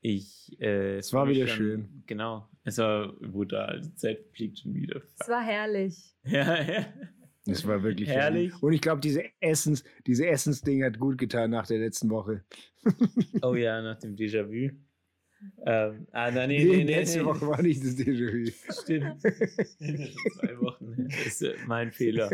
[0.00, 0.56] Ich.
[0.60, 2.02] Äh, Es war wieder schon- schön.
[2.06, 2.48] Genau.
[2.64, 3.80] Es war brutal.
[3.80, 5.02] Die Zeit fliegt schon wieder.
[5.18, 6.14] Es war herrlich.
[6.24, 6.86] Ja, ja.
[7.44, 8.52] Das war wirklich Herrlich.
[8.62, 12.44] Und ich glaube, diese Essens, diese Essensding hat gut getan nach der letzten Woche.
[13.42, 14.74] Oh ja, nach dem Déjà-vu.
[15.64, 17.24] Ähm, ah, nein, nee, Die nee, nee, letzte nee.
[17.24, 18.50] Woche war nicht das Déjà-vu.
[18.82, 19.20] Stimmt.
[19.20, 21.08] Zwei Wochen.
[21.08, 22.30] Das ist äh, mein Fehler.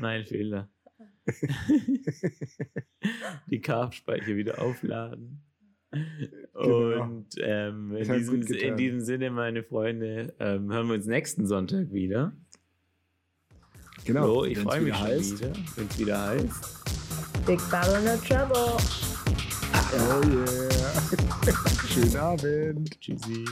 [0.00, 0.70] Mein Fehler.
[3.48, 5.42] Die Carb-Speicher wieder aufladen.
[5.90, 7.02] Genau.
[7.02, 11.92] Und ähm, in, diesem, in diesem Sinne, meine Freunde, ähm, hören wir uns nächsten Sonntag
[11.92, 12.32] wieder.
[14.04, 14.26] Genau.
[14.26, 15.40] so, ich freue mich heißt.
[15.40, 17.46] wieder, wenn es wieder heißt.
[17.46, 18.76] Big Barrel No Trouble.
[19.94, 20.71] Oh yeah.
[21.92, 23.00] Schönen Abend.
[23.02, 23.44] Tschüssi.